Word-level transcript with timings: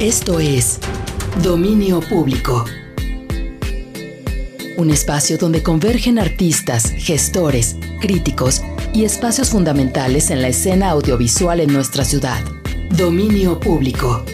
Esto 0.00 0.40
es 0.40 0.80
Dominio 1.42 2.00
Público. 2.00 2.64
Un 4.78 4.88
espacio 4.88 5.36
donde 5.36 5.62
convergen 5.62 6.18
artistas, 6.18 6.90
gestores, 6.96 7.76
críticos 8.00 8.62
y 8.94 9.04
espacios 9.04 9.50
fundamentales 9.50 10.30
en 10.30 10.40
la 10.40 10.48
escena 10.48 10.88
audiovisual 10.88 11.60
en 11.60 11.74
nuestra 11.74 12.06
ciudad. 12.06 12.42
Dominio 12.96 13.60
Público. 13.60 14.24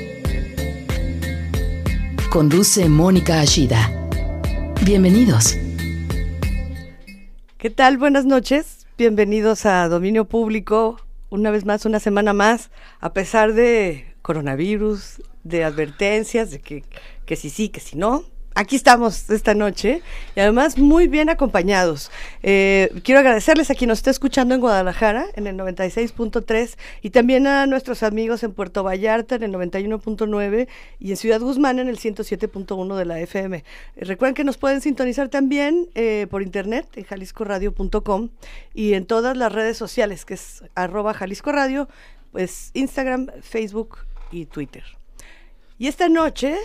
Conduce 2.31 2.89
Mónica 2.89 3.41
Ashida. 3.41 3.91
Bienvenidos. 4.85 5.57
¿Qué 7.59 7.71
tal? 7.71 7.99
Buenas 7.99 8.25
noches. 8.25 8.87
Bienvenidos 8.97 9.67
a 9.67 9.89
Dominio 9.89 10.27
Público. 10.27 11.01
Una 11.29 11.51
vez 11.51 11.65
más, 11.65 11.85
una 11.87 11.99
semana 11.99 12.33
más, 12.33 12.71
a 13.01 13.13
pesar 13.13 13.53
de 13.53 14.15
coronavirus, 14.23 15.21
de 15.49 15.65
advertencias, 15.65 16.51
de 16.51 16.61
que, 16.61 16.85
que 17.25 17.37
si 17.37 17.51
sí, 17.51 17.69
que 17.69 17.81
si 17.81 17.97
no. 17.97 18.25
Aquí 18.59 18.75
estamos 18.75 19.29
esta 19.29 19.53
noche 19.53 20.01
y 20.35 20.41
además 20.41 20.79
muy 20.79 21.09
bien 21.09 21.29
acompañados. 21.29 22.11
Eh, 22.43 22.91
quiero 23.05 23.19
agradecerles 23.19 23.71
a 23.71 23.75
quien 23.75 23.89
nos 23.89 23.99
está 23.99 24.11
escuchando 24.11 24.55
en 24.55 24.63
Guadalajara 24.63 25.27
en 25.35 25.47
el 25.47 25.59
96.3 25.59 26.79
y 27.03 27.11
también 27.11 27.47
a 27.47 27.67
nuestros 27.67 28.03
amigos 28.03 28.43
en 28.45 28.55
Puerto 28.55 28.83
Vallarta 28.83 29.35
en 29.35 29.43
el 29.43 29.53
91.9 29.53 30.69
y 30.99 31.11
en 31.11 31.17
Ciudad 31.19 31.43
Guzmán 31.43 31.81
en 31.81 31.89
el 31.89 31.99
107.1 31.99 32.97
de 32.97 33.05
la 33.05 33.21
FM. 33.21 33.59
Eh, 33.59 33.65
recuerden 34.07 34.35
que 34.35 34.45
nos 34.45 34.57
pueden 34.57 34.81
sintonizar 34.81 35.29
también 35.29 35.91
eh, 35.95 36.27
por 36.31 36.41
internet 36.43 36.89
en 36.97 37.05
jaliscoradio.com 37.05 38.31
y 38.73 38.95
en 38.95 39.05
todas 39.05 39.37
las 39.37 39.53
redes 39.53 39.77
sociales 39.77 40.25
que 40.25 40.33
es 40.33 40.65
arroba 40.75 41.13
Jalisco 41.13 41.53
Radio, 41.53 41.91
pues 42.33 42.71
Instagram, 42.73 43.27
Facebook 43.43 43.99
y 44.31 44.47
Twitter. 44.47 44.96
Y 45.79 45.89
esta 45.89 46.09
noche 46.09 46.57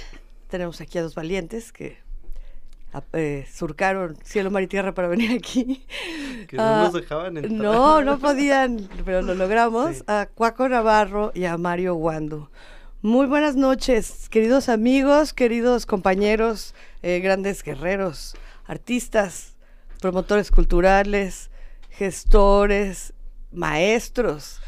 tenemos 0.50 0.80
aquí 0.82 0.98
a 0.98 1.02
dos 1.04 1.16
valientes 1.16 1.72
que 1.72 1.98
eh, 3.14 3.46
surcaron 3.52 4.18
cielo, 4.24 4.52
mar 4.52 4.64
y 4.64 4.68
tierra 4.68 4.94
para 4.94 5.08
venir 5.08 5.32
aquí. 5.32 5.86
Que 6.48 6.58
no 6.58 6.64
Ah, 6.64 6.84
nos 6.86 6.94
dejaban 6.94 7.38
entrar. 7.38 7.54
No, 7.54 8.02
no 8.02 8.18
podían, 8.20 8.90
pero 9.06 9.22
lo 9.22 9.36
logramos. 9.36 10.04
A 10.08 10.28
Cuaco 10.34 10.68
Navarro 10.68 11.32
y 11.36 11.46
a 11.46 11.58
Mario 11.58 11.94
Guando. 11.96 12.50
Muy 13.02 13.28
buenas 13.28 13.56
noches, 13.56 14.28
queridos 14.30 14.70
amigos, 14.70 15.34
queridos 15.34 15.86
compañeros, 15.86 16.74
eh, 17.02 17.20
grandes 17.20 17.64
guerreros, 17.64 18.36
artistas, 18.66 19.56
promotores 20.02 20.52
culturales, 20.52 21.50
gestores, 21.90 23.14
maestros, 23.52 24.61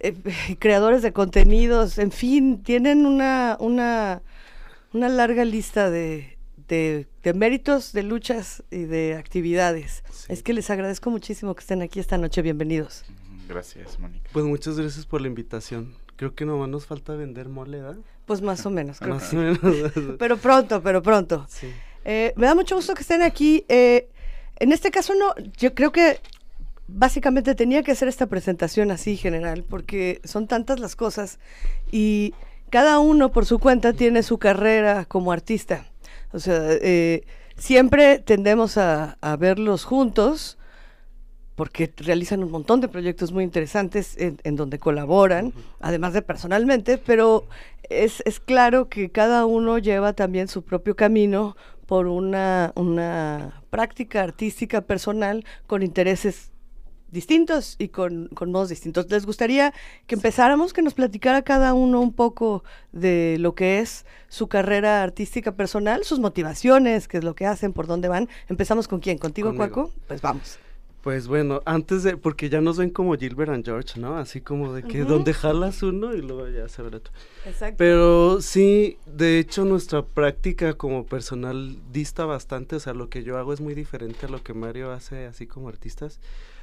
eh, 0.00 0.56
creadores 0.58 1.02
de 1.02 1.12
contenidos, 1.12 1.98
en 1.98 2.10
fin, 2.12 2.62
tienen 2.62 3.06
una, 3.06 3.56
una, 3.60 4.22
una 4.92 5.08
larga 5.08 5.44
lista 5.44 5.90
de, 5.90 6.38
de- 6.68 7.06
de 7.22 7.34
méritos, 7.34 7.92
de 7.92 8.02
luchas 8.02 8.62
y 8.70 8.84
de 8.84 9.14
actividades. 9.16 10.02
Sí. 10.10 10.32
Es 10.32 10.42
que 10.42 10.52
les 10.52 10.70
agradezco 10.70 11.10
muchísimo 11.10 11.54
que 11.54 11.60
estén 11.60 11.82
aquí 11.82 12.00
esta 12.00 12.16
noche. 12.18 12.40
Bienvenidos. 12.42 13.04
Gracias, 13.48 13.98
Mónica. 13.98 14.28
Pues 14.32 14.44
muchas 14.44 14.78
gracias 14.78 15.06
por 15.06 15.20
la 15.20 15.26
invitación. 15.28 15.94
Creo 16.16 16.34
que 16.34 16.44
nomás 16.44 16.68
nos 16.68 16.84
falta 16.86 17.14
vender 17.14 17.48
mole, 17.48 17.80
¿verdad? 17.80 17.96
Pues 18.26 18.42
más 18.42 18.66
o 18.66 18.70
menos, 18.70 18.98
creo 18.98 19.14
Más 19.14 19.28
que 19.30 19.36
o 19.36 19.40
menos. 19.40 19.92
Pero 20.18 20.36
pronto, 20.36 20.82
pero 20.82 21.02
pronto. 21.02 21.46
sí. 21.48 21.68
Eh, 22.04 22.32
me 22.36 22.46
da 22.46 22.54
mucho 22.54 22.74
gusto 22.76 22.94
que 22.94 23.02
estén 23.02 23.22
aquí. 23.22 23.64
Eh, 23.68 24.08
en 24.58 24.72
este 24.72 24.90
caso 24.90 25.14
no, 25.14 25.34
yo 25.56 25.74
creo 25.74 25.92
que 25.92 26.20
básicamente 26.88 27.54
tenía 27.54 27.82
que 27.82 27.92
hacer 27.92 28.08
esta 28.08 28.26
presentación 28.26 28.90
así 28.90 29.16
general, 29.16 29.62
porque 29.62 30.20
son 30.24 30.48
tantas 30.48 30.80
las 30.80 30.96
cosas 30.96 31.38
y 31.92 32.34
cada 32.70 32.98
uno 32.98 33.30
por 33.30 33.46
su 33.46 33.58
cuenta 33.58 33.92
tiene 33.92 34.22
su 34.22 34.38
carrera 34.38 35.04
como 35.04 35.30
artista. 35.30 35.86
O 36.32 36.38
sea, 36.38 36.58
eh, 36.64 37.24
siempre 37.56 38.18
tendemos 38.18 38.76
a, 38.78 39.16
a 39.20 39.36
verlos 39.36 39.84
juntos 39.84 40.58
porque 41.54 41.92
realizan 41.96 42.44
un 42.44 42.52
montón 42.52 42.80
de 42.80 42.88
proyectos 42.88 43.32
muy 43.32 43.42
interesantes 43.42 44.16
en, 44.16 44.38
en 44.44 44.54
donde 44.54 44.78
colaboran, 44.78 45.52
además 45.80 46.12
de 46.12 46.22
personalmente, 46.22 46.98
pero 46.98 47.48
es, 47.90 48.22
es 48.26 48.38
claro 48.38 48.88
que 48.88 49.10
cada 49.10 49.44
uno 49.44 49.78
lleva 49.78 50.12
también 50.12 50.46
su 50.46 50.62
propio 50.62 50.94
camino 50.94 51.56
por 51.86 52.06
una, 52.06 52.72
una 52.76 53.62
práctica 53.70 54.22
artística 54.22 54.82
personal 54.82 55.44
con 55.66 55.82
intereses 55.82 56.52
distintos 57.10 57.76
y 57.78 57.88
con, 57.88 58.28
con 58.28 58.52
modos 58.52 58.68
distintos. 58.68 59.10
¿Les 59.10 59.26
gustaría 59.26 59.72
que 60.06 60.14
empezáramos, 60.14 60.72
que 60.72 60.82
nos 60.82 60.94
platicara 60.94 61.42
cada 61.42 61.74
uno 61.74 62.00
un 62.00 62.12
poco 62.12 62.64
de 62.92 63.36
lo 63.38 63.54
que 63.54 63.80
es 63.80 64.04
su 64.28 64.48
carrera 64.48 65.02
artística 65.02 65.52
personal, 65.52 66.04
sus 66.04 66.18
motivaciones, 66.18 67.08
qué 67.08 67.18
es 67.18 67.24
lo 67.24 67.34
que 67.34 67.46
hacen, 67.46 67.72
por 67.72 67.86
dónde 67.86 68.08
van? 68.08 68.28
Empezamos 68.48 68.88
con 68.88 69.00
quién, 69.00 69.18
contigo, 69.18 69.48
Conmigo. 69.48 69.72
Cuaco. 69.72 69.92
Pues 70.06 70.20
vamos. 70.20 70.58
Pues 71.02 71.28
bueno, 71.28 71.62
antes 71.64 72.02
de, 72.02 72.16
porque 72.16 72.50
ya 72.50 72.60
nos 72.60 72.76
ven 72.76 72.90
como 72.90 73.16
Gilbert 73.16 73.52
and 73.52 73.64
George, 73.64 74.00
¿no? 74.00 74.18
Así 74.18 74.40
como 74.40 74.74
de 74.74 74.82
que 74.82 75.04
donde 75.04 75.32
jalas 75.32 75.82
uno 75.82 76.12
y 76.12 76.20
luego 76.20 76.48
ya 76.48 76.68
se 76.68 76.82
verá 76.82 76.96
otro. 76.96 77.12
Exacto. 77.46 77.76
Pero 77.78 78.40
sí, 78.40 78.98
de 79.06 79.38
hecho 79.38 79.64
nuestra 79.64 80.04
práctica 80.04 80.74
como 80.74 81.06
personal 81.06 81.78
dista 81.92 82.26
bastante, 82.26 82.76
o 82.76 82.80
sea, 82.80 82.94
lo 82.94 83.08
que 83.08 83.22
yo 83.22 83.38
hago 83.38 83.52
es 83.52 83.60
muy 83.60 83.74
diferente 83.74 84.26
a 84.26 84.28
lo 84.28 84.42
que 84.42 84.54
Mario 84.54 84.90
hace 84.90 85.26
así 85.26 85.46
como 85.46 85.68
artistas. 85.68 86.20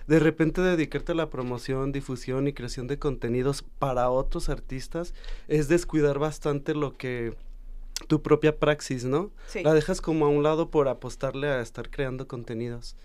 De 0.07 0.19
repente 0.19 0.61
dedicarte 0.61 1.13
a 1.13 1.15
la 1.15 1.29
promoción, 1.29 1.91
difusión 1.91 2.47
y 2.47 2.53
creación 2.53 2.87
de 2.87 2.99
contenidos 2.99 3.63
para 3.79 4.09
otros 4.09 4.49
artistas 4.49 5.13
es 5.47 5.67
descuidar 5.67 6.19
bastante 6.19 6.75
lo 6.75 6.95
que 6.95 7.35
tu 8.07 8.21
propia 8.21 8.59
praxis, 8.59 9.05
¿no? 9.05 9.31
Sí. 9.47 9.63
La 9.63 9.73
dejas 9.73 10.01
como 10.01 10.25
a 10.25 10.29
un 10.29 10.43
lado 10.43 10.69
por 10.69 10.87
apostarle 10.87 11.47
a 11.47 11.61
estar 11.61 11.89
creando 11.89 12.27
contenidos. 12.27 12.95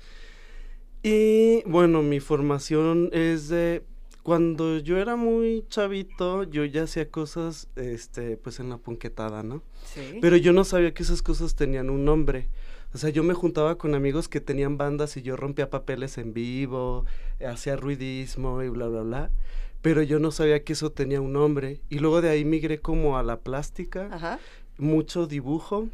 Y 1.02 1.62
bueno, 1.64 2.02
mi 2.02 2.20
formación 2.20 3.08
es 3.12 3.48
de 3.48 3.82
cuando 4.22 4.78
yo 4.78 4.98
era 4.98 5.16
muy 5.16 5.64
chavito, 5.68 6.44
yo 6.44 6.64
ya 6.66 6.82
hacía 6.82 7.10
cosas 7.10 7.68
este 7.76 8.36
pues 8.36 8.60
en 8.60 8.68
la 8.68 8.76
punquetada, 8.76 9.42
¿no? 9.42 9.62
Sí. 9.84 10.18
Pero 10.20 10.36
yo 10.36 10.52
no 10.52 10.64
sabía 10.64 10.92
que 10.92 11.02
esas 11.02 11.22
cosas 11.22 11.54
tenían 11.54 11.88
un 11.88 12.04
nombre. 12.04 12.48
O 12.92 12.98
sea, 12.98 13.10
yo 13.10 13.22
me 13.22 13.34
juntaba 13.34 13.78
con 13.78 13.94
amigos 13.94 14.28
que 14.28 14.40
tenían 14.40 14.76
bandas 14.76 15.16
y 15.16 15.22
yo 15.22 15.36
rompía 15.36 15.70
papeles 15.70 16.18
en 16.18 16.32
vivo, 16.34 17.04
eh, 17.38 17.46
hacía 17.46 17.76
ruidismo 17.76 18.62
y 18.62 18.68
bla, 18.68 18.88
bla, 18.88 19.02
bla. 19.02 19.30
Pero 19.82 20.02
yo 20.02 20.18
no 20.18 20.30
sabía 20.30 20.62
que 20.64 20.72
eso 20.74 20.90
tenía 20.90 21.20
un 21.20 21.32
nombre. 21.32 21.80
Y 21.88 22.00
luego 22.00 22.20
de 22.20 22.28
ahí 22.30 22.44
migré 22.44 22.80
como 22.80 23.16
a 23.16 23.22
la 23.22 23.38
plástica 23.38 24.08
Ajá. 24.12 24.38
mucho 24.76 25.26
dibujo 25.26 25.88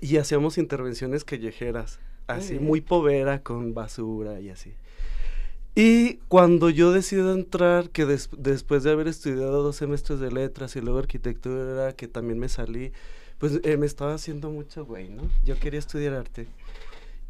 y 0.00 0.16
hacíamos 0.18 0.58
intervenciones 0.58 1.24
callejeras, 1.24 2.00
así 2.26 2.52
bien. 2.54 2.64
muy 2.64 2.80
povera 2.80 3.42
con 3.42 3.72
basura 3.74 4.40
y 4.40 4.50
así. 4.50 4.74
Y 5.74 6.14
cuando 6.28 6.70
yo 6.70 6.90
decido 6.92 7.32
entrar, 7.34 7.90
que 7.90 8.04
des- 8.04 8.30
después 8.36 8.82
de 8.82 8.90
haber 8.90 9.06
estudiado 9.06 9.62
dos 9.62 9.76
semestres 9.76 10.18
de 10.18 10.32
letras 10.32 10.74
y 10.74 10.80
luego 10.80 10.98
arquitectura, 10.98 11.92
que 11.94 12.08
también 12.08 12.38
me 12.40 12.48
salí, 12.48 12.92
pues 13.38 13.60
eh, 13.62 13.76
me 13.76 13.86
estaba 13.86 14.14
haciendo 14.14 14.50
mucho 14.50 14.84
güey, 14.84 15.08
¿no? 15.08 15.22
Yo 15.44 15.58
quería 15.58 15.78
estudiar 15.78 16.14
arte. 16.14 16.46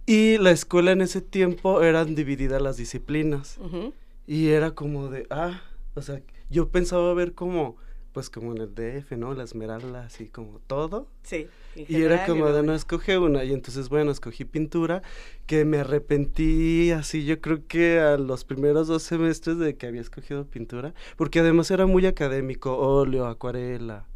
Y 0.06 0.38
la 0.38 0.50
escuela 0.52 0.92
en 0.92 1.02
ese 1.02 1.20
tiempo 1.20 1.82
eran 1.82 2.14
divididas 2.14 2.62
las 2.62 2.78
disciplinas. 2.78 3.58
Ujú. 3.58 3.92
Y 4.26 4.48
era 4.48 4.70
como 4.70 5.08
de, 5.08 5.26
ah, 5.28 5.62
o 5.94 6.02
sea, 6.02 6.22
yo 6.48 6.70
pensaba 6.70 7.12
ver 7.12 7.34
como, 7.34 7.76
pues 8.12 8.30
como 8.30 8.52
en 8.52 8.62
el 8.62 8.74
DF, 8.74 9.12
¿no? 9.18 9.34
La 9.34 9.44
esmeralda, 9.44 10.06
así 10.06 10.28
como 10.28 10.60
todo. 10.66 11.08
Sí. 11.22 11.46
en 11.76 11.84
Y 11.88 11.96
era 12.02 12.18
general, 12.18 12.26
como 12.26 12.52
de, 12.52 12.62
no, 12.62 12.74
escoge 12.74 13.18
una. 13.18 13.44
Y 13.44 13.52
entonces, 13.52 13.90
bueno, 13.90 14.10
escogí 14.10 14.46
pintura, 14.46 15.02
que 15.46 15.66
me 15.66 15.78
arrepentí 15.78 16.90
así, 16.90 17.26
yo 17.26 17.40
creo 17.42 17.66
que 17.66 18.00
a 18.00 18.16
los 18.16 18.44
primeros 18.44 18.88
dos 18.88 19.02
semestres 19.02 19.58
de 19.58 19.76
que 19.76 19.86
había 19.86 20.00
escogido 20.00 20.46
pintura, 20.46 20.94
porque 21.16 21.40
además 21.40 21.70
era 21.70 21.86
muy 21.86 22.06
académico, 22.06 22.78
óleo, 22.78 23.26
acuarela, 23.26 24.06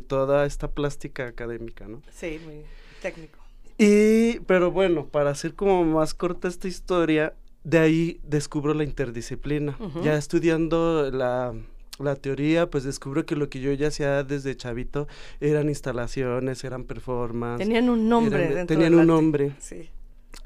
toda 0.00 0.46
esta 0.46 0.68
plástica 0.70 1.26
académica, 1.26 1.86
¿no? 1.88 2.02
Sí, 2.12 2.38
muy 2.44 2.62
técnico. 3.02 3.38
Y, 3.78 4.40
pero 4.46 4.70
bueno, 4.70 5.06
para 5.06 5.30
hacer 5.30 5.54
como 5.54 5.84
más 5.84 6.14
corta 6.14 6.48
esta 6.48 6.66
historia, 6.68 7.34
de 7.64 7.78
ahí 7.78 8.20
descubro 8.22 8.72
la 8.74 8.84
interdisciplina. 8.84 9.76
Ya 10.02 10.16
estudiando 10.16 11.10
la, 11.10 11.52
la 11.98 12.16
teoría, 12.16 12.70
pues 12.70 12.84
descubro 12.84 13.26
que 13.26 13.36
lo 13.36 13.48
que 13.50 13.60
yo 13.60 13.72
ya 13.72 13.88
hacía 13.88 14.22
desde 14.22 14.56
chavito 14.56 15.08
eran 15.40 15.68
instalaciones, 15.68 16.64
eran 16.64 16.84
performances. 16.84 17.66
Tenían 17.66 17.90
un 17.90 18.08
nombre. 18.08 18.44
eran- 18.44 18.54
dentro 18.54 18.74
tenían 18.76 18.94
un 18.94 19.00
arte. 19.00 19.12
nombre. 19.12 19.52
Sí. 19.58 19.90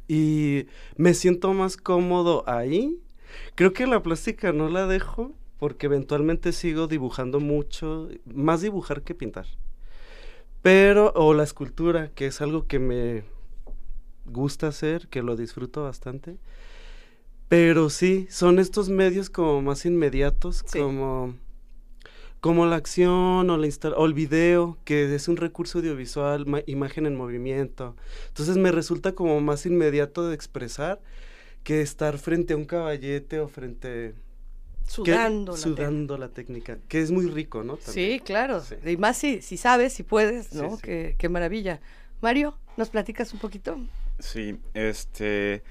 Y 0.09 0.67
me 0.97 1.15
siento 1.15 1.53
más 1.55 1.77
cómodo 1.77 2.43
ahí. 2.49 2.99
Creo 3.55 3.73
que 3.73 3.87
la 3.87 4.03
plástica 4.03 4.53
no 4.53 4.69
la 4.69 4.87
dejo 4.89 5.33
porque 5.61 5.87
eventualmente 5.87 6.53
sigo 6.53 6.89
dibujando 6.89 7.39
mucho, 7.39 8.09
más 8.25 8.63
dibujar 8.63 9.03
que 9.03 9.15
pintar. 9.15 9.47
Pero, 10.63 11.13
o 11.15 11.35
la 11.35 11.45
escultura, 11.45 12.11
que 12.15 12.27
es 12.27 12.41
algo 12.41 12.67
que 12.67 12.79
me 12.79 13.23
gusta 14.25 14.69
hacer, 14.69 15.07
que 15.09 15.23
lo 15.23 15.37
disfruto 15.37 15.85
bastante. 15.85 16.39
Pero 17.49 17.91
sí, 17.91 18.27
son 18.31 18.59
estos 18.59 18.89
medios 18.89 19.29
como 19.29 19.61
más 19.61 19.85
inmediatos, 19.85 20.65
Sí. 20.67 20.79
como 20.79 21.35
como 22.41 22.65
la 22.65 22.77
acción 22.77 23.51
o, 23.51 23.59
la 23.59 23.69
o 23.97 24.07
el 24.07 24.15
video, 24.15 24.79
que 24.85 25.15
es 25.15 25.29
un 25.29 25.37
recurso 25.37 25.79
audiovisual, 25.79 26.47
imagen 26.67 27.05
en 27.05 27.15
movimiento. 27.15 27.97
Entonces 28.29 28.57
me 28.57 28.73
resulta 28.73 29.13
como 29.13 29.43
más 29.43 29.67
inmediato 29.67 30.27
de 30.27 30.35
expresar 30.35 31.03
que 31.65 31.83
estar 31.83 32.17
frente 32.17 32.55
a 32.55 32.57
un 32.57 32.65
caballete 32.65 33.41
o 33.41 33.49
frente... 33.49 34.15
Sudando. 34.91 35.53
la 35.53 35.59
sudando 35.59 36.19
la 36.19 36.31
técnica, 36.31 36.79
que 36.89 37.01
es 37.01 37.13
muy 37.13 37.27
rico, 37.27 37.63
¿no? 37.63 37.79
Sí, 37.81 38.21
claro. 38.25 38.61
Y 38.85 38.97
más 38.97 39.17
si, 39.17 39.41
si 39.41 39.57
sabes, 39.57 39.93
si 39.93 40.03
puedes, 40.03 40.53
¿no? 40.53 40.79
Qué, 40.79 41.15
qué 41.17 41.29
maravilla. 41.29 41.81
Mario, 42.21 42.59
¿nos 42.77 42.91
platicas 42.91 43.33
un 43.33 43.39
poquito? 43.39 43.79
Sí, 44.19 44.59
este, 44.75 45.63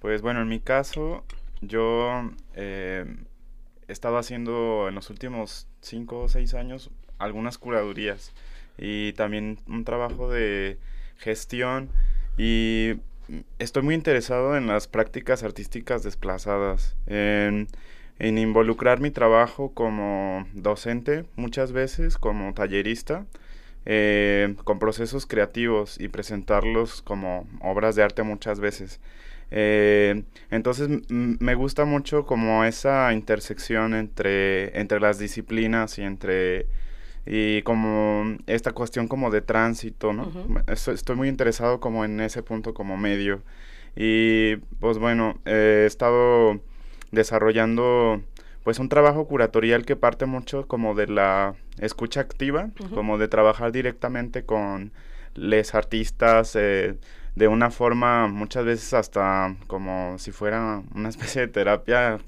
pues 0.00 0.22
bueno, 0.22 0.42
en 0.42 0.48
mi 0.48 0.58
caso, 0.58 1.24
yo 1.60 2.32
eh, 2.56 3.04
he 3.86 3.92
estado 3.92 4.18
haciendo 4.18 4.88
en 4.88 4.96
los 4.96 5.08
últimos 5.08 5.68
cinco 5.80 6.22
o 6.22 6.28
seis 6.28 6.52
años 6.54 6.90
algunas 7.18 7.58
curadurías 7.58 8.32
y 8.76 9.12
también 9.12 9.60
un 9.68 9.84
trabajo 9.84 10.28
de 10.28 10.78
gestión 11.18 11.90
y 12.36 12.94
estoy 13.60 13.84
muy 13.84 13.94
interesado 13.94 14.56
en 14.56 14.66
las 14.66 14.88
prácticas 14.88 15.44
artísticas 15.44 16.02
desplazadas, 16.02 16.96
en, 17.06 17.68
involucrar 18.18 19.00
mi 19.00 19.10
trabajo 19.10 19.72
como 19.74 20.46
docente 20.54 21.24
muchas 21.36 21.72
veces, 21.72 22.16
como 22.18 22.54
tallerista, 22.54 23.26
eh, 23.86 24.54
con 24.64 24.78
procesos 24.78 25.26
creativos 25.26 26.00
y 26.00 26.08
presentarlos 26.08 27.02
como 27.02 27.46
obras 27.60 27.96
de 27.96 28.02
arte 28.02 28.22
muchas 28.22 28.60
veces. 28.60 29.00
Eh, 29.50 30.24
entonces 30.50 30.88
me 31.08 31.54
gusta 31.54 31.84
mucho 31.84 32.24
como 32.24 32.64
esa 32.64 33.12
intersección 33.12 33.94
entre, 33.94 34.78
entre 34.80 35.00
las 35.00 35.18
disciplinas 35.18 35.98
y 35.98 36.02
entre 36.02 36.66
y 37.26 37.62
como 37.62 38.36
esta 38.46 38.72
cuestión 38.72 39.08
como 39.08 39.30
de 39.30 39.40
tránsito, 39.40 40.12
¿no? 40.12 40.30
estoy, 40.66 41.16
muy 41.16 41.28
interesado 41.28 41.80
como 41.80 42.04
en 42.04 42.20
ese 42.20 42.42
punto 42.42 42.74
como 42.74 42.96
medio. 42.96 43.42
Y 43.96 44.56
pues 44.80 44.98
bueno, 44.98 45.38
he 45.46 45.84
estado 45.86 46.60
desarrollando 47.14 48.22
pues 48.64 48.78
un 48.78 48.88
trabajo 48.88 49.26
curatorial 49.26 49.84
que 49.84 49.94
parte 49.94 50.26
mucho 50.26 50.66
como 50.66 50.94
de 50.94 51.06
la 51.06 51.54
escucha 51.78 52.20
activa, 52.20 52.70
como 52.94 53.18
de 53.18 53.28
trabajar 53.28 53.72
directamente 53.72 54.44
con 54.44 54.92
les 55.34 55.74
artistas, 55.74 56.56
eh, 56.56 56.94
de 57.34 57.48
una 57.48 57.70
forma 57.70 58.28
muchas 58.28 58.64
veces 58.64 58.94
hasta 58.94 59.56
como 59.66 60.18
si 60.18 60.30
fuera 60.30 60.82
una 60.94 61.08
especie 61.10 61.42
de 61.42 61.48
terapia 61.48 62.18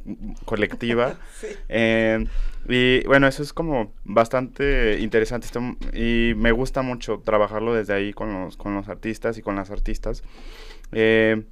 colectiva. 0.44 1.18
Eh, 1.68 2.26
y 2.68 3.06
bueno, 3.06 3.28
eso 3.28 3.42
es 3.42 3.52
como 3.52 3.92
bastante 4.04 4.98
interesante 5.00 5.46
y 5.92 6.34
me 6.34 6.50
gusta 6.50 6.82
mucho 6.82 7.22
trabajarlo 7.24 7.74
desde 7.74 7.92
ahí 7.92 8.12
con 8.12 8.32
los, 8.32 8.56
con 8.56 8.74
los 8.74 8.88
artistas 8.88 9.38
y 9.38 9.42
con 9.42 9.54
las 9.56 9.70
artistas. 9.70 10.22
Eh, 10.92 11.44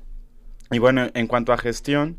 y 0.70 0.78
bueno, 0.78 1.08
en 1.14 1.26
cuanto 1.26 1.52
a 1.52 1.58
gestión, 1.58 2.18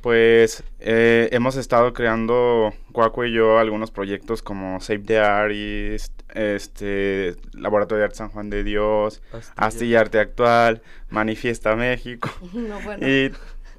pues 0.00 0.62
eh, 0.80 1.28
hemos 1.32 1.56
estado 1.56 1.92
creando, 1.92 2.72
Cuaco 2.92 3.24
y 3.24 3.32
yo, 3.32 3.58
algunos 3.58 3.90
proyectos 3.90 4.42
como 4.42 4.80
Save 4.80 5.00
the 5.00 5.18
Artist, 5.18 6.12
este, 6.34 7.36
Laboratorio 7.52 8.00
de 8.00 8.04
Arte 8.04 8.16
San 8.16 8.30
Juan 8.30 8.50
de 8.50 8.64
Dios, 8.64 9.22
Astilla, 9.56 10.00
Arte 10.00 10.18
Actual, 10.18 10.82
Manifiesta 11.08 11.76
México. 11.76 12.30
Y 13.00 13.30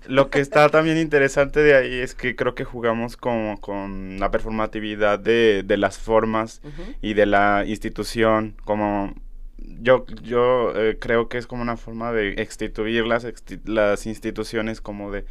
lo 0.08 0.30
que 0.30 0.40
está 0.40 0.70
también 0.70 0.98
interesante 0.98 1.62
de 1.62 1.76
ahí 1.76 1.94
es 1.96 2.16
que 2.16 2.36
creo 2.36 2.56
que 2.56 2.64
jugamos 2.64 3.18
con, 3.18 3.58
con 3.58 4.20
la 4.20 4.32
performatividad 4.32 5.20
de, 5.20 5.64
de 5.64 5.78
las 5.78 6.00
formas 6.00 6.62
y 7.02 7.14
de 7.14 7.26
la 7.26 7.64
institución, 7.68 8.56
como 8.64 9.14
yo, 9.58 10.06
yo 10.24 10.74
eh, 10.76 10.98
creo 11.00 11.30
que 11.30 11.38
es 11.38 11.48
como 11.48 11.62
una 11.62 11.78
forma 11.78 12.12
de 12.12 12.34
exstituir 12.42 13.06
las, 13.06 13.28
las 13.66 14.06
instituciones 14.06 14.82
como 14.82 15.12
de 15.12 15.26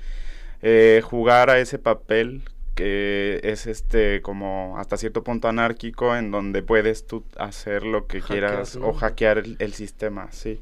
eh, 0.62 1.00
jugar 1.04 1.50
a 1.50 1.58
ese 1.58 1.78
papel 1.78 2.42
que 2.74 3.40
es 3.42 3.66
este 3.66 4.22
como 4.22 4.78
hasta 4.78 4.96
cierto 4.96 5.22
punto 5.22 5.48
anárquico 5.48 6.16
en 6.16 6.30
donde 6.30 6.62
puedes 6.62 7.06
tú 7.06 7.24
hacer 7.36 7.82
lo 7.84 8.06
que 8.06 8.22
quieras 8.22 8.76
o 8.76 8.92
hackear 8.92 9.42
el, 9.58 9.72
sistema, 9.74 10.28
sí. 10.32 10.60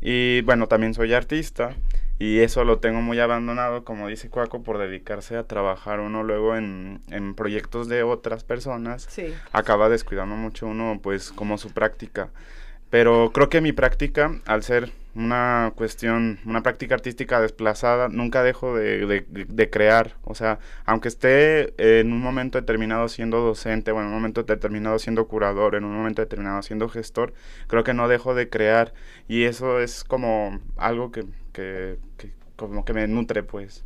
Y 0.00 0.40
bueno, 0.42 0.68
también 0.68 0.94
soy 0.94 1.12
artista 1.12 1.74
y 2.18 2.40
eso 2.40 2.64
lo 2.64 2.78
tengo 2.78 3.02
muy 3.02 3.18
abandonado, 3.18 3.84
como 3.84 4.08
dice 4.08 4.30
Cuaco, 4.30 4.62
por 4.62 4.78
dedicarse 4.78 5.36
a 5.36 5.44
trabajar 5.44 6.00
uno 6.00 6.22
luego 6.22 6.56
en, 6.56 7.00
en 7.10 7.34
proyectos 7.34 7.88
de 7.88 8.02
otras 8.02 8.44
personas. 8.44 9.06
Sí. 9.10 9.34
Acaba 9.52 9.88
descuidando 9.88 10.36
mucho 10.36 10.66
uno 10.66 11.00
pues 11.02 11.32
como 11.32 11.58
su 11.58 11.72
práctica. 11.72 12.30
Pero 12.90 13.30
creo 13.32 13.48
que 13.48 13.60
mi 13.60 13.72
práctica, 13.72 14.40
al 14.46 14.62
ser 14.64 14.92
una 15.14 15.72
cuestión, 15.76 16.38
una 16.44 16.62
práctica 16.62 16.94
artística 16.94 17.40
desplazada, 17.40 18.08
nunca 18.08 18.42
dejo 18.42 18.76
de, 18.76 19.24
de, 19.28 19.70
crear. 19.70 20.16
O 20.24 20.34
sea, 20.34 20.58
aunque 20.84 21.08
esté 21.08 22.00
en 22.00 22.12
un 22.12 22.20
momento 22.20 22.60
determinado 22.60 23.08
siendo 23.08 23.40
docente, 23.40 23.92
o 23.92 24.00
en 24.00 24.06
un 24.06 24.12
momento 24.12 24.42
determinado 24.42 24.98
siendo 24.98 25.26
curador, 25.26 25.74
en 25.74 25.84
un 25.84 25.96
momento 25.96 26.22
determinado 26.22 26.62
siendo 26.62 26.88
gestor, 26.88 27.32
creo 27.66 27.84
que 27.84 27.94
no 27.94 28.08
dejo 28.08 28.34
de 28.34 28.48
crear. 28.48 28.92
Y 29.28 29.44
eso 29.44 29.80
es 29.80 30.04
como 30.04 30.60
algo 30.76 31.10
que, 31.12 31.24
que, 31.52 31.96
como 32.56 32.84
que 32.84 32.92
me 32.92 33.06
nutre, 33.06 33.42
pues. 33.42 33.84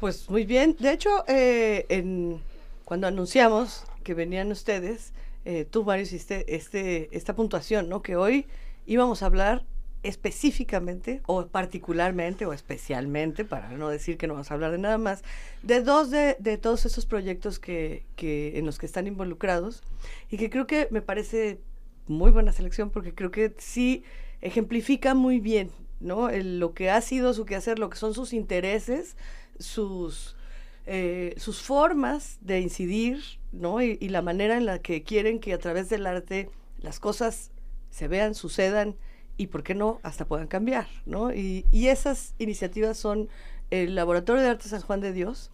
Pues 0.00 0.28
muy 0.30 0.44
bien. 0.44 0.76
De 0.78 0.92
hecho, 0.92 1.24
eh, 1.26 1.86
en, 1.88 2.40
cuando 2.84 3.06
anunciamos 3.06 3.84
que 4.04 4.14
venían 4.14 4.50
ustedes, 4.52 5.12
eh, 5.50 5.64
tú, 5.64 5.82
Mario, 5.82 6.02
hiciste 6.02 6.54
este, 6.54 7.08
esta 7.16 7.34
puntuación, 7.34 7.88
¿no? 7.88 8.02
Que 8.02 8.16
hoy 8.16 8.44
íbamos 8.84 9.22
a 9.22 9.26
hablar 9.26 9.64
específicamente 10.02 11.22
o 11.24 11.46
particularmente 11.46 12.44
o 12.44 12.52
especialmente, 12.52 13.46
para 13.46 13.70
no 13.70 13.88
decir 13.88 14.18
que 14.18 14.26
no 14.26 14.34
vamos 14.34 14.50
a 14.50 14.54
hablar 14.54 14.72
de 14.72 14.78
nada 14.78 14.98
más, 14.98 15.24
de 15.62 15.80
dos 15.80 16.10
de, 16.10 16.34
todos 16.60 16.84
esos 16.84 17.06
proyectos 17.06 17.58
que, 17.58 18.04
que, 18.14 18.58
en 18.58 18.66
los 18.66 18.78
que 18.78 18.84
están 18.84 19.06
involucrados 19.06 19.82
y 20.30 20.36
que 20.36 20.50
creo 20.50 20.66
que 20.66 20.86
me 20.90 21.00
parece 21.00 21.62
muy 22.08 22.30
buena 22.30 22.52
selección 22.52 22.90
porque 22.90 23.14
creo 23.14 23.30
que 23.30 23.54
sí 23.56 24.04
ejemplifica 24.42 25.14
muy 25.14 25.40
bien 25.40 25.70
¿no? 25.98 26.28
lo 26.30 26.74
que 26.74 26.90
ha 26.90 27.00
sido 27.00 27.32
su 27.32 27.46
quehacer, 27.46 27.78
lo 27.78 27.88
que 27.88 27.96
son 27.96 28.12
sus 28.12 28.34
intereses, 28.34 29.16
sus, 29.58 30.36
eh, 30.84 31.32
sus 31.38 31.62
formas 31.62 32.36
de 32.42 32.60
incidir 32.60 33.37
¿no? 33.52 33.82
Y, 33.82 33.98
y 34.00 34.08
la 34.08 34.22
manera 34.22 34.56
en 34.56 34.66
la 34.66 34.80
que 34.80 35.02
quieren 35.02 35.40
que 35.40 35.52
a 35.52 35.58
través 35.58 35.88
del 35.88 36.06
arte 36.06 36.50
las 36.78 37.00
cosas 37.00 37.50
se 37.90 38.08
vean, 38.08 38.34
sucedan 38.34 38.96
y 39.38 39.46
por 39.46 39.62
qué 39.62 39.74
no 39.74 40.00
hasta 40.02 40.26
puedan 40.26 40.48
cambiar, 40.48 40.86
¿no? 41.06 41.32
Y, 41.32 41.64
esas 41.72 42.34
iniciativas 42.38 42.98
son 42.98 43.28
el 43.70 43.94
Laboratorio 43.94 44.42
de 44.42 44.48
Arte 44.48 44.68
San 44.68 44.82
Juan 44.82 45.00
de 45.00 45.12
Dios 45.12 45.50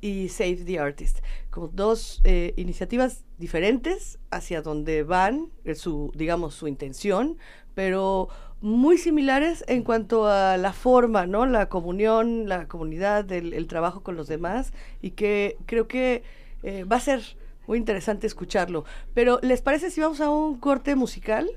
y 0.00 0.28
Save 0.30 0.64
the 0.64 0.78
Artist, 0.78 1.18
como 1.50 1.68
dos 1.68 2.20
eh, 2.24 2.54
iniciativas 2.56 3.24
diferentes 3.38 4.18
hacia 4.30 4.62
donde 4.62 5.02
van, 5.02 5.50
eh, 5.64 5.74
su, 5.74 6.10
digamos, 6.14 6.54
su 6.54 6.66
intención, 6.66 7.36
pero 7.74 8.28
muy 8.62 8.96
similares 8.96 9.64
en 9.68 9.82
cuanto 9.82 10.26
a 10.26 10.56
la 10.56 10.72
forma, 10.72 11.26
¿no? 11.26 11.44
La 11.44 11.68
comunión, 11.68 12.48
la 12.48 12.66
comunidad, 12.68 13.30
el, 13.30 13.66
trabajo 13.66 14.02
con 14.02 14.16
los 14.16 14.28
demás 14.28 14.72
y 15.02 15.10
que 15.10 15.58
creo 15.66 15.86
que 15.86 16.22
eh, 16.66 16.84
va 16.84 16.96
a 16.96 17.00
ser 17.00 17.22
muy 17.68 17.78
interesante 17.78 18.26
escucharlo. 18.26 18.84
Pero, 19.14 19.38
¿les 19.42 19.62
parece 19.62 19.90
si 19.90 20.00
vamos 20.00 20.20
a 20.20 20.30
un 20.30 20.58
corte 20.58 20.96
musical? 20.96 21.48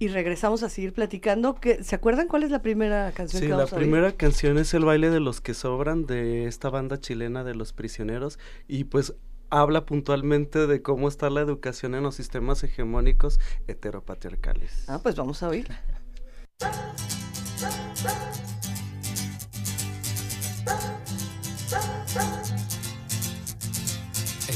y 0.00 0.06
regresamos 0.06 0.62
a 0.62 0.68
seguir 0.68 0.92
platicando. 0.92 1.56
Que, 1.56 1.82
¿Se 1.82 1.96
acuerdan 1.96 2.28
cuál 2.28 2.44
es 2.44 2.52
la 2.52 2.62
primera 2.62 3.10
canción 3.10 3.42
que 3.42 3.48
vamos 3.48 3.72
la 3.72 3.78
primera 3.78 4.12
canción 4.12 4.56
es 4.56 4.72
El 4.72 4.84
baile 4.84 5.10
de 5.10 5.18
los 5.18 5.40
que 5.40 5.54
sobran 5.54 6.06
de 6.06 6.46
esta 6.46 6.70
banda 6.70 7.00
chilena 7.00 7.42
de 7.42 7.56
los 7.56 7.72
prisioneros 7.72 8.38
y 8.68 8.84
pues 8.84 9.14
habla 9.50 9.86
puntualmente 9.86 10.68
de 10.68 10.82
cómo 10.82 11.08
está 11.08 11.30
la 11.30 11.40
educación 11.40 11.96
en 11.96 12.04
los 12.04 12.14
sistemas 12.14 12.62
hegemónicos 12.62 13.40
heteropatriarcales. 13.66 14.88
Ah, 14.88 15.00
pues 15.02 15.16
vamos 15.16 15.42
a 15.42 15.48
oírla. 15.48 15.80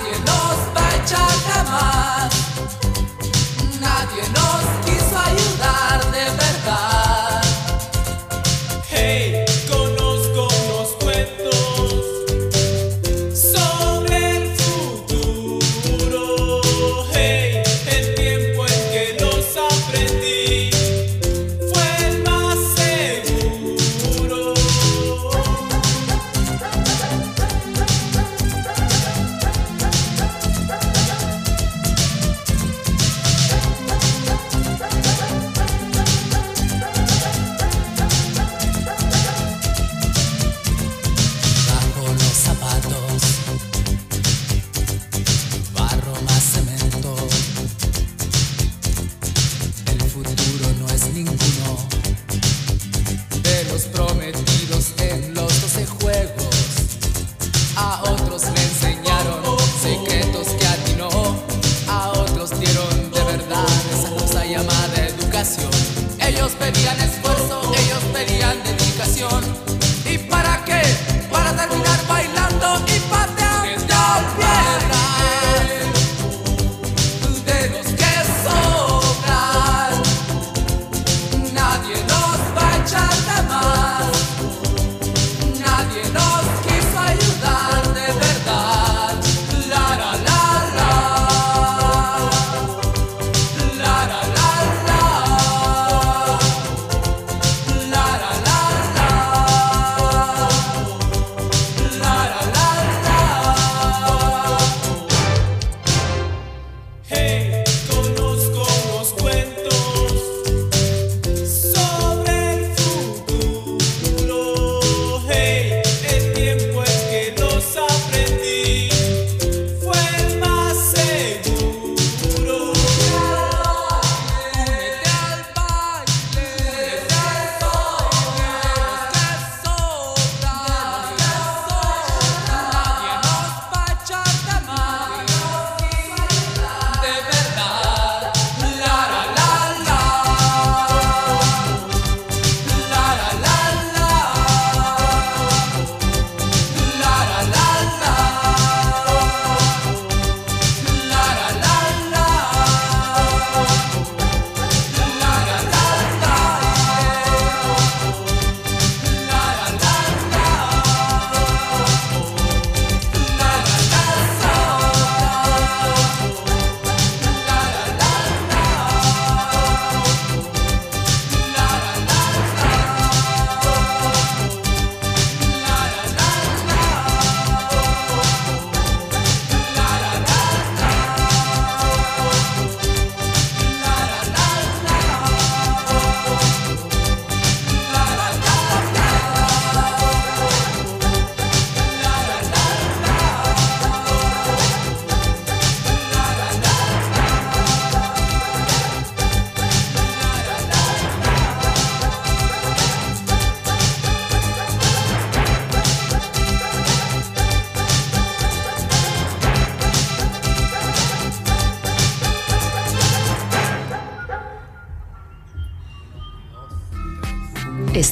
radio 0.00 0.18
non 0.24 0.56
sbaggiata 0.64 1.62
mai. 1.70 2.59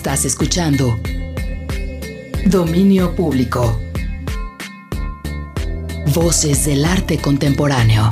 Estás 0.09 0.25
escuchando 0.25 0.99
Dominio 2.47 3.15
Público. 3.15 3.79
Voces 6.15 6.65
del 6.65 6.87
arte 6.87 7.19
contemporáneo. 7.19 8.09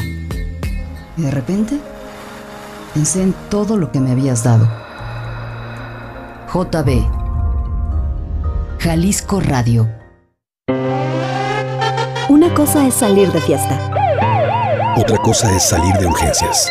Y 1.17 1.23
de 1.23 1.31
repente, 1.31 1.79
pensé 2.93 3.23
en 3.23 3.35
todo 3.49 3.79
lo 3.79 3.93
que 3.93 4.01
me 4.01 4.11
habías 4.11 4.45
dado. 4.45 4.69
JB. 6.53 7.03
Jalisco 8.79 9.41
Radio. 9.41 9.89
Una 12.29 12.53
cosa 12.53 12.87
es 12.87 12.93
salir 12.93 13.33
de 13.33 13.41
fiesta. 13.41 14.95
Otra 14.99 15.17
cosa 15.17 15.51
es 15.57 15.67
salir 15.67 15.95
de 15.95 16.05
urgencias. 16.09 16.71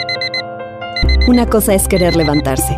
Una 1.27 1.47
cosa 1.47 1.73
es 1.73 1.87
querer 1.87 2.15
levantarse. 2.15 2.77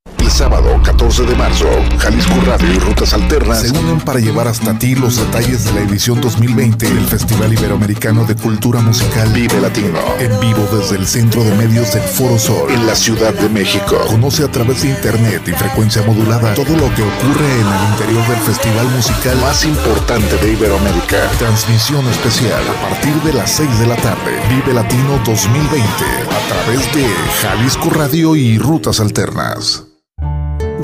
sábado 0.31 0.79
14 0.83 1.23
de 1.25 1.35
marzo, 1.35 1.67
Jalisco 1.97 2.35
Radio 2.45 2.73
y 2.73 2.79
Rutas 2.79 3.13
Alternas 3.13 3.61
se 3.61 3.71
unen 3.71 3.99
para 3.99 4.19
llevar 4.19 4.47
hasta 4.47 4.77
ti 4.79 4.95
los 4.95 5.17
detalles 5.17 5.65
de 5.65 5.73
la 5.73 5.81
edición 5.81 6.21
2020 6.21 6.87
del 6.87 7.05
Festival 7.05 7.51
Iberoamericano 7.51 8.25
de 8.25 8.35
Cultura 8.35 8.81
Musical 8.81 9.29
Vive 9.33 9.59
Latino, 9.59 9.99
en 10.19 10.39
vivo 10.39 10.67
desde 10.71 10.95
el 10.95 11.05
Centro 11.05 11.43
de 11.43 11.53
Medios 11.55 11.93
del 11.93 12.03
Foro 12.03 12.39
Sol, 12.39 12.71
en 12.71 12.87
la 12.87 12.95
Ciudad 12.95 13.33
de 13.33 13.49
México. 13.49 13.97
Conoce 14.07 14.43
a 14.43 14.51
través 14.51 14.81
de 14.83 14.89
internet 14.89 15.41
y 15.47 15.51
frecuencia 15.51 16.01
modulada 16.03 16.53
todo 16.53 16.75
lo 16.77 16.93
que 16.95 17.03
ocurre 17.03 17.51
en 17.59 17.67
el 17.67 17.91
interior 17.91 18.27
del 18.27 18.39
festival 18.39 18.87
musical 18.95 19.37
más 19.41 19.65
importante 19.65 20.37
de 20.37 20.53
Iberoamérica. 20.53 21.29
Transmisión 21.39 22.07
especial 22.07 22.61
a 22.69 22.89
partir 22.89 23.13
de 23.23 23.33
las 23.33 23.51
6 23.51 23.79
de 23.79 23.87
la 23.87 23.95
tarde. 23.97 24.31
Vive 24.49 24.73
Latino 24.73 25.19
2020 25.25 25.85
a 26.29 26.47
través 26.47 26.93
de 26.95 27.05
Jalisco 27.41 27.89
Radio 27.89 28.35
y 28.35 28.57
Rutas 28.57 28.99
Alternas. 29.01 29.90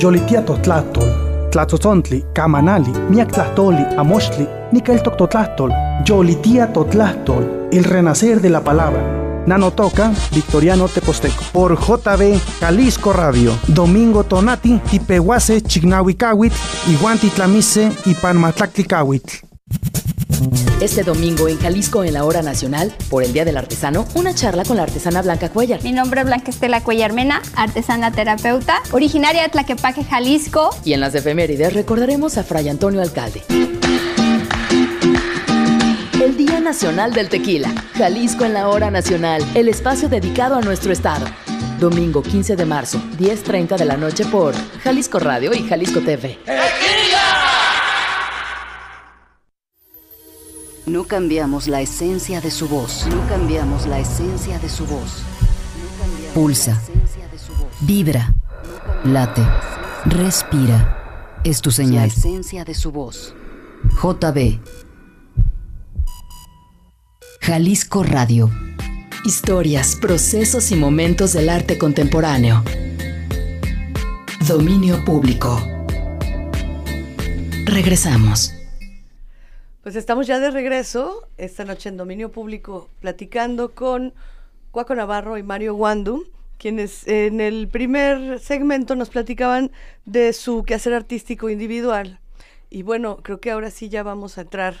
Yolitia 0.02 0.42
totlahtol, 0.42 1.08
tlatzotzontle, 1.50 2.20
camanali, 2.32 2.92
miak 3.10 3.32
tlahtoli, 3.32 3.82
amochtli, 3.96 4.46
nikel 4.72 5.00
toctotlahtol, 5.02 5.72
Yolitia 6.08 6.66
totlahtol, 6.66 7.42
el 7.72 7.84
renacer 7.84 8.40
de 8.40 8.50
la 8.50 8.60
palabra. 8.60 9.02
Nanotoca, 9.46 10.12
Victoriano 10.34 10.88
Teposteco. 10.88 11.42
Por 11.52 11.76
JB 11.76 12.38
Jalisco 12.60 13.12
Radio. 13.12 13.58
Domingo 13.66 14.22
Tonati, 14.22 14.78
Tipehuase, 14.90 15.62
Chignahuicawit, 15.62 16.52
Iguanti 16.86 17.30
Tlamise 17.30 17.90
y 18.04 18.14
Panmatlacticawit. 18.14 19.47
Este 20.80 21.02
domingo 21.02 21.48
en 21.48 21.58
Jalisco, 21.58 22.04
en 22.04 22.14
la 22.14 22.24
hora 22.24 22.42
nacional, 22.42 22.94
por 23.10 23.24
el 23.24 23.32
Día 23.32 23.44
del 23.44 23.56
Artesano, 23.56 24.06
una 24.14 24.34
charla 24.34 24.64
con 24.64 24.76
la 24.76 24.84
artesana 24.84 25.22
Blanca 25.22 25.48
Cuellar. 25.48 25.82
Mi 25.82 25.92
nombre 25.92 26.20
es 26.20 26.26
Blanca 26.26 26.50
Estela 26.50 26.82
Cuellar 26.82 27.12
Mena, 27.12 27.42
artesana 27.56 28.12
terapeuta, 28.12 28.80
originaria 28.92 29.42
de 29.42 29.48
Tlaquepaque, 29.48 30.04
Jalisco. 30.04 30.70
Y 30.84 30.92
en 30.92 31.00
las 31.00 31.14
efemérides 31.14 31.72
recordaremos 31.72 32.38
a 32.38 32.44
Fray 32.44 32.68
Antonio 32.68 33.02
Alcalde. 33.02 33.42
El 36.22 36.36
Día 36.36 36.60
Nacional 36.60 37.12
del 37.12 37.28
Tequila. 37.28 37.72
Jalisco 37.94 38.44
en 38.44 38.54
la 38.54 38.68
hora 38.68 38.90
nacional, 38.90 39.44
el 39.54 39.68
espacio 39.68 40.08
dedicado 40.08 40.54
a 40.54 40.60
nuestro 40.60 40.92
estado. 40.92 41.26
Domingo 41.80 42.22
15 42.22 42.56
de 42.56 42.64
marzo, 42.64 43.00
10.30 43.18 43.76
de 43.76 43.84
la 43.84 43.96
noche 43.96 44.24
por 44.24 44.54
Jalisco 44.82 45.18
Radio 45.18 45.52
y 45.54 45.66
Jalisco 45.66 46.00
TV. 46.00 46.38
No 50.88 51.04
cambiamos 51.04 51.68
la 51.68 51.82
esencia 51.82 52.40
de 52.40 52.50
su 52.50 52.66
voz. 52.66 53.06
No 53.10 53.28
cambiamos 53.28 53.86
la 53.86 54.00
esencia 54.00 54.58
de 54.58 54.70
su 54.70 54.86
voz. 54.86 55.22
Pulsa. 56.34 56.80
Vibra. 57.80 58.32
Late. 59.04 59.46
Respira. 60.06 61.40
Es 61.44 61.60
tu 61.60 61.70
señal. 61.70 62.08
Esencia 62.08 62.64
de 62.64 62.72
su 62.74 62.90
voz. 62.90 63.34
JB. 64.02 64.60
Jalisco 67.42 68.02
Radio. 68.02 68.50
Historias, 69.26 69.94
procesos 69.94 70.72
y 70.72 70.76
momentos 70.76 71.34
del 71.34 71.50
arte 71.50 71.76
contemporáneo. 71.76 72.64
Dominio 74.46 75.04
público. 75.04 75.62
Regresamos. 77.66 78.57
Pues 79.88 79.96
estamos 79.96 80.26
ya 80.26 80.38
de 80.38 80.50
regreso 80.50 81.26
esta 81.38 81.64
noche 81.64 81.88
en 81.88 81.96
Dominio 81.96 82.30
Público 82.30 82.90
platicando 83.00 83.74
con 83.74 84.12
Cuaco 84.70 84.94
Navarro 84.94 85.38
y 85.38 85.42
Mario 85.42 85.76
Wandu, 85.76 86.26
quienes 86.58 87.08
en 87.08 87.40
el 87.40 87.68
primer 87.68 88.38
segmento 88.38 88.96
nos 88.96 89.08
platicaban 89.08 89.70
de 90.04 90.34
su 90.34 90.62
quehacer 90.64 90.92
artístico 90.92 91.48
individual. 91.48 92.20
Y 92.68 92.82
bueno, 92.82 93.20
creo 93.22 93.40
que 93.40 93.50
ahora 93.50 93.70
sí 93.70 93.88
ya 93.88 94.02
vamos 94.02 94.36
a 94.36 94.42
entrar 94.42 94.76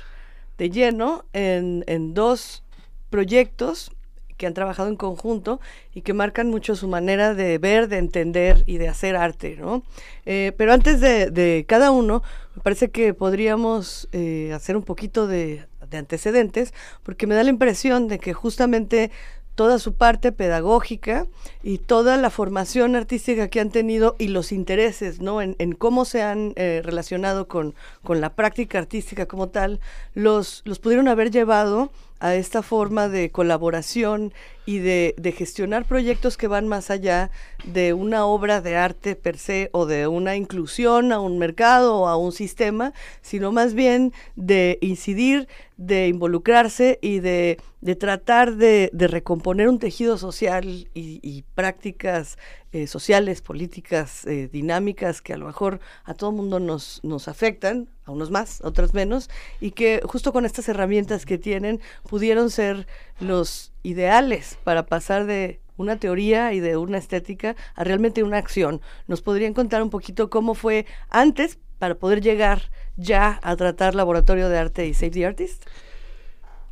de 0.58 0.68
lleno 0.68 1.24
en, 1.32 1.84
en 1.86 2.12
dos 2.12 2.62
proyectos 3.08 3.90
que 4.38 4.46
han 4.46 4.54
trabajado 4.54 4.88
en 4.88 4.96
conjunto 4.96 5.60
y 5.92 6.00
que 6.00 6.14
marcan 6.14 6.48
mucho 6.48 6.74
su 6.76 6.88
manera 6.88 7.34
de 7.34 7.58
ver, 7.58 7.88
de 7.88 7.98
entender 7.98 8.64
y 8.66 8.78
de 8.78 8.88
hacer 8.88 9.16
arte, 9.16 9.56
¿no? 9.60 9.82
Eh, 10.24 10.52
pero 10.56 10.72
antes 10.72 11.00
de, 11.00 11.66
cada 11.68 11.90
uno, 11.90 12.22
me 12.56 12.62
parece 12.62 12.90
que 12.90 13.12
podríamos 13.12 14.08
eh, 14.12 14.52
hacer 14.54 14.76
un 14.76 14.84
poquito 14.84 15.26
de, 15.26 15.66
de 15.90 15.98
antecedentes, 15.98 16.72
porque 17.02 17.26
me 17.26 17.34
da 17.34 17.42
la 17.42 17.50
impresión 17.50 18.08
de 18.08 18.18
que 18.18 18.32
justamente 18.32 19.10
toda 19.58 19.80
su 19.80 19.94
parte 19.94 20.30
pedagógica 20.30 21.26
y 21.64 21.78
toda 21.78 22.16
la 22.16 22.30
formación 22.30 22.94
artística 22.94 23.48
que 23.48 23.58
han 23.58 23.70
tenido 23.70 24.14
y 24.16 24.28
los 24.28 24.52
intereses, 24.52 25.20
¿no? 25.20 25.42
En, 25.42 25.56
en 25.58 25.72
cómo 25.72 26.04
se 26.04 26.22
han 26.22 26.52
eh, 26.54 26.80
relacionado 26.84 27.48
con, 27.48 27.74
con 28.04 28.20
la 28.20 28.36
práctica 28.36 28.78
artística 28.78 29.26
como 29.26 29.48
tal, 29.48 29.80
los, 30.14 30.62
los 30.64 30.78
pudieron 30.78 31.08
haber 31.08 31.32
llevado 31.32 31.90
a 32.20 32.34
esta 32.34 32.62
forma 32.62 33.08
de 33.08 33.30
colaboración 33.30 34.32
y 34.66 34.78
de, 34.78 35.14
gestionar 35.36 35.86
proyectos 35.86 36.36
que 36.36 36.46
van 36.46 36.68
más 36.68 36.90
allá 36.90 37.30
de 37.64 37.94
una 37.94 38.26
obra 38.26 38.60
de 38.60 38.76
arte 38.76 39.16
per 39.16 39.38
se 39.38 39.70
o 39.72 39.86
de 39.86 40.06
una 40.08 40.36
inclusión 40.36 41.12
a 41.12 41.20
un 41.20 41.38
mercado 41.38 42.00
o 42.00 42.08
a 42.08 42.16
un 42.16 42.32
sistema, 42.32 42.92
sino 43.22 43.50
más 43.50 43.72
bien 43.72 44.12
de 44.36 44.78
incidir, 44.82 45.48
de 45.78 46.08
involucrarse 46.08 46.98
y 47.00 47.20
de, 47.20 47.58
tratar 47.98 48.56
de, 48.56 48.90
de, 48.92 49.08
recomponer 49.08 49.68
un 49.68 49.78
tejido 49.78 50.18
social 50.18 50.66
y, 50.66 50.88
y 50.94 51.44
prácticas 51.54 52.36
eh, 52.70 52.86
sociales, 52.86 53.40
políticas, 53.40 54.26
eh, 54.26 54.50
dinámicas 54.52 55.22
que 55.22 55.32
a 55.32 55.38
lo 55.38 55.46
mejor 55.46 55.80
a 56.04 56.12
todo 56.12 56.32
mundo 56.32 56.60
nos, 56.60 57.00
nos 57.02 57.26
afectan, 57.26 57.88
a 58.08 58.12
unos 58.12 58.30
más, 58.30 58.60
a 58.62 58.68
otros 58.68 58.94
menos, 58.94 59.28
y 59.60 59.72
que 59.72 60.00
justo 60.04 60.32
con 60.32 60.44
estas 60.44 60.68
herramientas 60.68 61.26
que 61.26 61.38
tienen 61.38 61.80
pudieron 62.08 62.50
ser 62.50 62.86
los 63.20 63.72
ideales 63.82 64.58
para 64.64 64.86
pasar 64.86 65.26
de 65.26 65.60
una 65.76 65.98
teoría 65.98 66.52
y 66.52 66.60
de 66.60 66.76
una 66.76 66.98
estética 66.98 67.54
a 67.74 67.84
realmente 67.84 68.22
una 68.22 68.38
acción. 68.38 68.80
¿Nos 69.06 69.22
podrían 69.22 69.54
contar 69.54 69.82
un 69.82 69.90
poquito 69.90 70.28
cómo 70.28 70.54
fue 70.54 70.86
antes 71.08 71.58
para 71.78 71.94
poder 71.94 72.20
llegar 72.20 72.62
ya 72.96 73.38
a 73.42 73.54
tratar 73.56 73.94
Laboratorio 73.94 74.48
de 74.48 74.58
Arte 74.58 74.86
y 74.86 74.94
Save 74.94 75.10
the 75.10 75.26
Artist? 75.26 75.64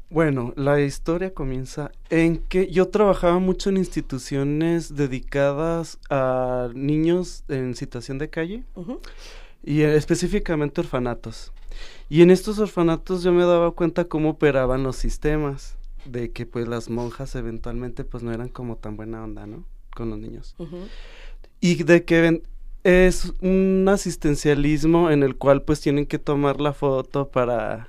Bueno, 0.08 0.52
la 0.56 0.80
historia 0.80 1.34
comienza 1.34 1.90
en 2.10 2.38
que 2.38 2.68
yo 2.68 2.88
trabajaba 2.88 3.40
mucho 3.40 3.70
en 3.70 3.76
instituciones 3.76 4.94
dedicadas 4.94 5.98
a 6.10 6.68
niños 6.74 7.42
en 7.48 7.74
situación 7.74 8.18
de 8.18 8.30
calle 8.30 8.62
uh 8.76 8.84
-huh. 8.84 9.00
Y 9.66 9.82
específicamente 9.82 10.80
orfanatos. 10.80 11.52
Y 12.08 12.22
en 12.22 12.30
estos 12.30 12.58
orfanatos 12.58 13.22
yo 13.22 13.32
me 13.32 13.44
daba 13.44 13.72
cuenta 13.72 14.04
cómo 14.04 14.30
operaban 14.30 14.84
los 14.84 14.96
sistemas, 14.96 15.76
de 16.06 16.30
que 16.30 16.46
pues 16.46 16.68
las 16.68 16.88
monjas 16.88 17.34
eventualmente 17.34 18.04
pues 18.04 18.22
no 18.22 18.32
eran 18.32 18.48
como 18.48 18.76
tan 18.76 18.96
buena 18.96 19.22
onda, 19.22 19.44
¿no? 19.46 19.64
Con 19.94 20.08
los 20.10 20.18
niños. 20.18 20.54
Uh 20.58 20.64
-huh. 20.66 20.88
Y 21.60 21.82
de 21.82 22.04
que 22.04 22.42
es 22.84 23.32
un 23.40 23.84
asistencialismo 23.88 25.10
en 25.10 25.24
el 25.24 25.34
cual 25.34 25.62
pues 25.62 25.80
tienen 25.80 26.06
que 26.06 26.20
tomar 26.20 26.60
la 26.60 26.72
foto 26.72 27.28
para 27.28 27.88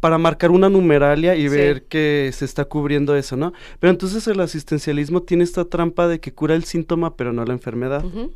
para 0.00 0.16
marcar 0.16 0.50
una 0.50 0.70
numeralia 0.70 1.36
y 1.36 1.42
sí. 1.42 1.48
ver 1.48 1.84
que 1.84 2.30
se 2.32 2.44
está 2.44 2.64
cubriendo 2.64 3.14
eso, 3.14 3.36
¿no? 3.36 3.52
Pero 3.78 3.90
entonces 3.90 4.26
el 4.26 4.40
asistencialismo 4.40 5.22
tiene 5.22 5.44
esta 5.44 5.66
trampa 5.66 6.08
de 6.08 6.18
que 6.18 6.32
cura 6.32 6.54
el 6.54 6.64
síntoma, 6.64 7.16
pero 7.16 7.32
no 7.32 7.44
la 7.44 7.52
enfermedad. 7.52 8.04
Uh 8.04 8.10
-huh. 8.10 8.30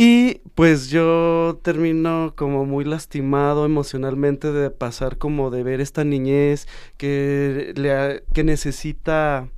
Y 0.00 0.42
pues 0.54 0.90
yo 0.90 1.58
termino 1.62 2.32
como 2.36 2.64
muy 2.64 2.84
lastimado 2.84 3.66
emocionalmente 3.66 4.52
de 4.52 4.70
pasar 4.70 5.18
como 5.18 5.50
de 5.50 5.64
ver 5.64 5.80
esta 5.80 6.04
niñez 6.04 6.68
que, 6.96 7.72
le, 7.74 8.22
que 8.32 8.44
necesita 8.44 9.48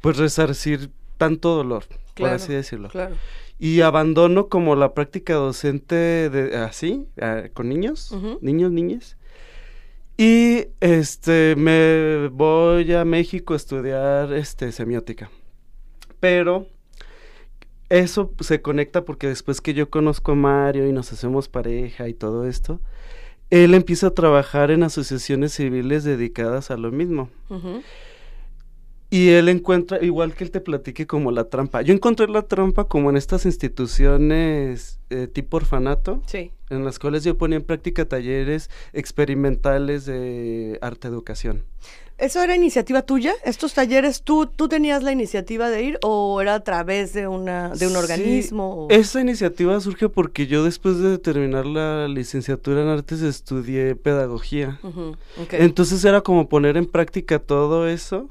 pues 0.00 0.16
resarcir 0.16 0.90
tanto 1.18 1.54
dolor, 1.56 1.84
claro, 1.88 2.06
por 2.14 2.28
así 2.30 2.54
decirlo. 2.54 2.88
Claro. 2.88 3.16
Y 3.58 3.82
abandono 3.82 4.48
como 4.48 4.76
la 4.76 4.94
práctica 4.94 5.34
docente 5.34 6.30
de 6.30 6.56
así, 6.56 7.06
con 7.52 7.68
niños, 7.68 8.12
uh 8.12 8.16
-huh. 8.16 8.38
niños, 8.40 8.72
niñas. 8.72 9.18
Y 10.16 10.68
este 10.80 11.54
me 11.58 12.28
voy 12.28 12.90
a 12.94 13.04
México 13.04 13.52
a 13.52 13.56
estudiar 13.58 14.32
este 14.32 14.72
semiótica. 14.72 15.30
Pero 16.18 16.66
eso 17.88 18.32
se 18.40 18.60
conecta 18.62 19.04
porque 19.04 19.28
después 19.28 19.60
que 19.60 19.74
yo 19.74 19.90
conozco 19.90 20.32
a 20.32 20.36
Mario 20.36 20.86
y 20.88 20.92
nos 20.92 21.12
hacemos 21.12 21.48
pareja 21.48 22.08
y 22.08 22.14
todo 22.14 22.46
esto, 22.46 22.80
él 23.50 23.74
empieza 23.74 24.08
a 24.08 24.14
trabajar 24.14 24.70
en 24.70 24.82
asociaciones 24.82 25.52
civiles 25.52 26.04
dedicadas 26.04 26.70
a 26.70 26.76
lo 26.76 26.90
mismo. 26.90 27.28
Y 29.14 29.28
él 29.30 29.48
encuentra, 29.48 30.02
igual 30.02 30.34
que 30.34 30.42
él 30.44 30.50
te 30.50 30.60
platique 30.60 31.06
como 31.06 31.30
la 31.30 31.44
trampa. 31.44 31.82
Yo 31.82 31.94
encontré 31.94 32.26
la 32.28 32.42
trampa 32.42 32.84
como 32.88 33.10
en 33.10 33.16
estas 33.16 33.46
instituciones 33.46 34.98
eh, 35.10 35.28
tipo 35.32 35.56
orfanato. 35.58 36.22
Sí 36.26 36.50
en 36.70 36.82
las 36.84 36.98
cuales 36.98 37.22
yo 37.22 37.36
ponía 37.36 37.58
en 37.58 37.62
práctica 37.62 38.06
talleres 38.06 38.68
experimentales 38.94 40.06
de 40.06 40.78
arte 40.82 41.06
educación. 41.08 41.62
¿Eso 42.18 42.42
era 42.42 42.56
iniciativa 42.56 43.02
tuya? 43.02 43.34
¿Estos 43.44 43.74
talleres 43.74 44.22
tú, 44.22 44.46
tú 44.46 44.66
tenías 44.68 45.02
la 45.02 45.12
iniciativa 45.12 45.68
de 45.68 45.82
ir 45.84 45.98
o 46.02 46.40
era 46.40 46.54
a 46.54 46.60
través 46.64 47.12
de, 47.12 47.28
una, 47.28 47.68
de 47.70 47.86
un 47.86 47.92
Sí, 47.92 47.98
organismo? 47.98 48.86
o- 48.86 48.90
Esa 48.90 49.20
iniciativa 49.20 49.78
surge 49.80 50.08
porque 50.08 50.46
yo 50.46 50.64
después 50.64 50.98
de 50.98 51.18
terminar 51.18 51.66
la 51.66 52.08
licenciatura 52.08 52.82
en 52.82 52.88
artes 52.88 53.20
estudié 53.22 53.94
pedagogía. 53.94 54.80
Ujú, 54.82 55.16
ok. 55.42 55.52
Entonces 55.52 56.04
era 56.04 56.22
como 56.22 56.48
poner 56.48 56.76
en 56.76 56.86
práctica 56.86 57.38
todo 57.38 57.86
eso 57.88 58.28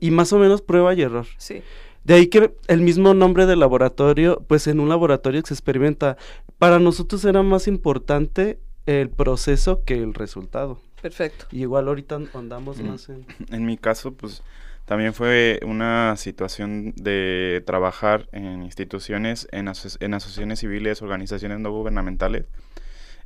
y 0.00 0.10
más 0.10 0.32
o 0.32 0.38
menos 0.38 0.62
prueba 0.62 0.94
y 0.94 1.02
error. 1.02 1.26
Sí. 1.38 1.62
De 2.04 2.14
ahí 2.14 2.26
que 2.26 2.54
el 2.68 2.80
mismo 2.80 3.14
nombre 3.14 3.46
del 3.46 3.60
laboratorio, 3.60 4.42
pues 4.46 4.66
en 4.66 4.78
un 4.80 4.88
laboratorio 4.88 5.42
se 5.44 5.54
experimenta. 5.54 6.16
Para 6.58 6.78
nosotros 6.78 7.24
era 7.24 7.42
más 7.42 7.66
importante 7.66 8.58
el 8.86 9.08
proceso 9.08 9.82
que 9.84 9.94
el 10.02 10.12
resultado. 10.12 10.78
Perfecto. 11.00 11.46
Y 11.50 11.62
igual 11.62 11.88
ahorita 11.88 12.20
andamos 12.34 12.78
Mm. 12.78 12.86
más 12.88 13.08
en... 13.08 13.24
En 13.50 13.64
mi 13.64 13.76
caso, 13.78 14.12
pues 14.12 14.42
también 14.84 15.14
fue 15.14 15.60
una 15.64 16.14
situación 16.18 16.92
de 16.96 17.62
trabajar 17.66 18.28
en 18.32 18.62
instituciones, 18.62 19.48
en, 19.50 19.68
aso- 19.68 19.96
en 20.00 20.12
asociaciones 20.12 20.58
civiles, 20.60 21.00
organizaciones 21.00 21.58
no 21.60 21.70
gubernamentales, 21.72 22.44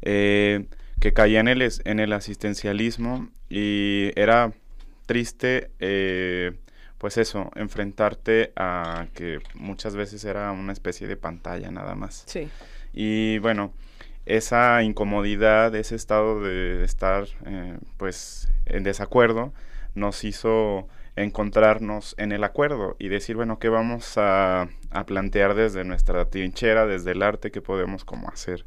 eh, 0.02 0.66
que 1.00 1.12
caía 1.12 1.40
en 1.40 1.48
el, 1.48 1.62
es- 1.62 1.82
en 1.84 1.98
el 2.00 2.12
asistencialismo 2.12 3.28
y 3.50 4.10
era 4.14 4.52
triste, 5.08 5.70
eh, 5.80 6.52
pues 6.98 7.16
eso, 7.16 7.50
enfrentarte 7.56 8.52
a 8.56 9.06
que 9.14 9.38
muchas 9.54 9.96
veces 9.96 10.22
era 10.24 10.52
una 10.52 10.72
especie 10.72 11.08
de 11.08 11.16
pantalla 11.16 11.70
nada 11.70 11.94
más. 11.94 12.24
Sí. 12.26 12.48
Y 12.92 13.38
bueno, 13.38 13.72
esa 14.26 14.82
incomodidad, 14.82 15.74
ese 15.74 15.96
estado 15.96 16.42
de 16.42 16.84
estar 16.84 17.24
eh, 17.46 17.78
pues 17.96 18.48
en 18.66 18.84
desacuerdo, 18.84 19.54
nos 19.94 20.24
hizo 20.24 20.86
encontrarnos 21.16 22.14
en 22.18 22.30
el 22.30 22.44
acuerdo 22.44 22.94
y 22.98 23.08
decir, 23.08 23.34
bueno, 23.34 23.58
¿qué 23.58 23.70
vamos 23.70 24.18
a, 24.18 24.68
a 24.90 25.06
plantear 25.06 25.54
desde 25.54 25.84
nuestra 25.84 26.26
trinchera, 26.26 26.86
desde 26.86 27.12
el 27.12 27.22
arte, 27.22 27.50
qué 27.50 27.62
podemos 27.62 28.04
como 28.04 28.28
hacer? 28.28 28.66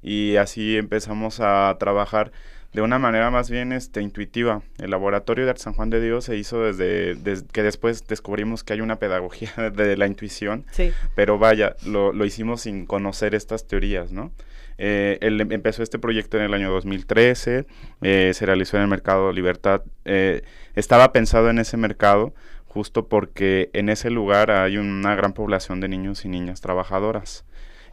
Y 0.00 0.36
así 0.36 0.78
empezamos 0.78 1.40
a 1.40 1.76
trabajar 1.78 2.32
de 2.72 2.80
una 2.82 2.98
manera 2.98 3.30
más 3.30 3.50
bien 3.50 3.72
este, 3.72 4.00
intuitiva. 4.00 4.62
El 4.78 4.90
laboratorio 4.90 5.44
de 5.44 5.50
Arte 5.50 5.62
San 5.62 5.74
Juan 5.74 5.90
de 5.90 6.00
Dios 6.00 6.24
se 6.24 6.36
hizo 6.36 6.62
desde, 6.62 7.14
desde 7.16 7.46
que 7.46 7.62
después 7.62 8.06
descubrimos 8.06 8.64
que 8.64 8.72
hay 8.72 8.80
una 8.80 8.98
pedagogía 8.98 9.50
de 9.76 9.96
la 9.96 10.06
intuición, 10.06 10.64
Sí. 10.70 10.92
pero 11.14 11.38
vaya, 11.38 11.76
lo, 11.86 12.12
lo 12.12 12.24
hicimos 12.24 12.62
sin 12.62 12.86
conocer 12.86 13.34
estas 13.34 13.66
teorías, 13.66 14.10
¿no? 14.12 14.32
Eh, 14.78 15.18
él 15.20 15.38
em- 15.40 15.52
empezó 15.52 15.82
este 15.82 15.98
proyecto 15.98 16.38
en 16.38 16.44
el 16.44 16.54
año 16.54 16.70
2013, 16.70 17.66
eh, 18.00 18.30
se 18.34 18.46
realizó 18.46 18.78
en 18.78 18.84
el 18.84 18.88
mercado 18.88 19.30
Libertad. 19.32 19.82
eh, 20.06 20.42
estaba 20.74 21.12
pensado 21.12 21.50
en 21.50 21.58
ese 21.58 21.76
mercado 21.76 22.32
justo 22.66 23.06
porque 23.06 23.68
en 23.74 23.90
ese 23.90 24.08
lugar 24.08 24.50
hay 24.50 24.78
una 24.78 25.14
gran 25.14 25.34
población 25.34 25.80
de 25.80 25.88
niños 25.88 26.24
y 26.24 26.28
niñas 26.30 26.62
trabajadoras. 26.62 27.44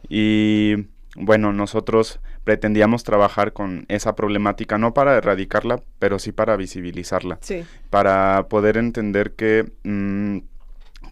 Y 0.08 0.86
bueno, 1.16 1.52
nosotros 1.52 2.20
pretendíamos 2.44 3.04
trabajar 3.04 3.52
con 3.52 3.84
esa 3.88 4.14
problemática, 4.16 4.78
no 4.78 4.94
para 4.94 5.16
erradicarla, 5.16 5.82
pero 5.98 6.18
sí 6.18 6.32
para 6.32 6.56
visibilizarla 6.56 7.38
Sí. 7.42 7.64
para 7.90 8.46
poder 8.48 8.76
entender 8.76 9.32
que, 9.32 9.70
mm, 9.84 10.38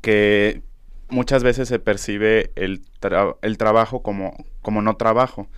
que 0.01 0.63
muchas 1.11 1.43
veces 1.43 1.69
se 1.69 1.79
percibe 1.79 2.51
el, 2.55 2.83
tra- 3.01 3.37
el 3.43 3.57
trabajo 3.59 4.03
como, 4.03 4.35
como 4.63 4.83
no 4.83 4.97
trabajo. 4.97 5.49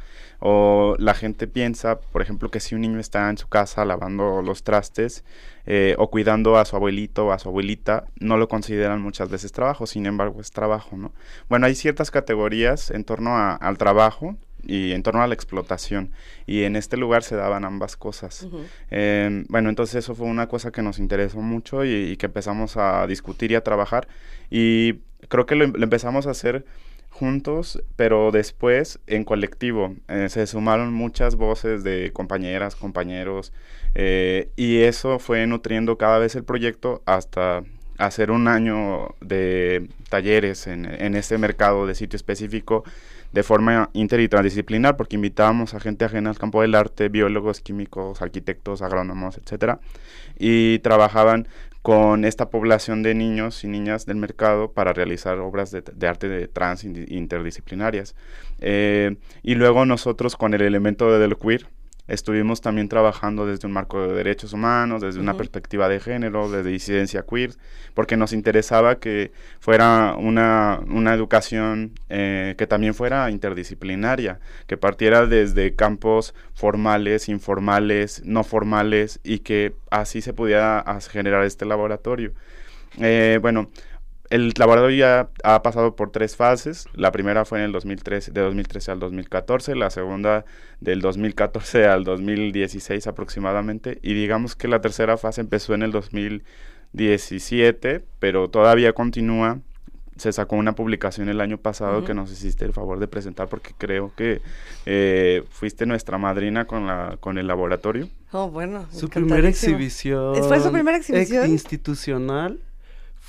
O 0.43 0.97
la 0.99 1.13
gente 1.13 1.47
piensa, 1.47 2.01
por 2.01 2.23
ejemplo, 2.23 2.51
que 2.51 2.61
si 2.61 2.75
un 2.75 2.81
niño 2.81 2.99
está 2.99 3.29
en 3.29 3.37
su 3.37 3.47
casa 3.47 3.85
lavando 3.85 4.41
los 4.41 4.63
trastes 4.65 5.23
eh, 5.67 5.95
o 5.99 6.09
cuidando 6.11 6.57
a 6.57 6.65
su 6.65 6.77
abuelito 6.77 7.27
o 7.27 7.33
a 7.33 7.39
su 7.39 7.51
abuelita, 7.51 8.05
no 8.19 8.39
lo 8.39 8.49
consideran 8.49 9.03
muchas 9.03 9.29
veces 9.29 9.53
trabajo, 9.53 9.87
sin 9.87 10.07
embargo 10.07 10.41
es 10.41 10.51
trabajo, 10.51 10.97
¿no? 10.97 11.13
Bueno, 11.51 11.67
hay 11.67 11.75
ciertas 11.75 12.11
categorías 12.11 12.91
en 12.91 13.05
torno 13.05 13.37
a- 13.37 13.55
al 13.55 13.77
trabajo 13.77 14.37
y 14.67 14.93
en 14.93 15.03
torno 15.03 15.23
a 15.23 15.27
la 15.27 15.35
explotación, 15.35 16.11
y 16.47 16.63
en 16.63 16.77
este 16.77 16.97
lugar 16.97 17.23
se 17.23 17.37
daban 17.37 17.65
ambas 17.65 17.97
cosas. 17.97 18.43
Ujú. 18.43 18.61
Eh, 18.91 19.45
bueno, 19.49 19.69
entonces 19.69 19.97
eso 19.97 20.15
fue 20.15 20.27
una 20.27 20.49
cosa 20.49 20.71
que 20.71 20.83
nos 20.83 20.99
interesó 20.99 21.41
mucho 21.41 21.85
y, 21.85 21.91
y 22.13 22.17
que 22.17 22.27
empezamos 22.27 22.77
a 22.77 23.07
discutir 23.07 23.53
y 23.53 23.55
a 23.55 23.63
trabajar. 23.63 24.09
Y 24.51 25.01
creo 25.29 25.47
que 25.47 25.55
lo, 25.55 25.65
em- 25.65 25.73
lo 25.75 25.85
empezamos 25.85 26.27
a 26.27 26.31
hacer 26.31 26.65
juntos, 27.11 27.83
pero 27.97 28.31
después 28.31 29.01
en 29.07 29.25
colectivo. 29.25 29.95
Eh, 30.09 30.29
se 30.31 30.47
sumaron 30.47 30.93
muchas 30.95 31.35
voces 31.37 31.83
de 31.85 32.13
compañeras, 32.13 32.77
compañeros, 32.77 33.53
eh, 33.95 34.49
y 34.57 34.79
eso 34.83 35.19
fue 35.19 35.47
nutriendo 35.47 35.99
cada 35.99 36.19
vez 36.19 36.35
el 36.37 36.45
proyecto 36.45 37.03
hasta 37.07 37.63
hacer 37.99 38.31
un 38.31 38.49
año 38.49 39.15
de 39.21 39.89
talleres 40.09 40.67
en, 40.67 40.87
en 40.87 41.15
este 41.15 41.37
mercado 41.37 41.87
de 41.87 41.95
sitio 41.95 42.17
específico 42.17 42.85
de 43.33 43.43
forma 43.43 43.91
inter 43.93 44.21
y 44.21 44.29
transdisciplinar, 44.29 44.97
porque 44.97 45.17
invitábamos 45.17 45.75
a 45.75 45.81
gente 45.81 46.05
ajena 46.05 46.31
al 46.31 46.39
campo 46.39 46.63
del 46.63 46.75
arte, 46.75 47.09
biólogos, 47.09 47.61
químicos, 47.61 48.23
arquitectos, 48.23 48.83
agrónomos, 48.83 49.39
etcétera, 49.39 49.81
y 50.39 50.81
trabajaban 50.81 51.47
con 51.83 52.25
esta 52.25 52.51
población 52.51 53.03
de 53.03 53.15
niños 53.15 53.65
y 53.65 53.69
niñas 53.69 54.05
del 54.05 54.17
mercado 54.17 54.73
para 54.73 54.93
realizar 54.93 55.39
obras 55.39 55.71
de, 55.71 55.83
de 55.83 56.07
arte 56.07 56.29
de 56.29 56.47
trans 56.47 56.85
interdisciplinarias. 56.85 58.15
Eh, 58.59 59.17
y 59.43 59.55
luego 59.55 59.87
nosotros 59.87 60.37
con 60.37 60.53
el 60.53 60.61
elemento 60.61 61.11
de 61.11 61.19
del 61.19 61.39
queer 61.39 61.67
estuvimos 62.11 62.61
también 62.61 62.89
trabajando 62.89 63.47
desde 63.47 63.67
un 63.67 63.73
marco 63.73 64.07
de 64.07 64.15
derechos 64.15 64.53
humanos, 64.53 65.01
desde 65.01 65.21
una 65.21 65.37
perspectiva 65.37 65.89
de 65.89 66.01
género, 66.01 66.51
desde 66.51 66.71
disidencia 66.71 67.23
queer, 67.23 67.53
porque 67.95 68.17
nos 68.17 68.33
interesaba 68.33 68.99
que 68.99 69.33
fuera 69.61 70.15
una, 70.19 70.81
una 70.89 71.15
educación 71.15 71.93
eh, 72.09 72.55
que 72.59 72.67
también 72.67 72.95
fuera 72.95 73.31
interdisciplinaria, 73.31 74.41
que 74.67 74.77
partiera 74.77 75.27
desde 75.27 75.75
campos 75.75 76.35
formales, 76.55 77.29
informales, 77.29 78.23
no 78.25 78.45
formales, 78.45 79.21
y 79.23 79.39
que 79.39 79.75
así 79.91 80.21
se 80.21 80.33
pudiera 80.33 80.85
generar 81.11 81.45
este 81.45 81.65
laboratorio. 81.65 82.33
Eh, 82.99 83.39
bueno, 83.41 83.69
el 84.31 84.53
laboratorio 84.57 84.97
ya 84.97 85.29
ha 85.45 85.63
pasado 85.63 85.97
por 85.97 86.11
tres 86.13 86.37
fases. 86.37 86.87
La 86.95 87.11
primera 87.13 87.45
fue 87.45 87.59
en 87.59 87.65
el 87.67 87.73
2013, 87.73 88.31
de 88.33 88.41
2013 88.41 88.93
al 88.93 89.01
2014, 89.01 89.75
la 89.75 89.91
segunda 89.91 90.45
del 90.81 91.01
2014 91.01 91.87
al 91.89 92.05
2016 92.05 93.07
aproximadamente, 93.07 93.99
y 94.03 94.15
digamos 94.15 94.57
que 94.57 94.69
la 94.69 94.81
tercera 94.81 95.17
fase 95.19 95.41
empezó 95.41 95.75
en 95.75 95.83
el 95.83 95.91
2017, 96.95 98.05
pero 98.19 98.49
todavía 98.49 98.93
continúa. 98.93 99.59
Se 100.17 100.33
sacó 100.33 100.57
una 100.57 100.75
publicación 100.75 101.31
el 101.31 101.41
año 101.41 101.57
pasado 101.57 102.05
que 102.05 102.13
nos 102.13 102.31
hiciste 102.31 102.67
el 102.67 102.75
favor 102.75 102.99
de 102.99 103.09
presentar 103.09 103.49
porque 103.49 103.71
creo 103.79 104.13
que 104.15 104.43
eh, 104.85 105.45
fuiste 105.49 105.87
nuestra 105.87 106.19
madrina 106.19 106.67
con, 106.67 106.87
la, 106.87 107.17
con 107.21 107.39
el 107.39 107.47
laboratorio. 107.47 108.07
Oh, 108.33 108.51
bueno. 108.51 108.87
Su 108.93 109.09
primera 109.09 109.49
exhibición. 109.49 110.37
¿Fue 110.45 110.61
su 110.61 110.71
primera 110.71 110.99
exhibición? 110.99 111.45
ex- 111.45 111.51
institucional 111.53 112.59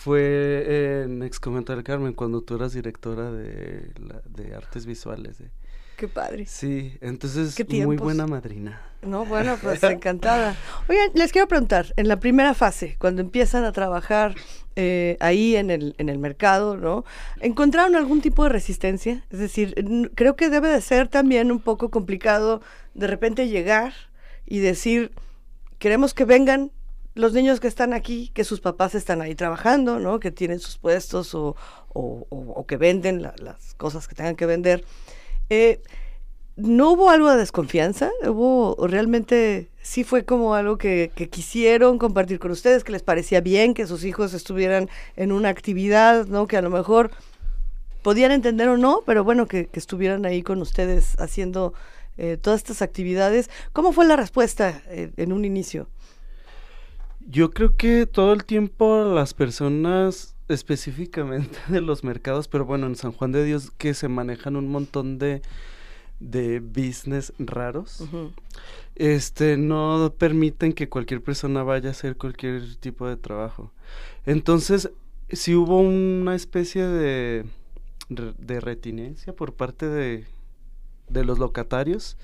fue 0.03 1.03
en 1.03 1.21
Ex 1.23 1.39
Convento 1.39 1.75
del 1.75 1.83
Carmen, 1.83 2.13
cuando 2.13 2.41
tú 2.41 2.55
eras 2.55 2.73
directora 2.73 3.31
de, 3.31 3.91
la- 3.99 4.21
de 4.25 4.55
artes 4.55 4.85
visuales. 4.85 5.37
de- 5.37 5.51
Qué 5.97 6.07
padre. 6.07 6.47
Sí, 6.47 6.97
entonces 7.01 7.55
muy 7.85 7.97
buena 7.97 8.25
madrina. 8.25 8.81
No, 9.03 9.23
bueno, 9.25 9.57
pues 9.61 9.83
encantada. 9.83 10.55
Oigan, 10.89 11.09
les 11.13 11.31
quiero 11.31 11.47
preguntar, 11.47 11.93
en 11.95 12.07
la 12.07 12.19
primera 12.19 12.55
fase, 12.55 12.95
cuando 12.97 13.21
empiezan 13.21 13.63
a 13.65 13.71
trabajar 13.71 14.33
eh, 14.75 15.17
ahí 15.19 15.55
en 15.55 15.69
el, 15.69 15.93
en 15.99 16.09
el 16.09 16.17
mercado, 16.17 16.75
¿no? 16.77 17.05
¿Encontraron 17.39 17.95
algún 17.95 18.21
tipo 18.21 18.41
de 18.43 18.49
resistencia? 18.49 19.23
Es 19.29 19.37
decir, 19.37 19.75
creo 20.15 20.35
que 20.35 20.49
debe 20.49 20.69
de 20.69 20.81
ser 20.81 21.07
también 21.07 21.51
un 21.51 21.59
poco 21.59 21.89
complicado 21.91 22.61
de 22.95 23.05
repente 23.05 23.47
llegar 23.47 23.93
y 24.47 24.57
decir, 24.59 25.11
queremos 25.77 26.15
que 26.15 26.25
vengan 26.25 26.71
los 27.13 27.33
niños 27.33 27.59
que 27.59 27.67
están 27.67 27.93
aquí, 27.93 28.29
que 28.33 28.43
sus 28.43 28.61
papás 28.61 28.95
están 28.95 29.21
ahí 29.21 29.35
trabajando, 29.35 29.99
¿no? 29.99 30.19
Que 30.19 30.31
tienen 30.31 30.59
sus 30.59 30.77
puestos 30.77 31.35
o, 31.35 31.55
que 32.67 32.77
venden 32.77 33.21
la- 33.21 33.35
las 33.37 33.73
cosas 33.75 34.07
que 34.07 34.15
tengan 34.15 34.35
que 34.35 34.45
vender. 34.45 34.85
Eh, 35.49 35.81
¿No 36.55 36.91
hubo 36.91 37.09
algo 37.09 37.29
de 37.31 37.37
desconfianza? 37.37 38.11
¿Hubo 38.27 38.75
realmente, 38.87 39.69
sí 39.81 40.03
fue 40.03 40.25
como 40.25 40.53
algo 40.53 40.77
que, 40.77 41.11
quisieron 41.31 41.97
compartir 41.97 42.39
con 42.39 42.51
ustedes, 42.51 42.83
que 42.83 42.91
les 42.91 43.03
parecía 43.03 43.41
bien 43.41 43.73
que 43.73 43.87
sus 43.87 44.03
hijos 44.03 44.33
estuvieran 44.33 44.89
en 45.15 45.31
una 45.31 45.49
actividad, 45.49 46.27
¿no? 46.27 46.47
Que 46.47 46.57
a 46.57 46.61
lo 46.61 46.69
mejor 46.69 47.11
podían 48.03 48.31
entender 48.31 48.67
o 48.69 48.77
no, 48.77 49.01
pero 49.05 49.23
bueno, 49.23 49.47
que, 49.47 49.67
que 49.67 49.79
estuvieran 49.79 50.25
ahí 50.25 50.43
con 50.43 50.61
ustedes 50.61 51.15
haciendo 51.19 51.73
eh, 52.17 52.37
todas 52.39 52.59
estas 52.59 52.81
actividades. 52.81 53.49
¿Cómo 53.73 53.91
fue 53.93 54.05
la 54.05 54.15
respuesta 54.17 54.81
eh, 54.87 55.11
en 55.17 55.31
un 55.31 55.45
inicio? 55.45 55.87
Yo 57.27 57.51
creo 57.51 57.75
que 57.75 58.05
todo 58.05 58.33
el 58.33 58.45
tiempo 58.45 59.03
las 59.05 59.33
personas 59.33 60.35
específicamente 60.47 61.57
de 61.69 61.81
los 61.81 62.03
mercados, 62.03 62.47
pero 62.47 62.65
bueno, 62.65 62.87
en 62.87 62.95
San 62.95 63.11
Juan 63.11 63.31
de 63.31 63.45
Dios 63.45 63.71
que 63.71 63.93
se 63.93 64.07
manejan 64.07 64.55
un 64.55 64.69
montón 64.69 65.17
de 65.17 65.41
de 66.19 66.59
business 66.59 67.33
raros, 67.39 68.03
este, 68.95 69.57
no 69.57 70.13
permiten 70.19 70.71
que 70.71 70.87
cualquier 70.87 71.23
persona 71.23 71.63
vaya 71.63 71.89
a 71.89 71.91
hacer 71.93 72.15
cualquier 72.15 72.75
tipo 72.75 73.07
de 73.07 73.17
trabajo. 73.17 73.71
Entonces, 74.27 74.91
si 75.29 75.55
hubo 75.55 75.79
una 75.79 76.35
especie 76.35 76.85
de, 76.85 77.45
de 78.09 78.59
retinencia 78.59 79.33
por 79.33 79.53
parte 79.53 79.87
de, 79.87 80.25
de 81.11 81.25
los 81.25 81.39
locatarios. 81.39 82.17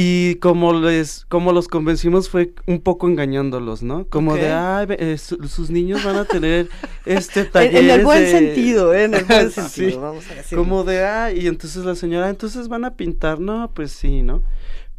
Y 0.00 0.36
como 0.36 0.74
les, 0.74 1.24
como 1.28 1.50
los 1.52 1.66
convencimos 1.66 2.28
fue 2.28 2.52
un 2.66 2.80
poco 2.80 3.08
engañándolos, 3.08 3.82
¿no? 3.82 4.06
Como 4.06 4.36
de, 4.36 4.48
ah, 4.48 4.86
sus 5.16 5.70
niños 5.70 6.04
van 6.04 6.14
a 6.14 6.24
tener 6.24 6.68
este 7.04 7.40
En, 7.40 7.50
talleres 7.50 7.80
en 7.80 7.90
el 7.90 8.04
buen 8.04 8.20
de-". 8.22 8.30
sentido, 8.30 8.94
¿eh? 8.94 9.02
En 9.02 9.14
el 9.14 9.24
buen 9.24 9.50
Sí, 9.50 9.60
sentido, 9.60 10.00
vamos 10.00 10.24
a 10.30 10.34
decirlo. 10.36 10.62
Como 10.62 10.84
de, 10.84 11.04
ah, 11.04 11.32
y 11.32 11.48
entonces 11.48 11.84
la 11.84 11.96
señora, 11.96 12.30
entonces 12.30 12.68
van 12.68 12.84
a 12.84 12.94
pintar, 12.94 13.40
no, 13.40 13.72
pues 13.74 13.90
sí, 13.90 14.22
¿no? 14.22 14.40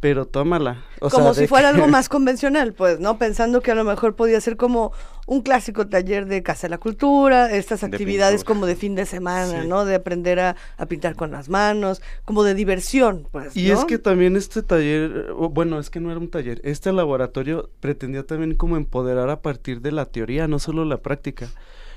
Pero 0.00 0.24
tómala. 0.24 0.82
O 1.00 1.10
como 1.10 1.34
sea, 1.34 1.42
si 1.42 1.46
fuera 1.46 1.70
que- 1.70 1.76
algo 1.76 1.86
más 1.92 2.08
convencional, 2.08 2.72
pues, 2.72 3.00
¿no? 3.00 3.18
Pensando 3.18 3.60
que 3.60 3.70
a 3.70 3.74
lo 3.74 3.84
mejor 3.84 4.16
podía 4.16 4.40
ser 4.40 4.56
como 4.56 4.92
un 5.26 5.42
clásico 5.42 5.86
taller 5.88 6.24
de 6.26 6.42
Casa 6.42 6.66
de 6.66 6.70
la 6.70 6.78
Cultura, 6.78 7.52
estas 7.54 7.82
De 7.82 7.86
actividades 7.88 8.42
como 8.42 8.64
de 8.66 8.76
fin 8.76 8.94
de 8.94 9.04
semana, 9.06 9.62
Sí. 9.62 9.68
¿no? 9.68 9.84
De 9.84 9.94
aprender 9.94 10.40
a, 10.40 10.56
a 10.78 10.86
pintar 10.86 11.16
con 11.16 11.30
las 11.30 11.48
manos, 11.50 12.00
como 12.24 12.42
de 12.44 12.54
diversión, 12.54 13.28
pues, 13.30 13.54
Y 13.56 13.68
¿no? 13.68 13.74
es 13.78 13.84
que 13.84 13.98
también 13.98 14.36
este 14.36 14.62
taller, 14.62 15.32
bueno, 15.50 15.78
es 15.78 15.90
que 15.90 16.00
no 16.00 16.10
era 16.10 16.18
un 16.18 16.30
taller, 16.30 16.60
este 16.64 16.92
laboratorio 16.92 17.68
pretendía 17.80 18.24
también 18.26 18.54
como 18.54 18.76
empoderar 18.78 19.28
a 19.28 19.42
partir 19.42 19.82
de 19.82 19.92
la 19.92 20.06
teoría, 20.06 20.48
no 20.48 20.58
solo 20.58 20.84
la 20.86 20.96
práctica. 20.96 21.48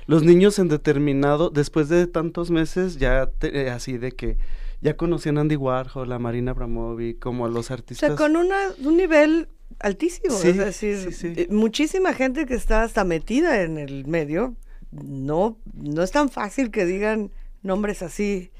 Los 0.06 0.22
niños 0.22 0.58
en 0.58 0.68
determinado, 0.68 1.48
después 1.48 1.88
de 1.88 2.06
tantos 2.06 2.50
meses, 2.50 2.98
ya 2.98 3.26
te- 3.38 3.62
eh, 3.62 3.70
así 3.70 3.96
de 3.96 4.12
que 4.12 4.36
ya 4.84 4.96
conocían 4.96 5.38
a 5.38 5.40
Andy 5.40 5.56
Warhol, 5.56 6.12
a 6.12 6.18
Marina 6.20 6.52
Abramovic, 6.52 7.18
como 7.18 7.46
a 7.46 7.48
los 7.48 7.70
O 7.70 7.74
artistas. 7.74 8.06
sea, 8.06 8.16
con 8.16 8.36
una, 8.36 8.56
un 8.84 8.96
nivel 8.96 9.48
altísimo, 9.80 10.34
Sí, 10.36 10.48
es 10.50 10.56
decir, 10.58 10.98
sí, 10.98 11.12
sí. 11.12 11.32
eh, 11.36 11.48
muchísima 11.50 12.12
gente 12.12 12.46
que 12.46 12.54
está 12.54 12.82
hasta 12.84 13.02
metida 13.02 13.62
en 13.62 13.78
el 13.78 14.06
medio, 14.06 14.54
no, 14.92 15.58
no 15.74 16.02
es 16.04 16.12
tan 16.12 16.28
fácil 16.28 16.70
que 16.70 16.84
digan 16.84 17.30
nombres 17.62 18.02
así 18.02 18.50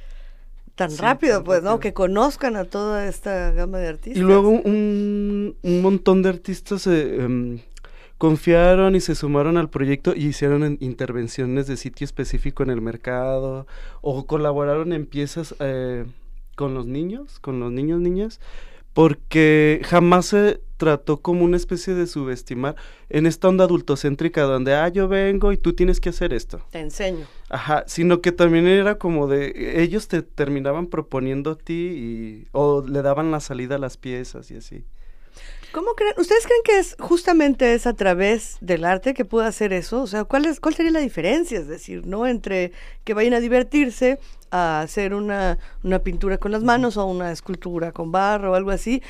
tan 0.75 0.97
rápido, 0.97 1.37
tan 1.37 1.45
pues, 1.45 1.63
¿no? 1.63 1.79
Que 1.79 1.93
conozcan 1.93 2.57
a 2.57 2.65
toda 2.65 3.07
esta 3.07 3.53
gama 3.53 3.79
de 3.79 3.89
artistas. 3.89 4.17
Y 4.21 4.25
luego 4.25 4.49
un, 4.49 5.57
un 5.63 5.83
montón 5.83 6.23
de 6.23 6.31
artistas 6.31 6.83
se 6.83 7.17
em, 7.17 7.61
confiaron 8.19 8.95
y 8.95 9.01
se 9.01 9.15
sumaron 9.15 9.57
al 9.57 9.71
proyecto 9.71 10.15
y 10.15 10.27
hicieron 10.27 10.63
en- 10.65 10.79
intervenciones 10.81 11.67
de 11.67 11.77
sitio 11.77 12.05
específico 12.05 12.63
en 12.63 12.71
el 12.71 12.81
mercado 12.81 13.67
o 14.01 14.27
colaboraron 14.27 14.93
en 14.93 15.07
piezas 15.07 15.55
eh, 15.61 16.05
con 16.57 16.75
los 16.75 16.87
niños, 16.87 17.39
con 17.41 17.61
los 17.61 17.73
niños, 17.73 18.01
niñas, 18.01 18.41
porque 18.93 19.81
jamás 19.85 20.27
se 20.27 20.61
trató 20.77 21.21
como 21.21 21.45
una 21.45 21.57
especie 21.57 21.95
de 21.95 22.07
subestimar 22.07 22.77
en 23.09 23.27
esta 23.27 23.49
onda 23.49 23.65
adultocéntrica 23.65 24.43
donde, 24.43 24.75
ah, 24.75 24.89
yo 24.89 25.09
vengo 25.09 25.51
y 25.53 25.57
tú 25.57 25.73
tienes 25.73 26.01
que 26.01 26.11
hacer 26.11 26.33
esto. 26.33 26.61
Te 26.71 26.79
enseño. 26.81 27.27
Ajá, 27.49 27.85
sino 27.87 28.21
que 28.21 28.31
también 28.33 28.67
era 28.69 28.97
como 28.99 29.27
de, 29.27 29.83
ellos 29.83 30.07
te 30.09 30.23
terminaban 30.23 30.87
proponiendo 30.87 31.53
a 31.53 31.57
ti 31.57 31.73
y, 31.75 32.49
o 32.53 32.85
le 32.87 33.03
daban 33.03 33.31
la 33.33 33.41
salida 33.41 33.77
a 33.77 33.79
las 33.79 33.97
piezas 33.97 34.51
y 34.51 34.57
así. 34.57 34.85
¿Cómo 35.75 35.97
creen? 35.97 36.15
¿Ustedes 36.19 36.47
creen 36.47 36.63
que 36.63 36.79
es 36.79 36.95
justamente 37.01 37.75
es 37.75 37.89
a 37.89 37.95
través 37.95 38.59
del 38.61 38.85
arte 38.85 39.13
que 39.13 39.25
puede 39.25 39.49
hacer 39.49 39.73
eso? 39.73 40.03
O 40.03 40.07
sea, 40.07 40.23
¿cuál, 40.23 40.45
es, 40.45 40.61
¿cuál 40.61 40.77
sería 40.77 40.93
la 40.93 41.01
diferencia? 41.01 41.59
Es 41.59 41.67
decir, 41.67 42.07
¿no? 42.07 42.29
Entre 42.29 42.71
que 43.03 43.13
vayan 43.13 43.35
a 43.35 43.41
divertirse, 43.41 44.21
a 44.53 44.83
hacer 44.83 45.15
una, 45.15 45.59
una 45.83 45.99
pintura 45.99 46.39
con 46.39 46.53
las 46.53 46.63
manos 46.63 46.97
o 46.97 47.05
una 47.07 47.33
escultura 47.33 47.91
con 47.91 48.13
barro 48.13 48.53
o 48.53 48.55
algo 48.55 48.71
así, 48.71 49.03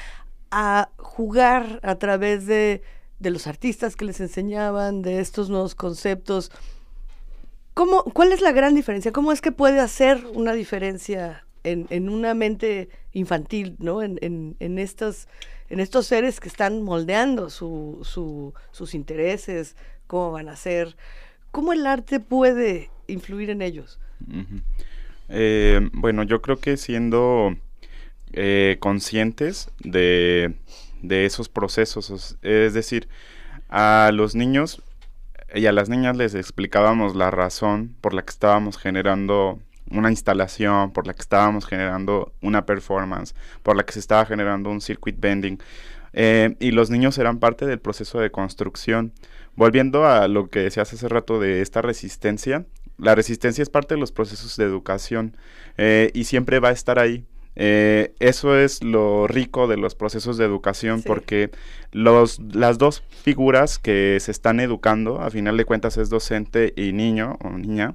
a 0.50 0.88
jugar 0.96 1.80
a 1.82 1.96
través 1.96 2.46
de, 2.46 2.80
de 3.18 3.30
los 3.30 3.46
artistas 3.46 3.94
que 3.94 4.06
les 4.06 4.20
enseñaban, 4.20 5.02
de 5.02 5.20
estos 5.20 5.50
nuevos 5.50 5.74
conceptos. 5.74 6.50
¿Cómo, 7.74 8.04
¿Cuál 8.04 8.32
es 8.32 8.40
la 8.40 8.52
gran 8.52 8.74
diferencia? 8.74 9.12
¿Cómo 9.12 9.32
es 9.32 9.42
que 9.42 9.52
puede 9.52 9.80
hacer 9.80 10.24
una 10.32 10.54
diferencia 10.54 11.44
en, 11.62 11.88
en 11.90 12.08
una 12.08 12.32
mente 12.32 12.88
infantil, 13.12 13.76
¿no? 13.80 14.00
En, 14.00 14.18
en, 14.22 14.56
en 14.60 14.78
estos, 14.78 15.28
en 15.68 15.80
estos 15.80 16.06
seres 16.06 16.40
que 16.40 16.48
están 16.48 16.82
moldeando 16.82 17.50
su, 17.50 18.00
su- 18.02 18.54
sus 18.72 18.94
intereses, 18.94 19.76
cómo 20.06 20.32
van 20.32 20.48
a 20.48 20.56
ser. 20.56 20.96
¿Cómo 21.50 21.72
el 21.72 21.86
arte 21.86 22.20
puede 22.20 22.90
influir 23.06 23.50
en 23.50 23.62
ellos? 23.62 23.98
Eh, 25.28 25.88
bueno, 25.92 26.22
yo 26.22 26.42
creo 26.42 26.58
que 26.58 26.76
siendo 26.76 27.56
eh, 28.32 28.76
conscientes 28.80 29.70
de, 29.80 30.54
de 31.02 31.26
esos 31.26 31.48
procesos, 31.48 32.10
os- 32.10 32.36
es 32.42 32.74
decir, 32.74 33.08
a 33.68 34.10
los 34.12 34.34
niños 34.34 34.82
y 35.54 35.66
a 35.66 35.72
las 35.72 35.88
niñas 35.88 36.16
les 36.16 36.34
explicábamos 36.34 37.14
la 37.14 37.30
razón 37.30 37.94
por 38.00 38.12
la 38.14 38.22
que 38.22 38.30
estábamos 38.30 38.76
generando 38.76 39.60
una 39.90 40.10
instalación, 40.10 40.92
por 40.92 41.06
la 41.06 41.14
que 41.14 41.22
estábamos 41.22 41.66
generando 41.66 42.32
una 42.42 42.64
performance, 42.66 43.34
por 43.62 43.76
la 43.76 43.84
que 43.84 43.92
se 43.92 44.00
estaba 44.00 44.24
generando 44.26 44.70
un 44.70 44.80
circuit 44.80 45.16
bending. 45.18 45.58
eh, 46.16 46.54
y 46.60 46.70
los 46.70 46.90
niños 46.90 47.18
eran 47.18 47.38
parte 47.40 47.66
del 47.66 47.80
proceso 47.80 48.20
de 48.20 48.30
construcción. 48.30 49.12
Volviendo 49.56 50.06
a 50.06 50.28
lo 50.28 50.48
que 50.48 50.60
decías 50.60 50.92
hace 50.92 51.08
rato 51.08 51.40
de 51.40 51.60
esta 51.60 51.82
resistencia, 51.82 52.66
la 52.98 53.14
resistencia 53.16 53.62
es 53.62 53.70
parte 53.70 53.94
de 53.94 54.00
los 54.00 54.12
procesos 54.12 54.56
de 54.56 54.64
educación 54.64 55.36
eh, 55.76 56.10
y 56.14 56.24
siempre 56.24 56.60
va 56.60 56.68
a 56.68 56.72
estar 56.72 56.98
ahí. 57.00 57.24
Eh, 57.56 58.14
eso 58.18 58.56
es 58.56 58.82
lo 58.82 59.26
rico 59.28 59.66
de 59.68 59.76
los 59.76 59.94
procesos 59.94 60.36
de 60.38 60.44
educación 60.44 61.02
Sí. 61.02 61.04
porque 61.06 61.50
los, 61.92 62.40
las 62.52 62.78
dos 62.78 63.04
figuras 63.22 63.78
que 63.78 64.18
se 64.20 64.30
están 64.32 64.58
educando, 64.60 65.20
a 65.20 65.30
final 65.30 65.56
de 65.56 65.64
cuentas 65.64 65.96
es 65.96 66.10
docente 66.10 66.72
y 66.76 66.92
niño 66.92 67.38
o 67.42 67.50
niña. 67.50 67.94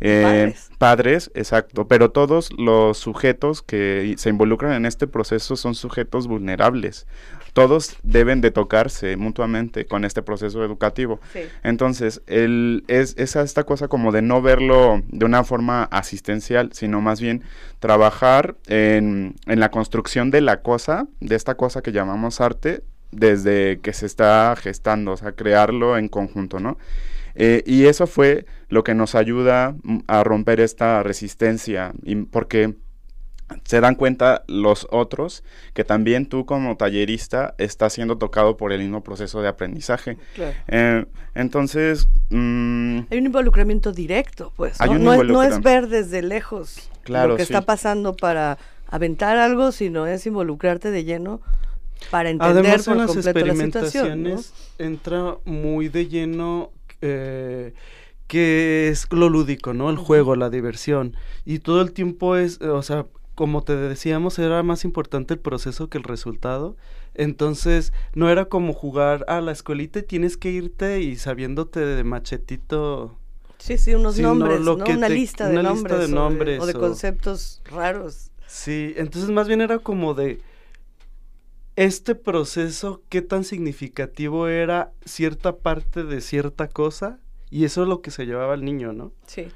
Eh, 0.00 0.22
Padres. 0.22 0.70
padres, 0.78 1.30
exacto, 1.34 1.88
pero 1.88 2.10
todos 2.10 2.50
los 2.56 2.98
sujetos 2.98 3.62
que 3.62 4.14
se 4.18 4.28
involucran 4.28 4.72
en 4.72 4.86
este 4.86 5.06
proceso 5.06 5.56
son 5.56 5.74
sujetos 5.74 6.26
vulnerables. 6.26 7.06
Todos 7.52 7.96
deben 8.02 8.42
de 8.42 8.50
tocarse 8.50 9.16
mutuamente 9.16 9.86
con 9.86 10.04
este 10.04 10.22
proceso 10.22 10.62
educativo. 10.62 11.20
Sí. 11.32 11.40
Entonces, 11.62 12.20
el, 12.26 12.84
es, 12.86 13.14
es 13.16 13.34
esta 13.36 13.64
cosa 13.64 13.88
como 13.88 14.12
de 14.12 14.20
no 14.20 14.42
verlo 14.42 15.02
de 15.08 15.24
una 15.24 15.42
forma 15.42 15.84
asistencial, 15.84 16.70
sino 16.74 17.00
más 17.00 17.20
bien 17.20 17.42
trabajar 17.78 18.56
en, 18.66 19.36
en 19.46 19.60
la 19.60 19.70
construcción 19.70 20.30
de 20.30 20.42
la 20.42 20.60
cosa, 20.60 21.06
de 21.20 21.34
esta 21.34 21.54
cosa 21.54 21.80
que 21.80 21.92
llamamos 21.92 22.42
arte, 22.42 22.82
desde 23.10 23.80
que 23.80 23.92
se 23.92 24.04
está 24.04 24.54
gestando, 24.56 25.12
o 25.12 25.16
sea, 25.16 25.32
crearlo 25.32 25.96
en 25.96 26.08
conjunto, 26.08 26.60
¿no? 26.60 26.76
Eh, 27.36 27.62
y 27.66 27.84
eso 27.84 28.06
fue 28.06 28.46
lo 28.68 28.82
que 28.82 28.94
nos 28.94 29.14
ayuda 29.14 29.74
mm, 29.82 29.98
a 30.06 30.24
romper 30.24 30.60
esta 30.60 31.02
resistencia, 31.02 31.92
y 32.02 32.16
porque 32.16 32.74
se 33.64 33.80
dan 33.80 33.94
cuenta 33.94 34.42
los 34.48 34.88
otros 34.90 35.44
que 35.72 35.84
también 35.84 36.26
tú 36.26 36.46
como 36.46 36.76
tallerista 36.76 37.54
estás 37.58 37.92
siendo 37.92 38.18
tocado 38.18 38.56
por 38.56 38.72
el 38.72 38.80
mismo 38.80 39.04
proceso 39.04 39.40
de 39.40 39.46
aprendizaje. 39.48 40.16
Claro. 40.34 40.56
Eh, 40.66 41.04
entonces, 41.36 42.08
mm, 42.30 42.98
Hay 43.10 43.18
un 43.18 43.26
involucramiento 43.26 43.92
directo, 43.92 44.52
pues. 44.56 44.80
Hay 44.80 44.90
¿no? 44.90 44.96
un 44.96 45.04
No 45.04 45.12
es, 45.14 45.24
no 45.28 45.42
es 45.44 45.54
involucram- 45.54 45.62
ver 45.62 45.88
desde 45.88 46.22
lejos 46.22 46.90
Claro, 47.04 47.28
lo 47.28 47.36
que 47.36 47.44
sí. 47.44 47.52
está 47.52 47.64
pasando 47.64 48.16
para 48.16 48.58
aventar 48.88 49.36
algo, 49.36 49.70
sino 49.70 50.06
es 50.08 50.26
involucrarte 50.26 50.90
de 50.90 51.04
lleno 51.04 51.40
para 52.10 52.30
entender 52.30 52.62
Además, 52.64 52.84
por 52.84 52.94
en 52.94 52.98
las 52.98 53.08
la 53.16 53.54
situación. 53.54 54.36
entra 54.78 55.36
muy 55.44 55.88
de 55.88 56.08
lleno 56.08 56.70
eh, 57.00 57.74
que 58.26 58.88
es 58.88 59.06
lo 59.12 59.28
lúdico, 59.28 59.72
¿no? 59.74 59.90
El 59.90 59.96
juego, 59.96 60.34
la 60.36 60.50
diversión. 60.50 61.16
Y 61.44 61.60
todo 61.60 61.80
el 61.82 61.92
tiempo 61.92 62.36
es, 62.36 62.60
eh, 62.60 62.68
o 62.68 62.82
sea, 62.82 63.06
como 63.34 63.62
te 63.62 63.76
decíamos, 63.76 64.38
era 64.38 64.62
más 64.62 64.84
importante 64.84 65.34
el 65.34 65.40
proceso 65.40 65.88
que 65.88 65.98
el 65.98 66.04
resultado. 66.04 66.76
Entonces, 67.14 67.92
no 68.14 68.28
era 68.30 68.46
como 68.46 68.72
jugar 68.72 69.24
a 69.28 69.40
la 69.40 69.52
escuelita 69.52 70.00
y 70.00 70.02
tienes 70.02 70.36
que 70.36 70.50
irte 70.50 71.00
y 71.00 71.16
sabiéndote 71.16 71.80
de 71.80 72.04
machetito. 72.04 73.16
Sí, 73.58 73.78
sí, 73.78 73.94
unos 73.94 74.18
nombres, 74.18 74.60
¿no? 74.60 74.76
que 74.78 74.92
Una 74.94 75.08
te- 75.08 75.14
lista 75.14 75.46
de 75.48 75.52
una 75.58 75.62
nombres. 75.62 75.98
lista 75.98 76.06
de 76.06 76.12
o 76.12 76.14
nombres 76.14 76.60
O 76.62 76.66
de, 76.66 76.72
o- 76.76 76.80
conceptos 76.80 77.62
raros. 77.64 78.30
Sí, 78.46 78.92
entonces 78.96 79.30
más 79.30 79.48
bien 79.48 79.60
era 79.60 79.78
como 79.78 80.14
de 80.14 80.40
este 81.76 82.14
proceso, 82.14 83.02
qué 83.08 83.22
tan 83.22 83.44
significativo 83.44 84.48
era 84.48 84.92
cierta 85.04 85.56
parte 85.56 86.04
de 86.04 86.20
cierta 86.20 86.68
cosa, 86.68 87.20
y 87.50 87.64
eso 87.64 87.82
es 87.82 87.88
lo 87.88 88.00
que 88.00 88.10
se 88.10 88.26
llevaba 88.26 88.54
al 88.54 88.64
niño, 88.64 88.92
¿no? 88.92 89.12
Sí. 89.26 89.48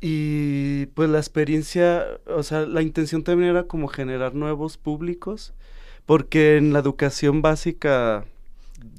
Y 0.00 0.86
pues 0.86 1.08
la 1.08 1.18
experiencia, 1.18 2.06
o 2.26 2.42
sea, 2.42 2.66
la 2.66 2.82
intención 2.82 3.24
también 3.24 3.50
era 3.50 3.64
como 3.64 3.88
generar 3.88 4.34
nuevos 4.34 4.76
públicos, 4.76 5.54
porque 6.06 6.56
en 6.56 6.72
la 6.72 6.80
educación 6.80 7.42
básica 7.42 8.24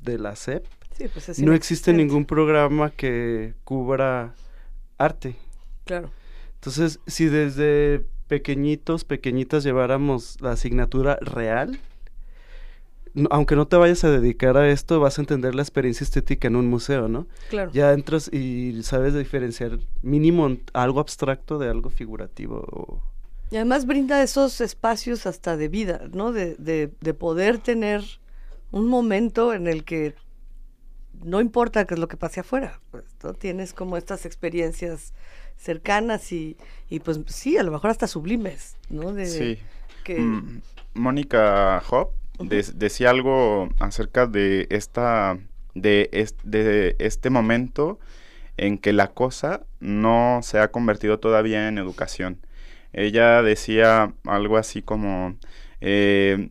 de 0.03 0.17
la 0.17 0.35
SEP 0.35 0.65
Sí, 0.97 1.07
pues 1.07 1.29
es 1.29 1.39
no 1.39 1.53
existe 1.53 1.93
ningún 1.93 2.25
programa 2.25 2.89
que 2.89 3.53
cubra 3.63 4.35
arte. 4.97 5.37
Claro. 5.85 6.11
Entonces, 6.55 6.99
si 7.07 7.27
desde 7.27 8.05
pequeñitos, 8.27 9.05
pequeñitas 9.05 9.63
lleváramos 9.63 10.41
la 10.41 10.51
asignatura 10.51 11.17
real, 11.21 11.79
aunque 13.29 13.55
no 13.55 13.67
te 13.67 13.75
vayas 13.77 14.03
a 14.03 14.09
dedicar 14.11 14.57
a 14.57 14.69
esto, 14.69 14.99
vas 14.99 15.17
a 15.17 15.21
entender 15.21 15.55
la 15.55 15.61
experiencia 15.61 16.03
estética 16.03 16.47
en 16.47 16.55
un 16.55 16.67
museo, 16.67 17.07
¿no? 17.07 17.27
Claro. 17.49 17.71
Ya 17.73 17.93
entras 17.93 18.29
y 18.33 18.81
sabes 18.83 19.13
diferenciar 19.13 19.79
mínimo 20.01 20.57
algo 20.73 20.99
abstracto 20.99 21.57
de 21.59 21.69
algo 21.69 21.89
figurativo. 21.89 22.57
o- 22.71 23.01
Y 23.51 23.55
además 23.55 23.85
brinda 23.85 24.21
esos 24.21 24.61
espacios 24.61 25.25
hasta 25.25 25.57
de 25.57 25.67
vida, 25.69 26.01
¿no? 26.13 26.31
De, 26.31 26.55
de, 26.55 26.91
de 27.01 27.13
poder 27.13 27.57
tener 27.57 28.03
un 28.71 28.87
momento 28.87 29.53
en 29.53 29.67
el 29.67 29.83
que 29.83 30.13
no 31.23 31.41
importa 31.41 31.85
qué 31.85 31.95
es 31.95 31.99
lo 31.99 32.07
que 32.07 32.15
pase 32.17 32.39
afuera, 32.41 32.79
pues, 32.91 33.03
¿no? 33.23 33.33
Tienes 33.33 33.73
como 33.73 33.97
estas 33.97 34.25
experiencias 34.25 35.13
cercanas 35.57 36.31
y, 36.31 36.55
y 36.89 36.99
pues 36.99 37.19
sí, 37.27 37.57
a 37.57 37.63
lo 37.63 37.71
mejor 37.71 37.89
hasta 37.89 38.07
sublimes, 38.07 38.77
¿no? 38.89 39.11
De, 39.13 39.25
Sí. 39.25 39.57
que- 40.03 40.19
Mm, 40.19 40.61
Mónica 40.93 41.81
Hop 41.89 42.11
de- 42.39 42.65
decía 42.75 43.09
algo 43.09 43.69
acerca 43.79 44.27
de 44.27 44.67
esta 44.69 45.37
de, 45.75 46.09
es- 46.11 46.35
de 46.43 46.95
este 46.99 47.29
momento 47.29 47.99
en 48.57 48.77
que 48.77 48.91
la 48.93 49.07
cosa 49.07 49.61
no 49.79 50.39
se 50.43 50.59
ha 50.59 50.71
convertido 50.71 51.19
todavía 51.19 51.67
en 51.67 51.77
educación. 51.77 52.39
Ella 52.91 53.41
decía 53.43 54.13
algo 54.25 54.57
así 54.57 54.81
como 54.81 55.35
eh, 55.81 56.49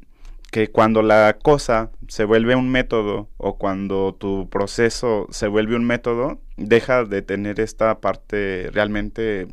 que 0.50 0.68
cuando 0.70 1.02
la 1.02 1.36
cosa 1.42 1.90
se 2.08 2.24
vuelve 2.24 2.54
un 2.56 2.70
método 2.70 3.28
o 3.36 3.58
cuando 3.58 4.14
tu 4.14 4.48
proceso 4.48 5.26
se 5.30 5.48
vuelve 5.48 5.76
un 5.76 5.84
método, 5.84 6.40
deja 6.56 7.04
de 7.04 7.20
tener 7.22 7.60
esta 7.60 8.00
parte 8.00 8.70
realmente 8.72 9.48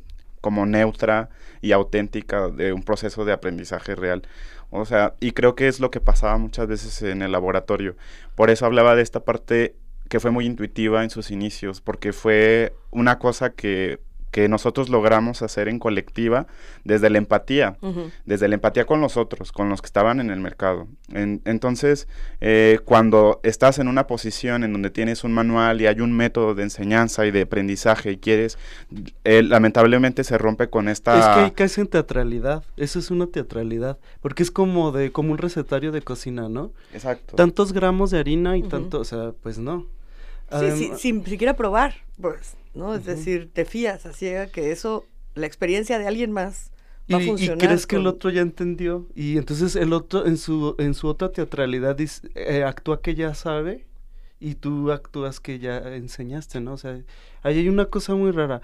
como 0.46 0.68
neutra 0.68 1.32
y 1.60 1.72
auténtica 1.72 2.50
de 2.50 2.72
un 2.72 2.84
proceso 2.84 3.26
de 3.26 3.34
aprendizaje 3.34 3.96
real. 3.96 4.22
O 4.70 4.86
sea, 4.86 5.16
y 5.20 5.32
creo 5.32 5.56
que 5.56 5.68
es 5.68 5.80
lo 5.80 5.90
que 5.90 6.00
pasaba 6.00 6.38
muchas 6.38 6.68
veces 6.68 7.02
en 7.02 7.24
el 7.24 7.32
laboratorio. 7.32 7.96
Por 8.36 8.52
eso 8.52 8.68
hablaba 8.68 8.96
de 8.96 9.02
esta 9.02 9.22
parte 9.22 9.76
que 10.08 10.20
fue 10.20 10.30
muy 10.30 10.46
intuitiva 10.46 11.04
en 11.04 11.10
sus 11.10 11.32
inicios, 11.32 11.82
porque 11.82 12.14
fue 12.14 12.76
una 12.92 13.18
cosa 13.18 13.54
que, 13.54 14.00
que 14.36 14.50
nosotros 14.50 14.90
logramos 14.90 15.42
hacer 15.42 15.70
en 15.70 15.80
colectiva 15.80 16.46
desde 16.84 17.10
la 17.10 17.20
empatía, 17.20 17.78
desde 18.26 18.50
la 18.50 18.56
empatía 18.56 18.84
con 18.86 19.00
los 19.00 19.16
otros, 19.16 19.54
con 19.54 19.70
los 19.70 19.82
que 19.82 19.86
estaban 19.86 20.20
en 20.20 20.30
el 20.30 20.42
mercado. 20.42 20.90
En- 21.14 21.42
entonces, 21.46 22.10
eh, 22.42 22.80
cuando 22.84 23.40
estás 23.44 23.80
en 23.80 23.88
una 23.88 24.08
posición 24.08 24.66
en 24.66 24.74
donde 24.74 24.90
tienes 24.90 25.24
un 25.24 25.32
manual 25.32 25.80
y 25.80 25.88
hay 25.88 26.02
un 26.02 26.12
método 26.12 26.54
de 26.54 26.64
enseñanza 26.64 27.26
y 27.26 27.32
de 27.32 27.44
aprendizaje 27.44 28.12
y 28.12 28.18
quieres, 28.18 28.58
eh, 29.24 29.42
lamentablemente 29.42 30.26
se 30.26 30.38
rompe 30.38 30.68
con 30.70 30.90
esta... 30.90 31.18
Es 31.18 31.26
que 31.28 31.40
ahí 31.46 31.52
caes 31.52 31.78
en 31.78 31.88
teatralidad. 31.88 32.62
Eso 32.76 33.00
es 33.00 33.12
una 33.12 33.28
teatralidad. 33.28 34.00
Porque 34.20 34.44
es 34.44 34.52
como 34.52 34.92
de 34.92 35.14
como 35.14 35.32
un 35.32 35.38
recetario 35.38 35.94
de 35.94 36.02
cocina, 36.02 36.50
¿no? 36.50 36.74
Exacto. 36.94 37.38
Tantos 37.38 37.72
gramos 37.72 38.12
de 38.12 38.20
harina 38.20 38.58
y 38.58 38.64
tanto, 38.64 39.00
o 39.00 39.06
sea, 39.06 39.32
pues 39.42 39.60
no. 39.60 39.86
Sí, 40.52 40.72
sí, 40.72 40.92
sin 40.96 41.26
siquiera 41.26 41.56
probar, 41.56 41.96
pues, 42.22 42.56
¿no? 42.74 42.94
Es 42.96 43.06
decir, 43.06 43.50
te 43.52 43.66
fías 43.66 44.06
a 44.06 44.14
ciega 44.14 44.48
que 44.48 44.72
eso, 44.72 45.06
la 45.34 45.48
experiencia 45.48 46.00
de 46.00 46.08
alguien 46.08 46.32
más 46.32 46.72
va 47.12 47.18
a 47.18 47.20
y, 47.20 47.24
y 47.24 47.26
funcionar. 47.28 47.68
crees 47.68 47.86
que 47.88 47.98
el 47.98 48.08
otro 48.08 48.30
ya 48.30 48.42
entendió 48.42 49.08
y 49.16 49.38
entonces 49.38 49.76
el 49.76 49.94
otro 49.94 50.26
en 50.26 50.38
su 50.38 50.76
en 50.80 50.94
su 50.94 51.08
otra 51.08 51.32
teatralidad 51.32 51.96
dice- 51.96 52.30
eh, 52.36 52.64
actúa 52.64 53.02
que 53.02 53.14
ya 53.16 53.34
sabe 53.36 53.86
y 54.40 54.56
tú 54.56 54.92
actúas 54.92 55.40
que 55.40 55.60
ya 55.60 55.78
enseñaste, 55.96 56.62
¿no? 56.62 56.74
O 56.74 56.78
sea, 56.78 57.02
ahí 57.44 57.60
hay 57.60 57.70
una 57.70 57.86
cosa 57.88 58.16
muy 58.16 58.32
rara. 58.32 58.62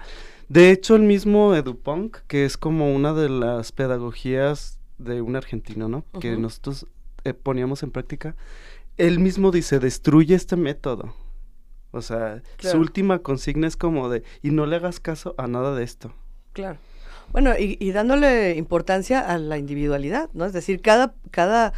De 0.48 0.70
hecho, 0.70 0.96
el 0.96 1.02
mismo 1.02 1.54
EduPunk, 1.54 2.18
que 2.28 2.44
es 2.44 2.56
como 2.58 2.94
una 2.94 3.14
de 3.14 3.28
las 3.30 3.72
pedagogías 3.72 4.78
de 4.98 5.22
un 5.22 5.36
argentino, 5.36 5.88
¿no? 5.88 6.04
Que 6.20 6.36
nosotros 6.36 6.86
eh, 7.24 7.34
poníamos 7.34 7.82
en 7.82 7.90
práctica, 7.92 8.36
él 8.98 9.20
mismo 9.20 9.50
dice, 9.52 9.78
destruye 9.80 10.34
este 10.36 10.56
método. 10.56 11.14
O 11.92 12.02
sea, 12.02 12.42
Claro. 12.56 12.76
su 12.76 12.80
última 12.80 13.20
consigna 13.20 13.66
es 13.68 13.76
como 13.76 14.08
de, 14.08 14.22
y 14.42 14.50
no 14.50 14.66
le 14.66 14.76
hagas 14.76 14.98
caso 14.98 15.34
a 15.38 15.46
nada 15.46 15.74
de 15.74 15.84
esto. 15.84 16.12
Claro. 16.52 16.78
Bueno, 17.30 17.52
y, 17.58 17.76
y 17.80 17.92
dándole 17.92 18.56
importancia 18.56 19.20
a 19.20 19.38
la 19.38 19.56
individualidad, 19.56 20.28
¿no? 20.34 20.44
Es 20.44 20.52
decir, 20.52 20.82
cada, 20.82 21.14
cada, 21.30 21.72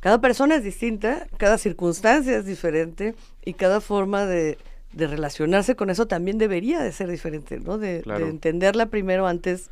cada 0.00 0.20
persona 0.20 0.54
es 0.54 0.64
distinta, 0.64 1.26
cada 1.36 1.58
circunstancia 1.58 2.36
es 2.38 2.46
diferente 2.46 3.14
y 3.44 3.54
cada 3.54 3.80
forma 3.80 4.24
de, 4.24 4.56
de 4.92 5.06
relacionarse 5.06 5.76
con 5.76 5.90
eso 5.90 6.06
también 6.06 6.38
debería 6.38 6.80
de 6.80 6.92
ser 6.92 7.08
diferente, 7.10 7.58
¿no? 7.58 7.78
De, 7.78 8.02
entenderla 8.06 8.86
primero 8.86 9.26
antes 9.26 9.70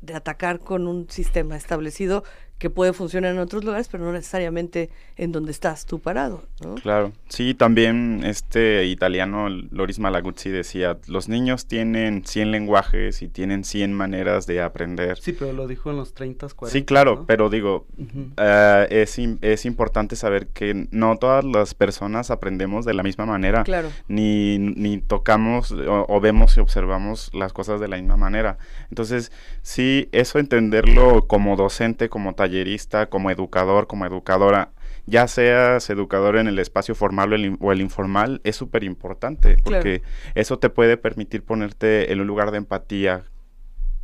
de 0.00 0.14
atacar 0.14 0.58
con 0.58 0.86
un 0.86 1.08
sistema 1.08 1.56
establecido 1.56 2.24
que 2.58 2.70
puede 2.70 2.92
funcionar 2.92 3.32
en 3.32 3.40
otros 3.40 3.64
lugares, 3.64 3.88
pero 3.88 4.04
no 4.04 4.12
necesariamente 4.12 4.88
en 5.16 5.32
donde 5.32 5.50
estás 5.50 5.84
tú 5.86 5.98
parado, 6.00 6.44
¿no? 6.64 6.76
Claro, 6.76 7.12
sí, 7.28 7.52
también 7.52 8.22
este 8.24 8.86
italiano 8.86 9.48
Loris 9.48 9.98
Malaguzzi 9.98 10.50
decía, 10.50 10.96
los 11.08 11.28
niños 11.28 11.66
tienen 11.66 12.24
100 12.24 12.52
lenguajes 12.52 13.20
y 13.22 13.28
tienen 13.28 13.64
100 13.64 13.92
maneras 13.92 14.46
de 14.46 14.62
aprender. 14.62 15.18
Sí, 15.18 15.32
pero 15.32 15.52
lo 15.52 15.66
dijo 15.66 15.90
en 15.90 15.96
los 15.96 16.14
30, 16.14 16.46
40. 16.54 16.72
Sí, 16.72 16.84
claro, 16.84 17.16
¿no? 17.16 17.26
pero 17.26 17.50
digo, 17.50 17.86
Ujú. 17.98 18.30
eh, 18.38 18.86
es, 18.90 19.18
im- 19.18 19.38
es 19.42 19.66
importante 19.66 20.16
saber 20.16 20.46
que 20.48 20.86
no 20.90 21.16
todas 21.18 21.44
las 21.44 21.74
personas 21.74 22.30
aprendemos 22.30 22.84
de 22.84 22.94
la 22.94 23.02
misma 23.02 23.26
manera, 23.26 23.64
Claro. 23.64 23.90
ni, 24.08 24.58
ni 24.58 24.98
tocamos 24.98 25.72
o, 25.72 26.06
o 26.08 26.20
vemos 26.20 26.56
y 26.56 26.60
observamos 26.60 27.30
las 27.34 27.52
cosas 27.52 27.80
de 27.80 27.88
la 27.88 27.96
misma 27.96 28.16
manera. 28.16 28.58
Entonces, 28.90 29.32
sí, 29.62 30.08
eso 30.12 30.38
entenderlo 30.38 31.26
como 31.26 31.56
docente, 31.56 32.08
como 32.08 32.34
tallerista, 32.48 33.06
como 33.06 33.30
educador, 33.30 33.86
como 33.86 34.04
educadora, 34.06 34.70
ya 35.06 35.26
seas 35.28 35.88
educador 35.90 36.36
en 36.36 36.46
el 36.46 36.58
espacio 36.58 36.94
formal 36.94 37.32
o 37.32 37.34
el, 37.36 37.44
in- 37.46 37.58
o 37.60 37.72
el 37.72 37.80
informal, 37.80 38.40
es 38.44 38.56
súper 38.56 38.84
importante, 38.84 39.56
Claro. 39.56 39.62
porque 39.64 40.02
eso 40.34 40.58
te 40.58 40.68
puede 40.70 40.96
permitir 40.96 41.42
ponerte 41.44 42.12
en 42.12 42.20
un 42.20 42.26
lugar 42.26 42.50
de 42.50 42.58
empatía 42.58 43.24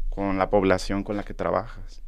con 0.09 0.39
la 0.39 0.49
población 0.51 1.05
con 1.05 1.17
la 1.17 1.23
que 1.23 1.35
trabajas. 1.35 2.03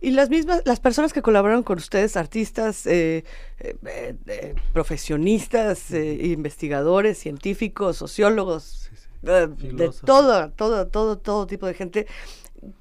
Y 0.00 0.10
las 0.10 0.28
mismas, 0.28 0.62
las 0.66 0.78
personas 0.78 1.12
que 1.12 1.22
colaboraron 1.22 1.62
con 1.62 1.78
ustedes, 1.78 2.16
artistas, 2.16 2.86
eh, 2.86 3.24
eh, 3.58 3.76
eh, 3.86 4.14
eh, 4.26 4.54
profesionistas, 4.74 5.90
eh, 5.90 6.18
investigadores, 6.26 7.16
científicos, 7.18 7.96
sociólogos, 7.96 8.90
de 9.22 9.90
todo, 10.04 10.50
todo, 10.50 10.86
todo, 10.86 11.16
todo 11.18 11.46
tipo 11.46 11.66
de 11.66 11.74
gente. 11.74 12.06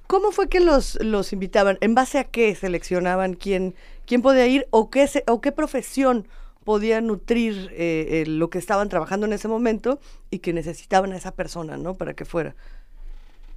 ¿Cómo 0.08 0.32
fue 0.32 0.50
que 0.50 0.60
los, 0.60 0.98
los 1.02 1.34
invitaban? 1.34 1.78
¿En 1.82 1.96
base 1.96 2.20
a 2.20 2.24
qué 2.24 2.54
seleccionaban 2.56 3.34
quién, 3.34 3.76
quién 4.06 4.22
podía 4.22 4.48
ir 4.48 4.68
o 4.70 4.90
qué, 4.90 5.10
o 5.28 5.42
qué 5.42 5.52
profesión 5.52 6.28
podía 6.64 7.00
nutrir 7.00 7.70
eh, 7.74 8.08
eh, 8.10 8.24
lo 8.28 8.50
que 8.50 8.58
estaban 8.58 8.90
trabajando 8.90 9.26
en 9.26 9.34
ese 9.34 9.48
momento 9.48 10.00
y 10.32 10.40
que 10.40 10.52
necesitaban 10.52 11.14
a 11.14 11.18
esa 11.18 11.32
persona, 11.32 11.78
¿no? 11.78 11.94
Para 11.94 12.14
que 12.14 12.26
fuera. 12.26 12.56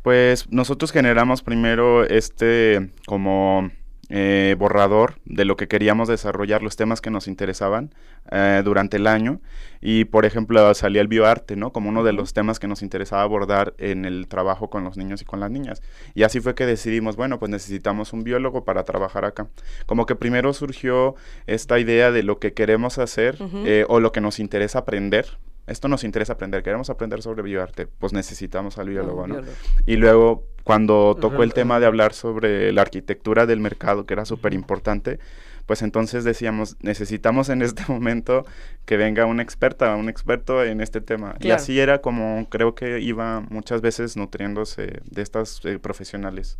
Pues 0.02 0.46
nosotros 0.50 0.92
generamos 0.92 1.42
primero 1.42 2.04
este 2.04 2.90
como 3.06 3.70
eh, 4.10 4.56
borrador 4.58 5.16
de 5.24 5.44
lo 5.44 5.56
que 5.56 5.68
queríamos 5.68 6.08
desarrollar, 6.08 6.62
los 6.62 6.76
temas 6.76 7.00
que 7.00 7.10
nos 7.10 7.28
interesaban 7.28 7.94
eh, 8.30 8.62
durante 8.64 8.96
el 8.96 9.06
año. 9.06 9.40
Y 9.80 10.06
por 10.06 10.24
ejemplo 10.24 10.74
salía 10.74 11.00
el 11.00 11.08
bioarte, 11.08 11.56
¿no? 11.56 11.72
Como 11.72 11.88
uno 11.88 12.02
de 12.02 12.12
los 12.12 12.32
temas 12.32 12.58
que 12.58 12.66
nos 12.66 12.82
interesaba 12.82 13.22
abordar 13.22 13.74
en 13.78 14.04
el 14.04 14.26
trabajo 14.26 14.70
con 14.70 14.84
los 14.84 14.96
niños 14.96 15.22
y 15.22 15.24
con 15.24 15.40
las 15.40 15.50
niñas. 15.50 15.82
Y 16.14 16.22
así 16.22 16.40
fue 16.40 16.54
que 16.54 16.66
decidimos, 16.66 17.16
bueno, 17.16 17.38
pues 17.38 17.50
necesitamos 17.50 18.12
un 18.12 18.24
biólogo 18.24 18.64
para 18.64 18.84
trabajar 18.84 19.24
acá. 19.24 19.48
Como 19.86 20.06
que 20.06 20.16
primero 20.16 20.52
surgió 20.52 21.14
esta 21.46 21.78
idea 21.78 22.10
de 22.10 22.22
lo 22.22 22.38
que 22.38 22.54
queremos 22.54 22.98
hacer 22.98 23.38
eh, 23.64 23.84
o 23.88 24.00
lo 24.00 24.12
que 24.12 24.20
nos 24.20 24.38
interesa 24.40 24.80
aprender. 24.80 25.38
Esto 25.68 25.88
nos 25.88 26.04
interesa 26.04 26.32
aprender, 26.34 26.62
queremos 26.62 26.90
aprender 26.90 27.22
sobre 27.22 27.42
bioarte, 27.42 27.86
pues 27.86 28.12
necesitamos 28.12 28.78
al 28.78 28.88
biólogo, 28.88 29.26
¿no? 29.26 29.34
biólogo. 29.34 29.52
Y 29.86 29.96
luego, 29.96 30.44
cuando 30.64 31.16
tocó 31.20 31.42
el 31.42 31.52
tema 31.54 31.78
de 31.80 31.86
hablar 31.86 32.12
sobre 32.12 32.72
la 32.72 32.82
arquitectura 32.82 33.46
del 33.46 33.60
mercado, 33.60 34.06
que 34.06 34.14
era 34.14 34.24
súper 34.24 34.54
importante, 34.54 35.18
pues 35.66 35.82
entonces 35.82 36.24
decíamos, 36.24 36.76
necesitamos 36.80 37.50
en 37.50 37.60
este 37.62 37.82
momento 37.88 38.46
que 38.86 38.96
venga 38.96 39.26
una 39.26 39.42
experta, 39.42 39.94
un 39.96 40.08
experto 40.08 40.64
en 40.64 40.80
este 40.80 41.00
tema. 41.02 41.34
Y 41.38 41.42
Claro. 41.44 41.60
así 41.60 41.78
era 41.78 42.00
como 42.00 42.46
creo 42.48 42.74
que 42.74 43.00
iba 43.00 43.40
muchas 43.50 43.80
veces 43.82 44.16
nutriéndose 44.16 45.00
de 45.04 45.22
estas 45.22 45.60
eh, 45.64 45.78
profesionales. 45.78 46.58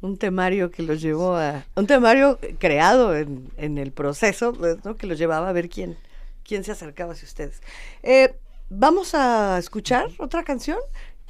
un 0.00 0.16
temario 0.16 0.70
que 0.70 0.82
los 0.84 1.00
llevó 1.00 1.36
a 1.36 1.64
un 1.74 1.86
temario 1.88 2.38
creado 2.58 3.16
en, 3.16 3.50
en 3.56 3.78
el 3.78 3.90
proceso 3.92 4.52
pues, 4.52 4.84
¿no? 4.84 4.96
que 4.96 5.06
los 5.08 5.18
llevaba 5.18 5.48
a 5.48 5.52
ver 5.52 5.68
quién 5.68 5.96
quién 6.48 6.64
se 6.64 6.72
acercaba 6.72 7.12
hacia 7.12 7.26
ustedes 7.26 7.60
Eh, 8.02 8.34
vamos 8.70 9.14
a 9.14 9.58
escuchar 9.58 10.08
otra 10.18 10.42
canción 10.42 10.78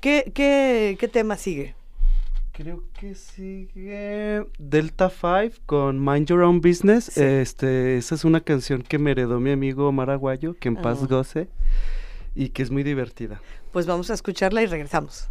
qué, 0.01 0.31
qué, 0.35 0.97
qué 0.99 1.09
tema 1.09 1.37
sigue 1.37 1.75
Creo 2.53 2.83
que 2.99 3.15
sigue 3.15 4.45
Delta 4.59 5.11
5 5.11 5.59
con 5.65 6.05
Mind 6.05 6.27
Your 6.27 6.43
Own 6.43 6.61
Business. 6.61 7.17
Este, 7.17 7.97
esa 7.99 8.17
es 8.17 8.25
una 8.25 8.41
canción 8.41 8.83
que 8.83 8.99
me 8.99 9.13
heredó 9.13 9.39
mi 9.39 9.53
amigo 9.53 9.87
Omar 9.87 10.11
Aguayo, 10.11 10.55
que 10.59 10.67
en 10.67 10.75
paz 10.75 10.99
Ah. 11.03 11.07
goce, 11.09 11.49
y 12.35 12.49
que 12.49 12.65
es 12.65 12.73
muy 12.73 12.83
divertida. 12.83 13.41
pues 13.71 13.87
vamos 13.87 14.11
a 14.11 14.15
escucharla 14.15 14.61
y 14.63 14.67
regresamos 14.67 15.31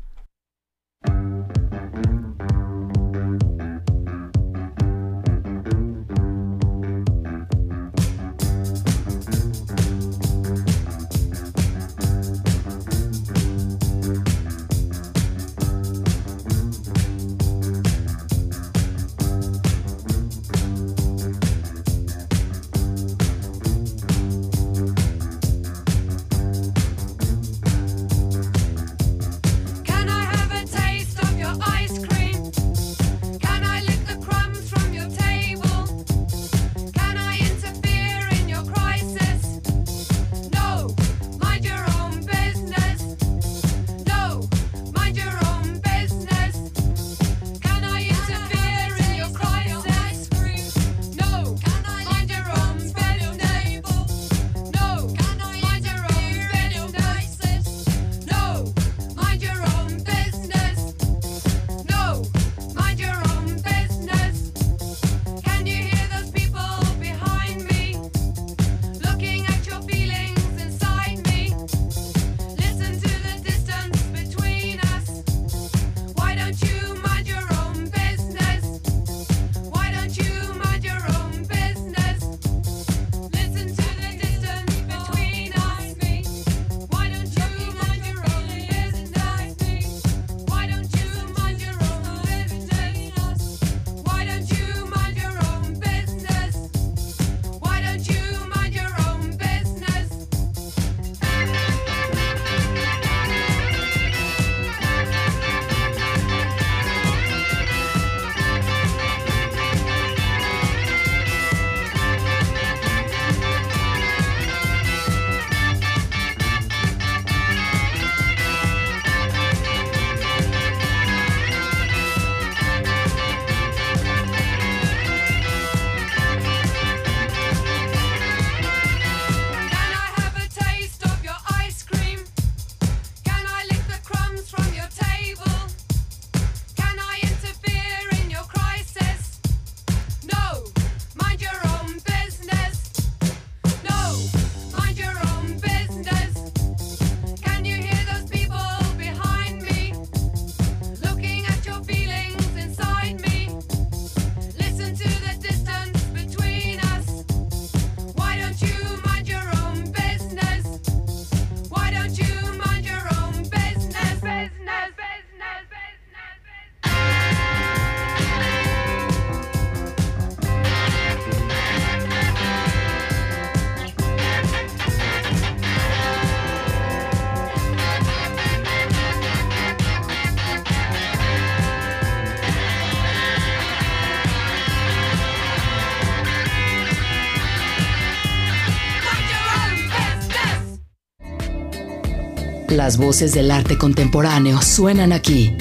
Las 192.87 192.95
voces 192.97 193.33
del 193.33 193.51
arte 193.51 193.77
contemporáneo 193.77 194.61
suenan 194.61 195.11
aquí. 195.11 195.57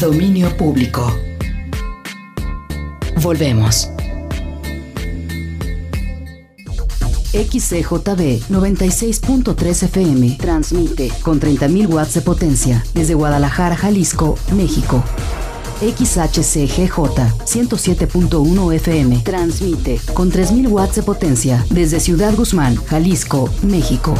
Dominio 0.00 0.56
público. 0.56 1.16
Volvemos. 3.22 3.88
XCJB 7.32 8.48
96.3 8.50 9.82
FM 9.84 10.36
transmite 10.40 11.12
con 11.22 11.38
30.000 11.38 11.94
watts 11.94 12.14
de 12.14 12.22
potencia 12.22 12.84
desde 12.92 13.14
Guadalajara, 13.14 13.76
Jalisco, 13.76 14.36
México. 14.52 15.04
XHCGJ 15.80 16.90
107.1 17.44 18.74
FM 18.74 19.18
transmite 19.18 20.00
con 20.12 20.32
3.000 20.32 20.68
watts 20.72 20.96
de 20.96 21.02
potencia 21.04 21.64
desde 21.70 22.00
Ciudad 22.00 22.34
Guzmán, 22.34 22.74
Jalisco, 22.86 23.48
México. 23.62 24.16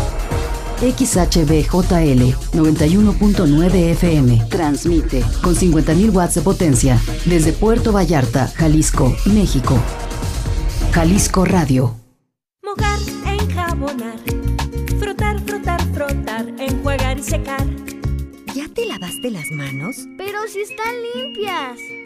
XHBJL 0.80 2.34
91.9 2.52 3.74
FM 3.92 4.46
transmite 4.50 5.24
con 5.42 5.54
50.000 5.54 6.14
watts 6.14 6.34
de 6.34 6.42
potencia 6.42 7.00
desde 7.24 7.52
Puerto 7.52 7.92
Vallarta, 7.92 8.48
Jalisco, 8.48 9.16
México. 9.26 9.78
Jalisco 10.92 11.44
Radio. 11.44 11.94
Mojar, 12.62 12.98
enjabonar, 13.26 14.18
frotar, 14.98 15.40
frotar, 15.46 15.80
frotar, 15.94 16.46
enjuagar 16.58 17.18
y 17.18 17.22
secar. 17.22 17.66
¿Ya 18.54 18.68
te 18.72 18.86
lavaste 18.86 19.30
las 19.30 19.50
manos? 19.50 19.96
Pero 20.18 20.38
si 20.48 20.60
están 20.60 20.94
limpias. 21.14 22.05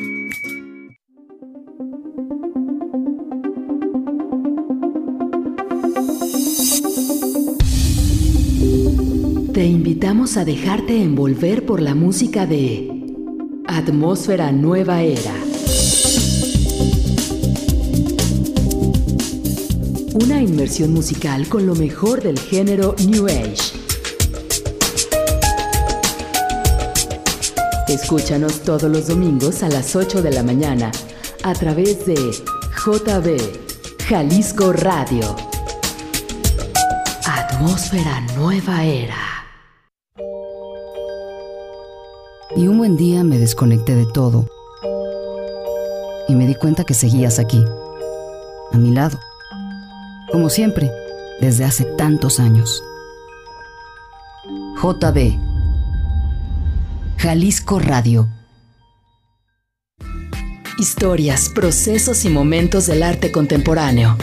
Te 9.53 9.65
invitamos 9.65 10.37
a 10.37 10.45
dejarte 10.45 11.01
envolver 11.01 11.65
por 11.65 11.81
la 11.81 11.93
música 11.93 12.45
de 12.45 12.89
Atmósfera 13.67 14.53
Nueva 14.53 15.01
Era. 15.01 15.33
Una 20.13 20.41
inmersión 20.41 20.93
musical 20.93 21.49
con 21.49 21.65
lo 21.65 21.75
mejor 21.75 22.23
del 22.23 22.39
género 22.39 22.95
New 23.05 23.27
Age. 23.27 23.73
Escúchanos 27.89 28.61
todos 28.61 28.89
los 28.89 29.07
domingos 29.07 29.63
a 29.63 29.67
las 29.69 29.97
8 29.97 30.21
de 30.21 30.31
la 30.31 30.43
mañana 30.43 30.93
a 31.43 31.53
través 31.53 32.05
de 32.05 32.15
JB 32.15 33.37
Jalisco 34.07 34.71
Radio. 34.71 35.35
Atmósfera 37.25 38.21
Nueva 38.37 38.85
Era. 38.85 39.30
Y 42.61 42.67
un 42.67 42.77
buen 42.77 42.95
día 42.95 43.23
me 43.23 43.39
desconecté 43.39 43.95
de 43.95 44.05
todo. 44.05 44.45
Y 46.27 46.35
me 46.35 46.45
di 46.45 46.53
cuenta 46.53 46.83
que 46.83 46.93
seguías 46.93 47.39
aquí, 47.39 47.59
a 48.71 48.77
mi 48.77 48.91
lado. 48.91 49.17
Como 50.31 50.47
siempre, 50.47 50.91
desde 51.39 51.65
hace 51.65 51.85
tantos 51.85 52.39
años. 52.39 52.83
JB. 54.79 55.39
Jalisco 57.17 57.79
Radio. 57.79 58.27
Historias, 60.77 61.49
procesos 61.49 62.25
y 62.25 62.29
momentos 62.29 62.85
del 62.85 63.01
arte 63.01 63.31
contemporáneo. 63.31 64.17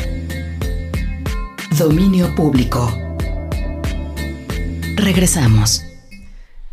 Dominio 1.77 2.37
público. 2.37 2.89
Regresamos. 4.95 5.88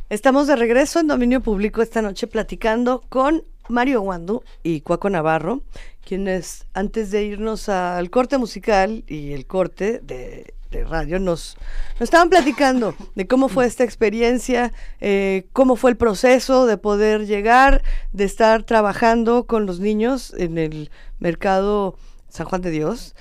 Estamos 0.07 0.45
de 0.45 0.55
regreso 0.55 0.99
en 0.99 1.07
Dominio 1.07 1.41
Público 1.41 1.81
esta 1.81 2.03
noche 2.03 2.27
platicando 2.27 3.01
con 3.09 3.43
Mario 3.69 4.01
Guandu 4.01 4.43
y 4.61 4.81
Cuaco 4.81 5.09
Navarro, 5.09 5.63
quienes 6.05 6.67
antes 6.75 7.09
de 7.09 7.23
irnos 7.23 7.69
al 7.69 8.11
corte 8.11 8.37
musical 8.37 9.03
y 9.07 9.33
el 9.33 9.47
corte 9.47 10.01
de, 10.03 10.53
radio 10.87 11.17
nos, 11.17 11.57
nos, 11.93 12.01
estaban 12.01 12.29
platicando 12.29 12.93
de 13.15 13.25
cómo 13.25 13.49
fue 13.49 13.65
esta 13.65 13.83
experiencia, 13.83 14.73
eh, 15.01 15.47
cómo 15.53 15.75
fue 15.75 15.89
el 15.89 15.97
proceso 15.97 16.67
de 16.67 16.77
poder 16.77 17.25
llegar, 17.25 17.81
de 18.11 18.25
estar 18.25 18.61
trabajando 18.61 19.47
con 19.47 19.65
los 19.65 19.79
niños 19.79 20.35
en 20.37 20.59
el 20.59 20.91
mercado 21.17 21.97
San 22.29 22.45
Juan 22.45 22.61
de 22.61 22.69
Dios. 22.69 23.15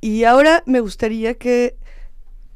Y 0.00 0.24
ahora 0.24 0.62
me 0.64 0.80
gustaría 0.80 1.34
que 1.34 1.76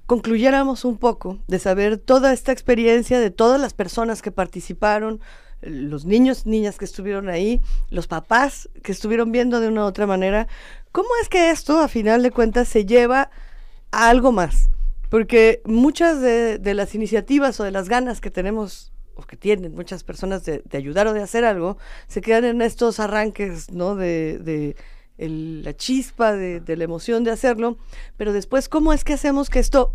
concluyéramos 0.06 0.84
un 0.84 0.98
poco 0.98 1.38
de 1.46 1.58
saber 1.58 1.98
toda 1.98 2.32
esta 2.32 2.52
experiencia 2.52 3.20
de 3.20 3.30
todas 3.30 3.60
las 3.60 3.74
personas 3.74 4.22
que 4.22 4.30
participaron, 4.30 5.20
los 5.62 6.04
niños, 6.04 6.44
niñas 6.46 6.76
que 6.76 6.84
estuvieron 6.84 7.28
ahí, 7.28 7.60
los 7.90 8.06
papás 8.06 8.68
que 8.82 8.92
estuvieron 8.92 9.32
viendo 9.32 9.60
de 9.60 9.68
una 9.68 9.84
u 9.84 9.86
otra 9.86 10.06
manera, 10.06 10.46
¿cómo 10.92 11.08
es 11.22 11.28
que 11.28 11.50
esto 11.50 11.78
a 11.78 11.88
final 11.88 12.22
de 12.22 12.30
cuentas 12.30 12.68
se 12.68 12.84
lleva 12.84 13.30
a 13.90 14.08
algo 14.10 14.30
más? 14.30 14.68
Porque 15.08 15.62
muchas 15.64 16.20
de, 16.20 16.60
las 16.74 16.94
iniciativas 16.94 17.58
o 17.60 17.64
de 17.64 17.70
las 17.70 17.88
ganas 17.88 18.20
que 18.20 18.30
tenemos 18.30 18.92
o 19.14 19.22
que 19.22 19.36
tienen 19.36 19.74
muchas 19.74 20.02
personas 20.02 20.44
de, 20.44 20.62
ayudar 20.72 21.06
o 21.06 21.12
de 21.12 21.22
hacer 21.22 21.44
algo, 21.44 21.78
se 22.08 22.20
quedan 22.20 22.44
en 22.44 22.60
estos 22.60 22.98
arranques, 22.98 23.70
¿no? 23.70 23.94
De 23.94 24.74
el, 25.18 25.62
la 25.62 25.76
chispa, 25.76 26.32
de, 26.32 26.60
de, 26.60 26.76
la 26.76 26.84
emoción 26.84 27.24
de 27.24 27.30
hacerlo, 27.30 27.78
pero 28.16 28.32
después, 28.32 28.68
¿cómo 28.68 28.92
es 28.92 29.04
que 29.04 29.12
hacemos 29.12 29.50
que 29.50 29.58
esto 29.58 29.94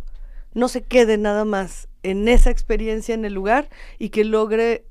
no 0.53 0.67
se 0.67 0.83
quede 0.83 1.17
nada 1.17 1.45
más 1.45 1.87
en 2.03 2.27
esa 2.27 2.49
experiencia 2.49 3.13
en 3.13 3.25
el 3.25 3.33
lugar 3.33 3.69
y 3.97 4.09
que 4.09 4.23
logre 4.23 4.85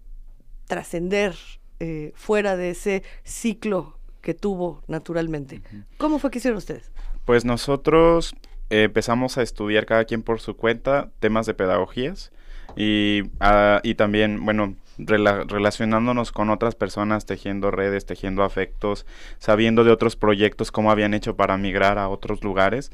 trascender 0.67 1.35
eh, 1.81 2.13
fuera 2.15 2.57
de 2.57 2.71
ese 2.71 3.03
ciclo 3.25 3.99
que 4.21 4.35
tuvo 4.35 4.83
naturalmente? 4.87 5.57
Uh 5.57 5.77
-huh. 5.77 5.85
¿Cómo 5.97 6.19
fue 6.19 6.31
que 6.31 6.39
hicieron 6.39 6.59
ustedes? 6.59 6.91
Pues 7.25 7.45
nosotros 7.45 8.35
eh, 8.71 8.85
empezamos 8.85 9.39
a 9.39 9.43
estudiar 9.43 9.87
cada 9.87 10.05
quien 10.05 10.23
por 10.23 10.41
su 10.41 10.57
cuenta 10.57 11.11
temas 11.21 11.47
de 11.47 11.55
pedagogías 11.55 12.33
y, 12.77 13.23
uh, 13.41 13.81
y 13.83 13.95
también, 13.95 14.45
bueno, 14.45 14.77
rela 14.99 15.45
relacionándonos 15.47 16.33
con 16.33 16.51
otras 16.51 16.75
personas, 16.75 17.25
tejiendo 17.25 17.71
redes, 17.71 18.05
tejiendo 18.05 18.43
afectos, 18.43 19.07
sabiendo 19.39 19.85
de 19.85 19.93
otros 19.93 20.17
proyectos, 20.17 20.71
cómo 20.71 20.91
habían 20.91 21.15
hecho 21.15 21.37
para 21.37 21.57
migrar 21.57 21.99
a 21.99 22.09
otros 22.09 22.43
lugares. 22.43 22.91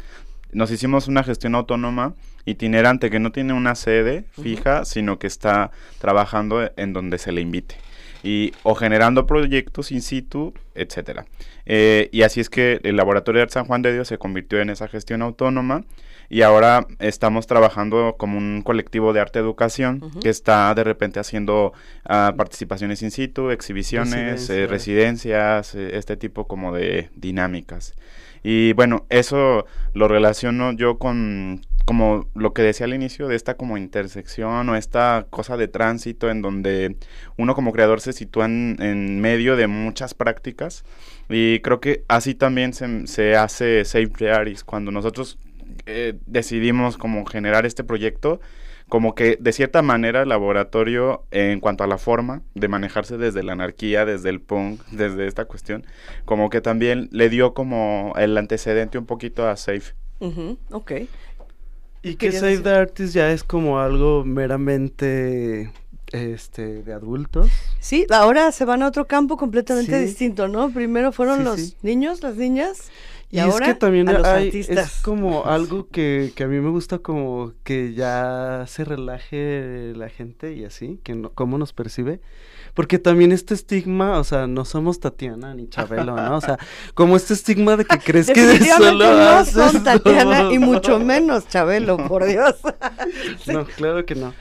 Nos 0.53 0.71
hicimos 0.71 1.09
una 1.09 1.25
gestión 1.25 1.55
autónoma 1.55 2.15
itinerante 2.45 3.11
que 3.11 3.19
no 3.19 3.33
tiene 3.33 3.55
una 3.55 3.75
sede 3.75 4.25
fija, 4.41 4.79
uh 4.79 4.83
-huh. 4.83 4.85
sino 4.85 5.19
que 5.19 5.27
está 5.27 5.71
trabajando 5.99 6.71
en 6.77 6.93
donde 6.93 7.19
se 7.19 7.33
le 7.33 7.41
invite. 7.41 7.77
Y, 8.23 8.53
o 8.63 8.75
generando 8.75 9.27
proyectos 9.27 9.93
in 9.93 10.01
situ, 10.01 10.55
etcétera. 10.75 11.27
Eh, 11.67 12.09
y 12.11 12.23
así 12.23 12.41
es 12.41 12.49
que 12.49 12.81
el 12.83 12.97
Laboratorio 12.97 13.45
de 13.45 13.51
San 13.51 13.67
Juan 13.67 13.83
de 13.83 13.93
Dios 13.93 14.09
se 14.09 14.17
convirtió 14.17 14.61
en 14.61 14.71
esa 14.71 14.89
gestión 14.89 15.21
autónoma 15.21 15.85
y 16.29 16.43
ahora 16.43 16.87
estamos 16.99 17.47
trabajando 17.47 18.17
como 18.19 18.39
un 18.39 18.63
colectivo 18.63 19.13
de 19.13 19.21
arte 19.21 19.39
educación 19.39 20.01
uh 20.03 20.07
-huh. 20.09 20.23
que 20.23 20.29
está 20.31 20.75
de 20.75 20.85
repente 20.85 21.21
haciendo 21.21 21.73
uh, 22.05 22.37
participaciones 22.37 23.03
in 23.03 23.11
situ, 23.11 23.51
exhibiciones, 23.51 24.15
Residencia. 24.49 24.55
eh, 24.57 24.67
residencias, 24.67 25.75
eh, 25.75 25.97
este 25.97 26.17
tipo 26.17 26.47
como 26.47 26.75
de 26.75 27.11
dinámicas. 27.15 27.95
Y 28.43 28.73
bueno, 28.75 29.07
eso 29.09 29.67
lo 29.95 30.07
relaciono 30.09 30.73
yo 30.73 30.99
con 30.99 31.63
como 31.87 32.27
lo 32.35 32.55
que 32.55 32.63
decía 32.63 32.87
al 32.87 32.95
inicio 32.95 33.29
de 33.29 33.37
esta 33.37 33.57
como 33.59 33.77
intersección 33.77 34.69
o 34.71 34.77
esta 34.77 35.27
cosa 35.29 35.57
de 35.59 35.69
tránsito 35.69 36.31
en 36.31 36.41
donde 36.41 36.97
uno 37.37 37.55
como 37.55 37.73
creador 37.73 38.01
se 38.01 38.15
sitúa 38.15 38.47
en, 38.47 38.77
en 38.81 39.21
medio 39.21 39.55
de 39.57 39.67
muchas 39.67 40.15
prácticas 40.15 40.85
y 41.29 41.61
creo 41.61 41.81
que 41.81 42.03
así 42.09 42.35
también 42.35 42.73
se, 42.73 43.07
se 43.07 43.37
hace 43.37 43.85
Safe 43.85 44.11
Rearis 44.19 44.65
cuando 44.65 44.91
nosotros 44.93 45.39
eh, 45.87 46.15
decidimos 46.27 46.97
como 46.97 47.25
generar 47.27 47.67
este 47.67 47.85
proyecto 47.85 48.41
como 48.89 49.15
que 49.15 49.39
de 49.41 49.53
cierta 49.53 49.83
manera 49.83 50.23
el 50.23 50.29
laboratorio 50.29 51.25
en 51.31 51.61
cuanto 51.61 51.85
a 51.85 51.87
la 51.87 51.99
forma 51.99 52.43
de 52.55 52.69
manejarse 52.69 53.17
desde 53.17 53.43
la 53.43 53.53
anarquía, 53.53 54.05
desde 54.05 54.29
el 54.29 54.41
punk, 54.41 54.83
desde 54.91 55.27
esta 55.27 55.47
cuestión, 55.47 55.87
como 56.25 56.51
que 56.51 56.61
también 56.61 57.09
le 57.11 57.29
dio 57.29 57.55
como 57.55 58.13
el 58.17 58.37
antecedente 58.37 58.99
un 58.99 59.07
poquito 59.07 59.49
a 59.49 59.57
Safe. 59.57 59.95
Uh 60.21 60.31
-huh, 60.31 60.59
ok. 60.71 60.93
Y 62.03 62.17
que 62.17 62.33
Save 62.33 62.59
the 62.59 62.71
Artist 62.71 63.15
ya 63.15 63.33
es 63.33 63.43
como 63.43 63.81
algo 63.81 64.25
meramente 64.25 65.73
este 66.13 66.83
de 66.83 66.93
adultos. 66.93 67.51
Sí, 67.81 68.07
ahora 68.11 68.53
se 68.53 68.67
van 68.67 68.83
a 68.83 68.89
otro 68.89 69.07
campo 69.07 69.39
completamente 69.39 69.99
sí. 69.99 70.05
distinto, 70.05 70.47
¿no? 70.47 70.71
Primero 70.71 71.13
fueron 71.13 71.39
sí, 71.39 71.45
los 71.45 71.61
sí. 71.61 71.77
niños, 71.83 72.23
las 72.23 72.37
niñas. 72.37 72.91
Y, 73.31 73.39
ahora 73.39 73.67
es 73.67 73.75
que 73.75 73.79
también 73.81 74.09
a 74.09 74.13
los 74.13 74.27
hay, 74.27 74.47
artistas. 74.47 74.97
es 74.97 75.03
como 75.03 75.47
algo 75.47 75.89
que, 75.89 76.33
que 76.37 76.45
a 76.45 76.47
mí 76.47 76.61
me 76.61 76.71
gusta 76.71 76.99
como 76.99 77.53
que 77.65 77.95
ya 77.95 78.65
se 78.69 78.85
relaje 78.85 79.93
la 79.97 80.09
gente 80.09 80.55
y 80.55 80.65
así, 80.65 81.01
que 81.03 81.15
no, 81.15 81.31
cómo 81.31 81.59
nos 81.59 81.73
percibe. 81.73 82.21
Porque 82.75 82.99
también 82.99 83.31
este 83.33 83.55
estigma, 83.55 84.19
o 84.19 84.25
sea, 84.25 84.47
no 84.49 84.65
somos 84.65 84.99
Tatiana 85.01 85.55
ni 85.55 85.69
Chabelo, 85.69 86.17
¿no? 86.17 86.37
O 86.37 86.41
sea, 86.41 86.59
como 86.95 87.15
este 87.17 87.33
estigma 87.35 87.77
de 87.77 87.85
que 87.85 87.99
crees 87.99 88.27
que 88.27 88.41
Definitivamente 88.45 89.05
solo 89.05 89.15
no 89.17 89.45
son 89.45 89.85
Tatiana 89.85 90.39
todo. 90.43 90.53
y 90.53 90.59
mucho 90.59 90.99
menos 90.99 91.47
Chabelo, 91.49 91.97
por 92.09 92.25
Dios. 92.27 92.57
No, 93.47 93.65
claro 93.65 94.05
que 94.07 94.15
no. 94.15 94.33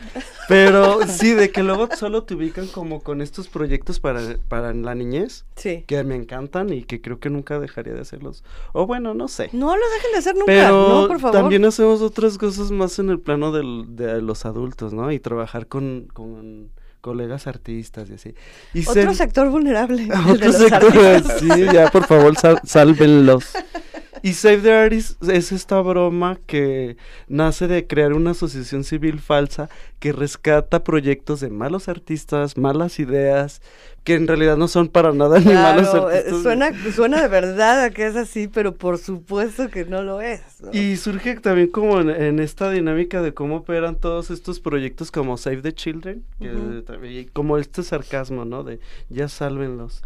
Pero 0.47 1.05
sí, 1.07 1.33
de 1.33 1.51
que 1.51 1.63
luego 1.63 1.87
solo 1.95 2.23
te 2.23 2.33
ubican 2.35 2.67
como 2.67 3.01
con 3.01 3.21
estos 3.21 3.47
proyectos 3.47 3.99
para, 3.99 4.21
para 4.49 4.73
la 4.73 4.95
niñez. 4.95 5.45
Sí. 5.55 5.83
Que 5.87 6.03
me 6.03 6.15
encantan 6.15 6.71
y 6.73 6.83
que 6.83 7.01
creo 7.01 7.19
que 7.19 7.29
nunca 7.29 7.59
dejaría 7.59 7.93
de 7.93 8.01
hacerlos. 8.01 8.43
O 8.71 8.87
bueno, 8.87 9.13
no 9.13 9.27
sé. 9.27 9.49
No 9.53 9.75
lo 9.75 9.89
dejen 9.95 10.11
de 10.11 10.17
hacer 10.17 10.33
nunca, 10.35 10.45
Pero 10.47 10.87
no, 11.01 11.07
por 11.07 11.19
favor. 11.19 11.39
también 11.39 11.63
hacemos 11.65 12.01
otras 12.01 12.37
cosas 12.37 12.71
más 12.71 12.97
en 12.99 13.09
el 13.09 13.19
plano 13.19 13.51
del- 13.51 13.95
de 13.95 14.21
los 14.21 14.45
adultos, 14.45 14.93
¿no? 14.93 15.11
Y 15.11 15.19
trabajar 15.19 15.67
con, 15.67 16.07
con 16.13 16.71
colegas 17.03 17.47
artistas 17.47 18.09
y 18.09 18.13
así. 18.13 18.33
Y 18.73 18.79
Otro 18.81 18.93
ser- 18.93 19.15
sector 19.15 19.49
vulnerable. 19.49 20.03
el 20.03 20.07
de 20.09 20.15
Otro 20.31 20.47
los 20.47 20.55
sector, 20.57 20.97
artistas. 21.05 21.39
sí, 21.41 21.47
ya 21.73 21.91
por 21.91 22.05
favor 22.07 22.35
sal- 22.39 22.61
sálvenlos. 22.63 23.45
Y 24.25 24.33
Save 24.35 24.59
the 24.59 24.71
Artists 24.73 25.17
es 25.29 25.51
esta 25.51 25.81
broma 25.81 26.39
que 26.47 26.95
nace 27.27 27.67
de 27.67 27.85
crear 27.87 28.13
una 28.13 28.31
asociación 28.31 28.85
civil 28.85 29.19
falsa 29.19 29.69
que 29.99 30.13
rescata 30.13 30.81
proyectos 30.85 31.41
de 31.41 31.49
malos 31.49 31.89
artistas, 31.89 32.57
malas 32.57 32.99
ideas, 32.99 33.61
que 34.05 34.15
en 34.15 34.25
realidad 34.25 34.55
no 34.55 34.69
son 34.69 34.87
para 34.87 35.11
nada 35.11 35.39
ni 35.39 35.53
malos 35.53 35.93
eh, 35.93 35.97
artistas. 35.97 36.41
suena, 36.41 36.71
suena 36.93 37.21
de 37.21 37.27
verdad 37.27 37.83
a 37.83 37.89
que 37.89 38.07
es 38.07 38.15
así, 38.15 38.47
pero 38.47 38.73
por 38.73 38.97
supuesto 38.97 39.69
que 39.69 39.83
no 39.83 40.03
lo 40.03 40.21
es. 40.21 40.41
¿no? 40.61 40.69
Y 40.71 40.95
surge 40.95 41.35
también 41.41 41.67
como 41.67 41.99
en, 41.99 42.09
en 42.09 42.39
esta 42.39 42.71
dinámica 42.71 43.21
de 43.21 43.33
cómo 43.33 43.57
operan 43.57 43.97
todos 43.97 44.31
estos 44.31 44.61
proyectos 44.61 45.11
como 45.11 45.35
Save 45.37 45.61
the 45.63 45.73
Children, 45.73 46.23
que 46.39 46.47
también- 46.87 47.13
y 47.19 47.25
como 47.25 47.57
este 47.57 47.83
sarcasmo, 47.83 48.45
¿no? 48.45 48.63
De 48.63 48.79
ya 49.09 49.27
sálvenlos. 49.27 50.01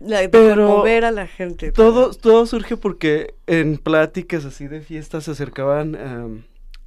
La- 0.00 0.20
de 0.20 0.28
Pero 0.28 0.66
conmover 0.66 1.04
a 1.04 1.10
la 1.10 1.26
gente. 1.26 1.72
Todo, 1.72 2.10
todo 2.12 2.46
surge 2.46 2.76
porque 2.76 3.34
en 3.46 3.76
pláticas 3.78 4.44
así 4.44 4.66
de 4.66 4.80
fiestas 4.80 5.24
se 5.24 5.30
acercaban 5.32 5.94
am, 5.96 6.42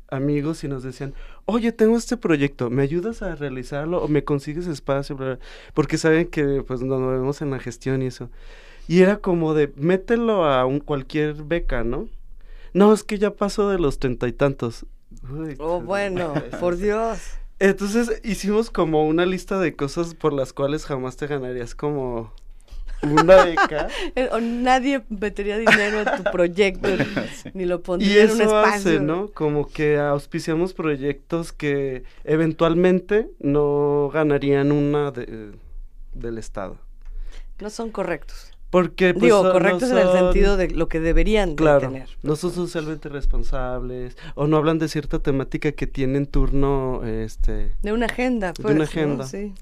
amigos 0.09 0.63
y 0.63 0.67
nos 0.67 0.83
decían, 0.83 1.13
oye, 1.45 1.71
tengo 1.71 1.95
este 1.97 2.17
proyecto, 2.17 2.69
¿me 2.69 2.81
ayudas 2.83 3.21
a 3.21 3.35
realizarlo 3.35 4.03
o 4.03 4.07
me 4.07 4.23
consigues 4.23 4.67
espacio? 4.67 5.15
Bla, 5.15 5.25
bla", 5.35 5.39
Porque 5.73 5.97
saben 5.97 6.27
que 6.27 6.63
pues 6.67 6.81
nos 6.81 6.99
movemos 6.99 7.41
en 7.41 7.51
la 7.51 7.59
gestión 7.59 8.01
y 8.01 8.07
eso. 8.07 8.29
Y 8.87 9.01
era 9.01 9.17
como 9.17 9.53
de, 9.53 9.71
mételo 9.77 10.45
a 10.45 10.65
un 10.65 10.79
cualquier 10.79 11.35
beca, 11.43 11.83
¿no? 11.83 12.09
No, 12.73 12.91
es 12.93 13.03
que 13.03 13.17
ya 13.19 13.31
pasó 13.31 13.69
de 13.69 13.77
los 13.79 13.99
treinta 13.99 14.27
y 14.27 14.33
tantos. 14.33 14.85
Uy, 15.31 15.55
Oh, 15.59 15.79
bueno, 15.79 16.33
por 16.59 16.77
Dios. 16.77 17.19
Entonces 17.59 18.19
hicimos 18.23 18.71
como 18.71 19.07
una 19.07 19.25
lista 19.25 19.59
de 19.59 19.75
cosas 19.75 20.15
por 20.15 20.33
las 20.33 20.51
cuales 20.53 20.85
jamás 20.85 21.15
te 21.15 21.27
ganarías 21.27 21.75
como 21.75 22.33
una 23.03 23.43
beca. 23.45 23.87
Eh, 24.15 24.29
o 24.31 24.39
nadie 24.39 25.03
metería 25.09 25.57
dinero 25.57 26.01
en 26.01 26.23
tu 26.23 26.31
proyecto, 26.31 26.87
ni 27.53 27.65
lo 27.65 27.75
Y 27.75 27.79
pondría 27.79 28.23
en 28.23 28.31
un 28.31 28.41
eso 28.41 28.43
espacio. 28.43 28.69
hace, 28.91 28.99
¿no? 28.99 29.27
Como 29.31 29.67
que 29.67 29.97
auspiciamos 29.97 30.73
proyectos 30.73 31.51
que 31.53 32.03
eventualmente 32.23 33.29
no 33.39 34.09
ganarían 34.13 34.71
una 34.71 35.11
de- 35.11 35.51
del 36.13 36.37
Estado. 36.37 36.77
No 37.59 37.69
son 37.69 37.91
correctos. 37.91 38.49
Porque, 38.69 39.13
pues, 39.13 39.23
Digo, 39.25 39.43
no 39.43 39.51
correctos 39.51 39.91
en 39.91 39.99
el 39.99 40.11
sentido 40.11 40.57
de 40.57 40.71
lo 40.71 40.87
que 40.87 40.99
deberían 40.99 41.51
de 41.51 41.55
Claro, 41.57 41.81
tener. 41.89 42.09
no 42.23 42.35
son 42.35 42.51
socialmente 42.51 43.07
responsables 43.07 44.17
o 44.33 44.47
no 44.47 44.57
hablan 44.57 44.79
de 44.79 44.87
cierta 44.87 45.19
temática 45.19 45.71
que 45.73 45.85
tiene 45.85 46.17
en 46.17 46.25
turno, 46.25 47.03
este... 47.05 47.73
De 47.83 47.93
una 47.93 48.07
agenda, 48.07 48.47
de 48.53 48.63
pues. 48.63 48.73
una 48.75 48.83
¿no? 48.85 48.89
agenda. 48.89 49.27
Sí. 49.27 49.53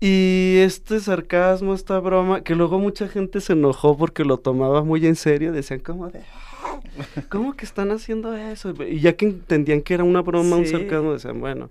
Y 0.00 0.56
este 0.60 0.98
sarcasmo, 1.00 1.74
esta 1.74 1.98
broma, 2.00 2.42
que 2.42 2.54
luego 2.54 2.78
mucha 2.78 3.06
gente 3.06 3.40
se 3.42 3.52
enojó 3.52 3.96
porque 3.98 4.24
lo 4.24 4.38
tomaba 4.38 4.82
muy 4.82 5.06
en 5.06 5.14
serio, 5.14 5.52
decían 5.52 5.80
como 5.80 6.08
de, 6.08 6.20
"Ah, 6.20 6.78
¿cómo 7.28 7.54
que 7.54 7.66
están 7.66 7.90
haciendo 7.90 8.34
eso? 8.34 8.72
Y 8.88 9.00
ya 9.00 9.12
que 9.12 9.26
entendían 9.26 9.82
que 9.82 9.92
era 9.94 10.04
una 10.04 10.22
broma, 10.22 10.56
un 10.56 10.66
sarcasmo, 10.66 11.12
decían, 11.12 11.38
bueno. 11.40 11.66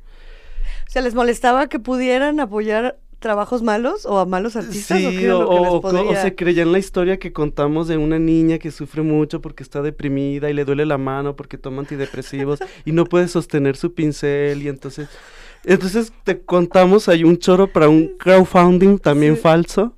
O 0.87 0.91
sea, 0.91 1.01
¿les 1.01 1.15
molestaba 1.15 1.67
que 1.67 1.79
pudieran 1.79 2.39
apoyar 2.39 2.97
trabajos 3.17 3.63
malos 3.63 4.05
o 4.05 4.19
a 4.19 4.25
malos 4.27 4.55
artistas? 4.55 5.03
¿o 5.03 5.09
qué 5.09 5.31
o, 5.31 5.39
lo 5.39 5.49
que 5.49 5.55
les 5.97 6.17
o- 6.19 6.21
se 6.21 6.35
creían 6.35 6.71
la 6.71 6.77
historia 6.79 7.17
que 7.17 7.33
contamos 7.33 7.87
de 7.87 7.97
una 7.97 8.19
niña 8.19 8.59
que 8.59 8.69
sufre 8.69 9.01
mucho 9.01 9.41
porque 9.41 9.63
está 9.63 9.81
deprimida 9.81 10.49
y 10.51 10.53
le 10.53 10.65
duele 10.65 10.85
la 10.85 10.99
mano 10.99 11.35
porque 11.35 11.57
toma 11.57 11.79
antidepresivos 11.81 12.59
y 12.85 12.91
no 12.91 13.05
puede 13.05 13.27
sostener 13.27 13.75
su 13.75 13.93
pincel 13.95 14.61
y 14.61 14.67
entonces... 14.67 15.09
Entonces 15.65 16.13
te 16.23 16.41
contamos, 16.41 17.09
hay 17.09 17.23
un 17.23 17.37
choro 17.37 17.71
para 17.71 17.89
un 17.89 18.17
crowdfunding 18.17 18.97
también 18.99 19.37
falso. 19.37 19.95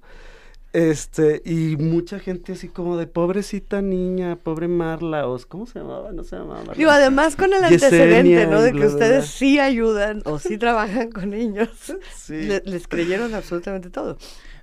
Este, 0.73 1.41
y 1.43 1.75
mucha 1.75 2.17
gente 2.19 2.53
así 2.53 2.69
como 2.69 2.95
de 2.95 3.05
pobrecita 3.05 3.81
niña, 3.81 4.37
pobre 4.37 4.69
Marla, 4.69 5.27
o 5.27 5.37
¿cómo 5.49 5.65
se 5.67 5.79
llamaba? 5.79 6.13
No 6.13 6.23
se 6.23 6.37
llamaba 6.37 6.59
Marla. 6.59 6.75
Digo, 6.75 6.91
además 6.91 7.35
con 7.35 7.51
el 7.51 7.61
antecedente, 7.61 8.47
¿no? 8.47 8.61
De 8.61 8.71
que 8.71 8.85
ustedes 8.87 9.25
sí 9.25 9.59
ayudan 9.59 10.21
o 10.23 10.39
sí 10.39 10.57
trabajan 10.59 11.11
con 11.11 11.31
niños. 11.31 11.67
Sí. 12.15 12.43
Le- 12.43 12.63
les 12.65 12.87
creyeron 12.87 13.35
absolutamente 13.35 13.89
todo. 13.89 14.17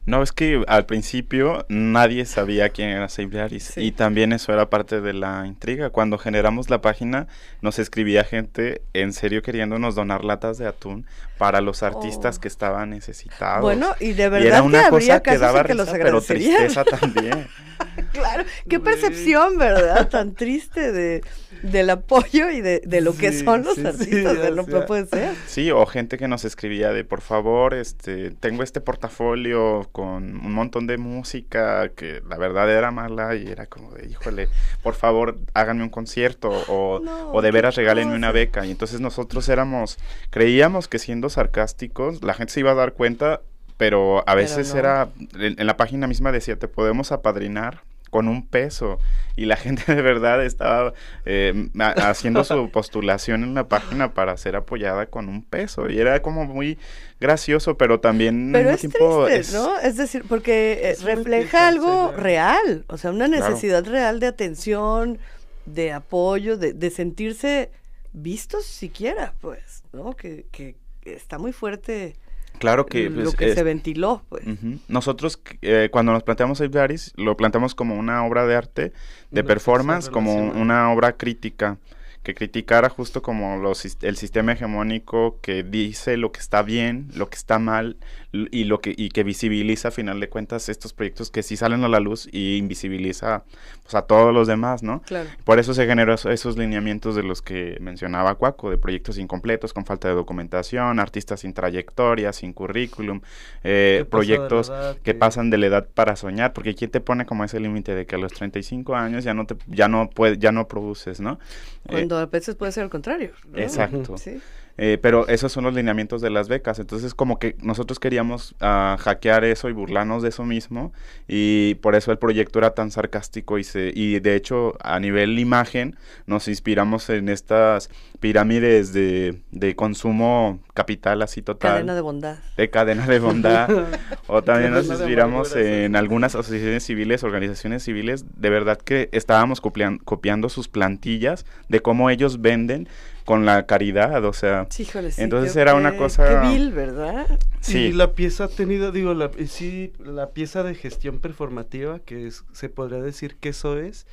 No, 0.09 0.23
es 0.23 0.33
que 0.33 0.65
al 0.69 0.87
principio 0.87 1.67
nadie 1.69 2.25
sabía 2.25 2.71
quién 2.71 2.89
era 2.89 3.11
Save 3.11 3.49
y 3.77 3.93
también 3.93 4.33
eso 4.33 4.55
era 4.55 4.71
parte 4.71 5.03
de 5.03 5.13
la 5.13 5.45
intriga. 5.47 5.91
Cuando 5.91 6.17
generamos 6.17 6.71
la 6.71 6.81
página 6.81 7.27
nos 7.61 7.79
escribía 7.79 8.25
gente 8.25 8.81
en 8.95 9.13
serio 9.13 9.43
queriéndonos 9.43 9.95
donar 9.95 10.25
latas 10.25 10.57
de 10.57 10.67
atún 10.67 11.05
para 11.37 11.61
los 11.61 11.83
artistas 11.83 12.39
Oh. 12.39 12.41
que 12.41 12.49
estaban 12.49 12.89
necesitados. 12.89 13.61
Bueno, 13.61 13.95
y 14.01 14.15
de 14.15 14.23
era 14.23 14.31
verdad 14.31 14.61
que 14.63 14.67
una 14.67 14.87
habría 14.87 15.21
cosa 15.21 15.23
que 15.23 15.37
daba 15.39 15.65
que 15.65 15.75
los 15.75 15.91
pero 15.91 16.23
tristeza 16.23 16.85
también. 16.85 17.47
Claro, 18.13 18.45
qué 18.69 18.81
percepción, 18.81 19.59
¿verdad? 19.59 20.09
Tan 20.09 20.35
triste 20.35 20.93
de, 20.93 21.23
del 21.63 21.91
apoyo 21.91 22.51
y 22.51 22.61
de, 22.61 22.81
de 22.85 23.01
lo 23.01 23.15
que 23.17 23.33
son 23.33 23.65
los 23.65 23.75
sí, 23.75 23.87
artistas. 23.87 24.39
de 24.39 24.51
no 24.51 24.65
sea, 24.65 24.87
puede 24.87 25.07
ser. 25.07 25.35
Sí, 25.47 25.71
o 25.71 25.85
gente 25.87 26.19
que 26.19 26.29
nos 26.29 26.45
escribía 26.45 26.93
de 26.93 27.05
por 27.05 27.21
favor, 27.21 27.75
este, 27.75 28.31
tengo 28.31 28.63
este 28.63 28.81
portafolio 28.81 29.89
con 29.93 30.37
un 30.45 30.53
montón 30.53 30.87
de 30.87 30.99
música 30.99 31.89
que 31.91 32.23
la 32.29 32.39
verdad 32.39 32.71
era 32.71 32.91
mala 32.91 33.35
y 33.37 33.47
era 33.47 33.67
como 33.67 33.93
de, 33.93 34.09
híjole, 34.09 34.49
por 34.83 34.95
favor, 34.95 35.39
háganme 35.55 35.83
un 35.83 35.91
concierto 35.91 36.51
o, 36.69 37.01
o 37.33 37.43
de 37.43 37.51
veras 37.51 37.77
regálenme 37.77 38.15
una 38.15 38.33
beca. 38.33 38.67
Y 38.67 38.71
entonces 38.71 39.01
nosotros 39.01 39.49
éramos, 39.49 39.99
creíamos 40.31 40.89
que 40.89 40.99
siendo 40.99 41.29
sarcásticos 41.31 42.23
la 42.23 42.35
gente 42.35 42.53
se 42.53 42.61
iba 42.61 42.73
a 42.73 42.75
dar 42.75 42.93
cuenta, 42.93 43.41
pero 43.79 44.23
a 44.29 44.35
veces 44.35 44.75
no. 44.75 44.81
era, 44.81 45.09
en, 45.35 45.59
en 45.59 45.67
la 45.67 45.79
página 45.79 46.07
misma 46.07 46.31
decía, 46.33 46.59
te 46.59 46.69
podemos 46.69 47.11
apadrinar 47.13 47.83
con 48.11 48.27
un 48.27 48.47
peso 48.47 48.99
y 49.37 49.45
la 49.45 49.57
gente 49.65 49.95
de 49.95 50.01
verdad 50.03 50.43
estaba 50.45 50.95
eh, 51.27 51.69
haciendo 51.97 52.43
su 52.43 52.71
postulación 52.73 53.45
en 53.45 53.55
la 53.55 53.69
página 53.69 54.15
para 54.15 54.35
ser 54.39 54.57
apoyada 54.57 55.07
con 55.07 55.29
un 55.29 55.43
peso 55.43 55.91
y 55.91 55.99
era 56.01 56.23
como 56.23 56.45
muy 56.47 56.79
gracioso 57.21 57.77
pero 57.77 58.01
también 58.01 58.51
Pero 58.53 58.71
es 58.71 58.81
tiempo 58.81 59.27
triste, 59.27 59.41
es- 59.41 59.53
¿no? 59.53 59.79
Es 59.81 59.97
decir, 59.99 60.25
porque 60.27 60.73
eh, 60.85 60.91
Es 60.93 61.03
refleja 61.03 61.69
algo 61.69 62.13
sí, 62.15 62.21
real, 62.21 62.85
o 62.89 62.97
sea, 62.97 63.11
una 63.11 63.27
Claro. 63.29 63.51
necesidad 63.51 63.85
real 63.85 64.21
de 64.21 64.27
atención, 64.29 65.19
de 65.67 65.93
apoyo, 65.93 66.57
de, 66.57 66.73
de 66.73 66.91
sentirse 66.91 67.71
vistos 68.15 68.65
siquiera, 68.65 69.35
pues, 69.43 69.83
¿no? 69.93 70.17
Que, 70.17 70.47
que 70.51 70.77
está 71.05 71.37
muy 71.39 71.53
fuerte 71.53 72.17
claro 72.59 72.87
que 72.87 73.09
lo 73.11 73.25
pues, 73.25 73.37
que 73.37 73.49
es- 73.49 73.55
se 73.55 73.63
ventiló, 73.63 74.23
pues. 74.29 74.45
Nosotros, 74.89 75.41
eh, 75.63 75.89
cuando 75.91 76.13
nos 76.13 76.23
planteamos 76.23 76.59
Save 76.59 76.97
lo 77.17 77.37
planteamos 77.37 77.75
como 77.75 77.97
una 77.97 78.25
obra 78.25 78.47
de 78.47 78.57
arte, 78.57 78.93
de 79.31 79.41
Una 79.41 79.47
performance, 79.49 80.09
como 80.11 80.35
una 80.37 80.93
obra 80.93 81.17
crítica, 81.17 81.79
que 82.23 82.35
criticara 82.35 82.91
justo 82.91 83.23
como 83.23 83.57
los, 83.59 83.85
el 84.03 84.17
sistema 84.17 84.53
hegemónico 84.53 85.41
que 85.41 85.63
dice 85.63 86.17
lo 86.17 86.33
que 86.33 86.41
está 86.41 86.63
bien, 86.63 87.09
lo 87.15 87.31
que 87.31 87.37
está 87.37 87.59
mal, 87.59 87.97
y, 88.31 88.65
lo 88.65 88.81
que, 88.81 88.95
y 88.97 89.09
que 89.09 89.25
visibiliza, 89.25 89.89
a 89.89 89.91
final 89.91 90.21
de 90.21 90.29
cuentas, 90.29 90.69
estos 90.69 90.93
proyectos 90.93 91.31
que 91.31 91.43
sí 91.43 91.57
salen 91.57 91.83
a 91.85 91.89
la 91.89 91.99
luz 91.99 92.29
y 92.31 92.57
invisibiliza 92.59 93.43
pues, 93.83 93.95
a 93.95 94.03
todos 94.03 94.35
los 94.35 94.47
demás, 94.47 94.83
¿no? 94.83 95.01
Claro. 95.07 95.31
Por 95.45 95.59
eso 95.59 95.73
se 95.73 95.87
generó 95.87 96.13
eso- 96.13 96.31
esos 96.31 96.59
lineamientos 96.59 97.17
de 97.17 97.23
los 97.23 97.41
que 97.41 97.79
mencionaba 97.81 98.35
Cuaco, 98.35 98.71
de 98.71 98.77
proyectos 98.77 99.17
incompletos, 99.17 99.73
con 99.73 99.87
falta 99.87 100.09
de 100.09 100.15
documentación, 100.15 101.01
artistas 101.01 101.41
sin 101.41 101.55
trayectoria, 101.55 102.33
sin 102.35 102.53
currículum, 102.53 103.21
eh, 103.65 104.05
proyectos 104.11 104.69
edad, 104.69 104.97
que 104.97 105.03
que- 105.03 105.15
pasan 105.15 105.49
de 105.49 105.57
la 105.59 105.67
edad 105.67 105.89
para 105.95 106.15
soñar, 106.15 106.53
porque 106.53 106.75
¿quién 106.75 106.91
te 106.91 107.01
pone 107.01 107.25
como 107.25 107.45
ese 107.45 107.61
límite 107.61 107.95
de 107.95 108.05
que 108.05 108.17
a 108.17 108.19
los 108.19 108.33
35 108.33 108.95
años 108.95 109.25
ya 109.25 109.33
no 109.33 109.47
te, 109.47 109.57
ya 109.69 109.89
no 109.89 110.11
puede, 110.11 110.37
ya 110.37 110.53
no 110.53 110.69
produces, 110.69 111.21
¿no? 111.21 111.39
Eh, 111.87 111.93
Cuando 111.93 112.19
a 112.19 112.27
veces 112.27 112.57
puede 112.57 112.73
ser 112.73 112.85
al 112.85 112.91
contrario. 112.91 113.33
¿no? 113.51 113.59
Exacto. 113.59 114.19
Sí. 114.19 114.39
Eh, 114.81 114.97
pero 115.03 115.27
esos 115.27 115.51
son 115.51 115.65
los 115.65 115.75
lineamientos 115.75 116.21
de 116.23 116.31
las 116.31 116.49
becas. 116.49 116.79
Entonces, 116.79 117.13
como 117.13 117.39
que 117.41 117.57
nosotros 117.61 117.99
queríamos 117.99 118.55
ah, 118.61 118.97
hackear 119.01 119.45
eso 119.45 119.69
y 119.69 119.73
burlarnos 119.73 120.23
de 120.23 120.29
eso 120.29 120.45
mismo. 120.45 120.93
Y 121.27 121.75
por 121.83 121.97
eso 121.97 122.13
el 122.13 122.19
proyecto 122.19 122.61
era 122.61 122.71
tan 122.75 122.93
sarcástico. 122.93 123.59
Y, 123.59 123.65
se, 123.65 123.91
y 123.95 124.21
de 124.21 124.37
hecho, 124.37 124.75
a 124.81 125.01
nivel 125.01 125.39
imagen, 125.41 125.97
nos 126.27 126.47
inspiramos 126.47 127.11
en 127.11 127.29
estas 127.29 127.91
pirámides 128.21 128.93
de, 128.93 129.41
de 129.51 129.75
consumo 129.75 130.61
capital 130.75 131.23
así 131.23 131.43
total. 131.43 131.73
Cadena 131.73 131.95
de 131.97 132.01
bondad. 132.01 132.39
De 132.57 132.71
cadena 132.71 133.07
de 133.07 133.19
bondad. 133.19 133.69
o 134.29 134.43
también 134.43 134.73
nos 134.73 134.87
inspiramos 134.87 135.57
en 135.57 135.97
algunas 135.97 136.37
asociaciones 136.37 136.85
civiles, 136.85 137.25
organizaciones 137.25 137.83
civiles. 137.83 138.25
De 138.37 138.49
verdad 138.51 138.79
que 138.79 139.09
estábamos 139.11 139.61
copian- 139.61 139.99
copiando 140.05 140.49
sus 140.49 140.69
plantillas 140.69 141.47
de 141.69 141.81
cómo 141.81 142.11
ellos 142.11 142.41
venden 142.41 142.89
con 143.29 143.45
la 143.45 143.67
caridad, 143.67 144.25
o 144.25 144.33
sea, 144.33 144.67
Sí, 144.71 144.85
híjole, 144.85 145.11
sí, 145.13 145.21
entonces 145.21 145.53
qué- 145.53 145.61
era 145.61 145.75
una 145.75 145.99
cosa 145.99 146.25
Qué 146.41 146.49
vil, 146.49 146.73
¿verdad? 146.73 147.27
Sí. 147.61 147.77
Y 147.79 147.93
la 147.93 148.13
pieza 148.13 148.45
ha 148.45 148.49
tenido, 148.49 148.91
digo, 148.91 149.13
la, 149.13 149.27
eh, 149.37 149.47
sí, 149.47 149.93
la 150.03 150.31
pieza 150.31 150.63
de 150.63 150.75
gestión 150.75 151.19
performativa, 151.21 151.99
que 151.99 152.27
es, 152.27 152.45
se 152.53 152.71
podría 152.71 153.03
decir 153.03 153.37
que 153.37 153.51
eso 153.51 153.79
es, 153.79 154.07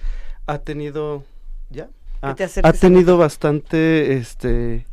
ha 0.48 0.58
tenido, 0.58 1.24
¿ya? 1.70 1.88
Ah, 2.22 2.36
te 2.36 2.44
ha 2.44 2.74
tenido 2.74 3.18
bastante, 3.18 4.18
este, 4.18 4.86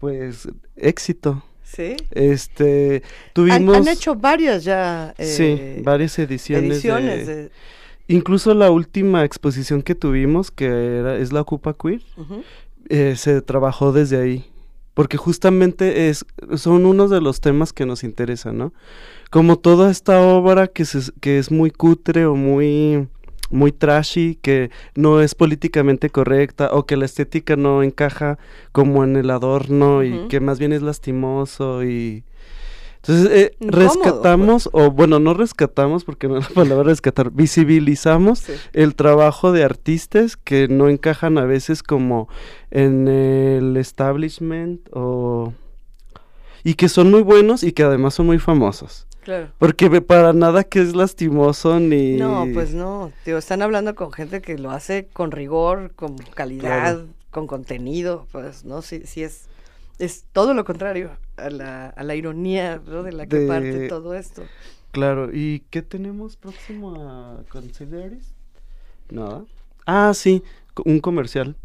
pues, 0.00 0.48
éxito. 0.74 1.44
Sí. 1.62 1.94
Este, 2.10 3.04
tuvimos... 3.34 3.76
han 3.76 3.86
hecho 3.86 4.16
varias 4.16 4.64
ya. 4.64 5.14
sí, 5.16 5.56
eh, 5.60 5.80
varias 5.84 6.18
ediciones. 6.18 6.72
ediciones 6.72 7.26
de- 7.28 7.36
de- 7.44 7.50
Incluso 8.06 8.52
la 8.52 8.70
última 8.70 9.24
exposición 9.24 9.80
que 9.80 9.94
tuvimos, 9.94 10.50
que 10.50 10.66
era, 10.66 11.16
es 11.16 11.32
la 11.32 11.40
Ocupa 11.40 11.72
Queer, 11.72 12.02
Ujú. 12.18 12.42
Eh, 12.88 13.14
se 13.16 13.40
trabajó 13.42 13.92
desde 13.92 14.20
ahí. 14.20 14.44
Porque 14.94 15.16
justamente 15.16 16.08
es, 16.08 16.24
son 16.56 16.86
unos 16.86 17.10
de 17.10 17.20
los 17.20 17.40
temas 17.40 17.72
que 17.72 17.84
nos 17.84 18.04
interesan, 18.04 18.58
¿no? 18.58 18.72
Como 19.30 19.58
toda 19.58 19.90
esta 19.90 20.20
obra 20.20 20.68
que, 20.68 20.84
se- 20.84 21.10
que 21.20 21.38
es 21.38 21.50
muy 21.50 21.72
cutre 21.72 22.26
o 22.26 22.36
muy, 22.36 23.08
muy 23.50 23.72
trashy, 23.72 24.38
que 24.40 24.70
no 24.94 25.20
es 25.20 25.34
políticamente 25.34 26.10
correcta 26.10 26.68
o 26.72 26.86
que 26.86 26.96
la 26.96 27.06
estética 27.06 27.56
no 27.56 27.82
encaja 27.82 28.38
como 28.70 29.02
en 29.02 29.16
el 29.16 29.30
adorno 29.30 30.04
y 30.04 30.28
que 30.28 30.38
más 30.38 30.58
bien 30.60 30.72
es 30.72 30.82
lastimoso 30.82 31.82
y... 31.84 32.22
Entonces, 33.06 33.30
eh, 33.30 33.56
pues. 33.58 33.74
rescatamos, 33.74 34.70
o 34.72 34.90
bueno, 34.90 35.18
no 35.18 35.34
rescatamos, 35.34 36.04
porque 36.04 36.26
no 36.26 36.38
es 36.38 36.48
la 36.48 36.54
palabra 36.54 36.84
rescatar, 36.84 37.30
visibilizamos 37.30 38.44
el 38.72 38.94
trabajo 38.94 39.52
de 39.52 39.62
artistas 39.62 40.36
que 40.36 40.68
no 40.68 40.88
encajan 40.88 41.36
a 41.36 41.44
veces 41.44 41.82
como 41.82 42.28
en 42.70 43.08
el 43.08 43.76
establishment 43.76 44.88
o... 44.92 45.52
Y 46.66 46.74
que 46.74 46.88
son 46.88 47.10
muy 47.10 47.20
buenos 47.20 47.62
y 47.62 47.72
que 47.72 47.82
además 47.82 48.14
son 48.14 48.24
muy 48.24 48.38
famosos. 48.38 49.06
Claro. 49.22 49.48
Porque 49.58 50.00
para 50.00 50.32
nada 50.32 50.64
que 50.64 50.80
es 50.80 50.94
lastimoso 50.96 51.78
ni... 51.78 52.16
No, 52.16 52.46
pues 52.54 52.72
no. 52.74 53.12
Tío, 53.24 53.36
están 53.36 53.60
hablando 53.60 53.94
con 53.94 54.12
gente 54.12 54.40
que 54.40 54.56
lo 54.58 54.70
hace 54.70 55.08
con 55.12 55.30
rigor, 55.30 55.92
con 55.94 56.16
calidad, 56.16 56.94
Claro. 56.94 57.06
con 57.30 57.46
contenido. 57.46 58.26
Pues, 58.32 58.64
¿no? 58.64 58.80
Sí, 58.82 59.02
sí 59.04 59.22
es. 59.22 59.48
Es 59.98 60.24
todo 60.32 60.54
lo 60.54 60.64
contrario 60.64 61.10
a 61.36 61.50
la, 61.50 61.88
a 61.88 62.02
la 62.02 62.14
ironía 62.14 62.80
¿no? 62.84 63.02
de 63.02 63.12
la 63.12 63.26
que 63.26 63.40
De- 63.40 63.46
parte 63.46 63.88
todo 63.88 64.14
esto. 64.14 64.42
Claro, 64.92 65.30
¿y 65.32 65.60
qué 65.70 65.82
tenemos 65.82 66.36
próximo 66.36 66.94
a 66.96 67.42
Consideris? 67.48 68.32
Nada. 69.10 69.44
Ah, 69.86 70.12
sí, 70.14 70.42
un 70.84 71.00
comercial. 71.00 71.56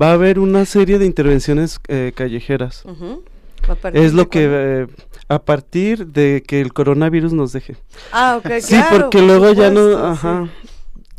Va 0.00 0.10
a 0.10 0.12
haber 0.14 0.38
una 0.38 0.64
serie 0.64 0.98
de 0.98 1.06
intervenciones 1.06 1.80
eh, 1.88 2.12
callejeras. 2.14 2.84
Ujú. 2.84 3.24
¿A 3.68 3.74
partir 3.74 4.00
Es 4.02 4.14
lo 4.14 4.28
que 4.30 4.46
eh, 4.50 4.86
a 5.28 5.38
partir 5.44 6.06
de 6.06 6.42
que 6.46 6.60
el 6.60 6.72
coronavirus 6.72 7.32
nos 7.32 7.52
deje. 7.52 7.76
Ah, 8.10 8.36
ok, 8.38 8.50
Sí, 8.60 8.68
claro, 8.68 9.10
porque 9.10 9.18
por 9.18 9.26
luego 9.26 9.52
ya 9.52 9.70
no, 9.70 9.88
sí. 9.88 9.94
ajá. 10.02 10.48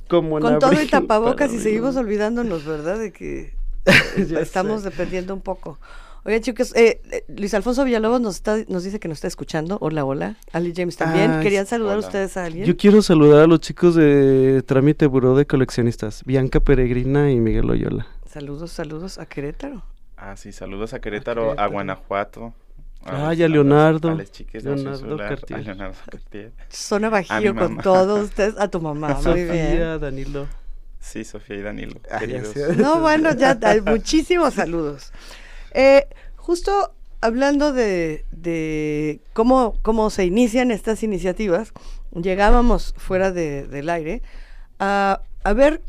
Como 0.08 0.38
en 0.38 0.42
Con 0.42 0.60
todo 0.60 0.72
y 0.72 0.76
abril, 0.76 0.90
tapabocas 0.90 1.54
y 1.54 1.60
seguimos 1.60 1.96
olvidándonos, 1.96 2.66
¿verdad? 2.66 2.98
De 3.00 3.12
que 3.12 3.54
estamos 4.18 4.82
sé. 4.82 4.90
dependiendo 4.90 5.34
un 5.34 5.42
poco. 5.42 5.80
Oigan, 6.26 6.42
chicos, 6.42 6.76
eh, 6.76 7.02
eh, 7.12 7.24
Luis 7.30 7.54
Alfonso 7.54 7.86
Villalobos 7.86 8.20
nos, 8.22 8.36
está, 8.36 8.58
nos 8.68 8.84
dice 8.84 9.00
que 9.00 9.08
nos 9.08 9.18
está 9.20 9.28
escuchando. 9.28 9.78
Hola, 9.82 10.04
hola. 10.06 10.36
Ali 10.52 10.74
James 10.76 10.98
también. 10.98 11.32
Ay, 11.32 11.44
¿Querían 11.44 11.66
saludar 11.66 11.98
hola. 11.98 12.06
ustedes 12.08 12.36
a 12.38 12.46
alguien? 12.46 12.66
Yo 12.66 12.76
quiero 12.76 13.02
saludar 13.02 13.44
a 13.44 13.48
los 13.48 13.62
chicos 13.62 13.96
de 13.96 14.62
Trámite 14.66 15.08
Buró 15.08 15.36
de 15.36 15.46
Coleccionistas, 15.48 16.24
Bianca 16.26 16.60
Peregrina 16.60 17.32
y 17.32 17.40
Miguel 17.40 17.70
Oyola. 17.70 18.06
Saludos, 18.28 18.72
saludos 18.72 19.18
a 19.18 19.26
Querétaro. 19.26 19.84
Ah, 20.18 20.36
sí, 20.36 20.52
saludos 20.52 20.94
a 20.94 21.00
Querétaro, 21.00 21.52
a, 21.58 21.68
Guanajuato. 21.68 22.40
Guanajuato. 22.42 22.54
Ah, 23.06 23.30
los- 23.30 23.38
y 23.40 23.44
a 23.44 23.48
Leonardo. 23.48 24.10
A 24.10 24.16
las 24.16 24.32
chiques 24.32 24.64
de 24.64 24.76
Leonardo 24.76 24.98
Osusular, 24.98 25.30
Cartier. 25.30 25.60
A 25.60 25.62
Leonardo 25.64 25.98
Cartier. 26.12 26.52
Zona 26.70 27.08
A 27.08 27.12
Bajío 27.12 27.56
con 27.56 27.78
todos 27.78 28.24
ustedes. 28.26 28.56
A 28.60 28.68
tu 28.68 28.82
mamá, 28.82 29.14
muy 29.14 29.24
Sofía, 29.24 29.52
bien. 29.54 30.02
Danilo. 30.02 30.48
Sí, 31.00 31.24
Sofía 31.24 31.56
y 31.56 31.62
Danilo, 31.62 32.02
Ah, 32.12 32.20
sé. 32.20 32.76
No, 32.76 33.00
bueno, 33.00 33.34
ya 33.34 33.58
hay 33.62 33.80
muchísimos 33.80 34.56
saludos. 34.56 35.14
Eh, 35.74 36.08
justo 36.36 36.94
hablando 37.22 37.74
de, 37.74 38.26
de 38.32 39.20
cómo, 39.34 39.76
cómo 39.82 40.10
se 40.10 40.26
inician 40.26 40.72
estas 40.72 41.04
iniciativas, 41.04 41.74
llegábamos 42.14 42.94
fuera 42.98 43.32
de- 43.32 43.68
del 43.68 43.90
aire 43.90 44.22
a, 44.80 45.22
a 45.44 45.54
ver 45.54 45.82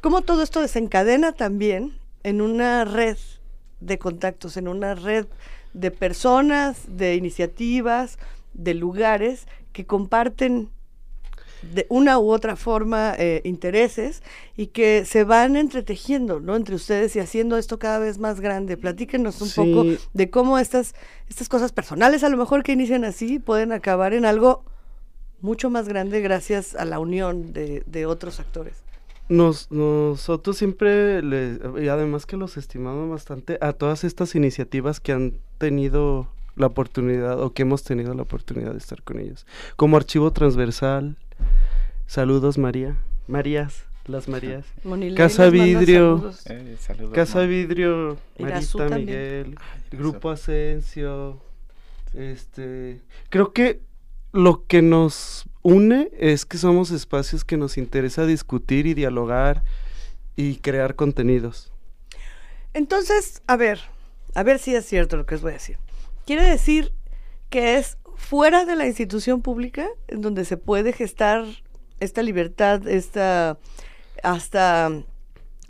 cómo 0.00 0.22
todo 0.22 0.42
esto 0.42 0.60
desencadena 0.60 1.32
también 1.32 1.98
en 2.22 2.40
una 2.40 2.84
red 2.84 3.16
de 3.80 3.98
contactos, 3.98 4.56
en 4.56 4.68
una 4.68 4.94
red 4.94 5.26
de 5.74 5.90
personas, 5.90 6.82
de 6.88 7.16
iniciativas, 7.16 8.18
de 8.54 8.74
lugares 8.74 9.46
que 9.72 9.86
comparten 9.86 10.70
de 11.74 11.86
una 11.88 12.18
u 12.18 12.30
otra 12.30 12.56
forma 12.56 13.14
eh, 13.18 13.40
intereses 13.44 14.22
y 14.56 14.66
que 14.68 15.04
se 15.04 15.24
van 15.24 15.56
entretejiendo, 15.56 16.40
¿no? 16.40 16.56
Entre 16.56 16.74
ustedes 16.74 17.14
y 17.16 17.20
haciendo 17.20 17.56
esto 17.56 17.78
cada 17.78 17.98
vez 17.98 18.18
más 18.18 18.40
grande. 18.40 18.76
Platíquenos 18.76 19.40
un 19.40 19.48
Sí. 19.48 19.54
poco 19.54 19.84
de 20.12 20.30
cómo 20.30 20.58
estas, 20.58 20.94
estas 21.28 21.48
cosas 21.48 21.72
personales, 21.72 22.24
a 22.24 22.28
lo 22.28 22.36
mejor 22.36 22.62
que 22.62 22.72
inician 22.72 23.04
así, 23.04 23.38
pueden 23.38 23.72
acabar 23.72 24.12
en 24.12 24.24
algo 24.24 24.64
mucho 25.40 25.70
más 25.70 25.88
grande 25.88 26.20
gracias 26.20 26.74
a 26.74 26.84
la 26.84 26.98
unión 26.98 27.52
de, 27.52 27.82
de 27.86 28.06
otros 28.06 28.38
actores. 28.40 28.74
Nos, 29.28 29.70
nosotros 29.70 30.56
siempre, 30.58 31.22
le- 31.22 31.58
y 31.82 31.88
además 31.88 32.26
que 32.26 32.36
los 32.36 32.56
estimamos 32.56 33.08
bastante, 33.08 33.56
a 33.60 33.72
todas 33.72 34.04
estas 34.04 34.34
iniciativas 34.34 35.00
que 35.00 35.12
han 35.12 35.34
tenido 35.58 36.28
la 36.56 36.66
oportunidad 36.66 37.40
o 37.40 37.52
que 37.52 37.62
hemos 37.62 37.82
tenido 37.82 38.14
la 38.14 38.22
oportunidad 38.22 38.72
de 38.72 38.78
estar 38.78 39.02
con 39.02 39.18
ellos. 39.18 39.46
Como 39.76 39.96
Archivo 39.96 40.32
Transversal, 40.32 41.16
saludos 42.06 42.58
María, 42.58 42.96
Marías, 43.26 43.84
las 44.06 44.28
Marías. 44.28 44.66
Casa 45.16 45.48
Vidrio, 45.50 46.16
saludos. 46.16 46.46
Eh, 46.46 46.76
saludos, 46.80 47.14
Casa. 47.14 47.40
Vidrio, 47.42 48.18
Marita. 48.38 48.88
Miguel. 48.88 49.56
Grupo 49.90 50.30
Asensio, 50.30 51.40
este, 52.14 53.00
creo 53.28 53.52
que 53.52 53.80
lo 54.32 54.66
que 54.66 54.82
nos 54.82 55.44
une 55.62 56.10
es 56.18 56.44
que 56.44 56.58
somos 56.58 56.90
espacios 56.90 57.44
que 57.44 57.56
nos 57.56 57.78
interesa 57.78 58.26
discutir 58.26 58.86
y 58.86 58.94
dialogar 58.94 59.62
y 60.36 60.56
crear 60.56 60.96
contenidos. 60.96 61.70
Entonces, 62.74 63.42
a 63.46 63.56
ver, 63.56 63.80
a 64.34 64.42
ver 64.42 64.58
si 64.58 64.74
es 64.74 64.86
cierto 64.86 65.16
lo 65.16 65.26
que 65.26 65.34
os 65.34 65.42
voy 65.42 65.50
a 65.50 65.54
decir. 65.54 65.76
Quiere 66.26 66.44
decir 66.44 66.92
que 67.50 67.78
es 67.78 67.98
fuera 68.16 68.64
de 68.64 68.76
la 68.76 68.86
institución 68.86 69.42
pública 69.42 69.88
en 70.08 70.22
donde 70.22 70.44
se 70.44 70.56
puede 70.56 70.92
gestar 70.92 71.44
esta 72.00 72.22
libertad, 72.22 72.86
esta 72.86 73.58
hasta 74.22 74.90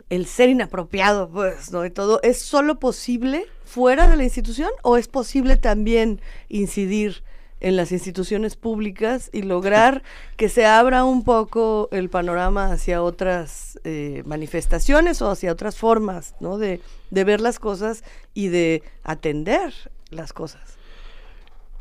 el 0.09 0.25
ser 0.27 0.49
inapropiado, 0.49 1.29
pues, 1.29 1.71
¿no? 1.71 1.85
Y 1.85 1.89
todo, 1.89 2.21
¿es 2.21 2.39
solo 2.39 2.79
posible 2.79 3.45
fuera 3.65 4.07
de 4.07 4.15
la 4.15 4.23
institución 4.23 4.69
o 4.83 4.97
es 4.97 5.07
posible 5.07 5.57
también 5.57 6.21
incidir 6.49 7.23
en 7.59 7.77
las 7.77 7.91
instituciones 7.91 8.55
públicas 8.55 9.29
y 9.33 9.41
lograr 9.41 10.03
que 10.37 10.49
se 10.49 10.65
abra 10.65 11.05
un 11.05 11.23
poco 11.23 11.89
el 11.91 12.09
panorama 12.09 12.71
hacia 12.71 13.01
otras 13.01 13.79
eh, 13.85 14.21
manifestaciones 14.25 15.21
o 15.21 15.31
hacia 15.31 15.51
otras 15.51 15.77
formas, 15.77 16.35
¿no? 16.39 16.57
De, 16.57 16.81
de 17.09 17.23
ver 17.23 17.41
las 17.41 17.57
cosas 17.57 18.03
y 18.33 18.49
de 18.49 18.83
atender 19.03 19.73
las 20.13 20.33
cosas. 20.33 20.61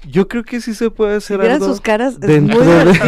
Yo 0.04 0.26
creo 0.26 0.42
que 0.42 0.60
sí 0.60 0.74
se 0.74 0.90
puede 0.90 1.14
hacer 1.16 1.38
vieran 1.38 1.56
algo 1.62 1.68
sus 1.68 1.80
caras, 1.80 2.14
es 2.14 2.20
dentro 2.20 2.58
muy 2.58 2.66
de 2.66 2.92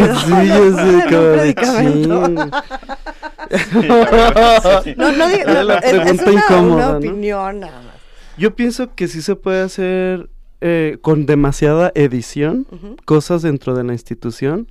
sí. 1.82 2.06
No, 4.96 5.12
no 5.12 5.24
es- 5.26 5.46
una- 5.46 6.60
una 6.60 6.90
¿no? 6.92 6.98
opinión 6.98 7.60
nada 7.60 7.80
más. 7.82 7.94
Yo 8.36 8.54
pienso 8.54 8.94
que 8.94 9.08
sí 9.08 9.22
se 9.22 9.36
puede 9.36 9.62
hacer 9.62 10.28
eh, 10.60 10.98
con 11.02 11.26
demasiada 11.26 11.92
edición, 11.94 12.66
cosas 13.04 13.42
dentro 13.42 13.74
de 13.74 13.84
la 13.84 13.92
institución. 13.92 14.68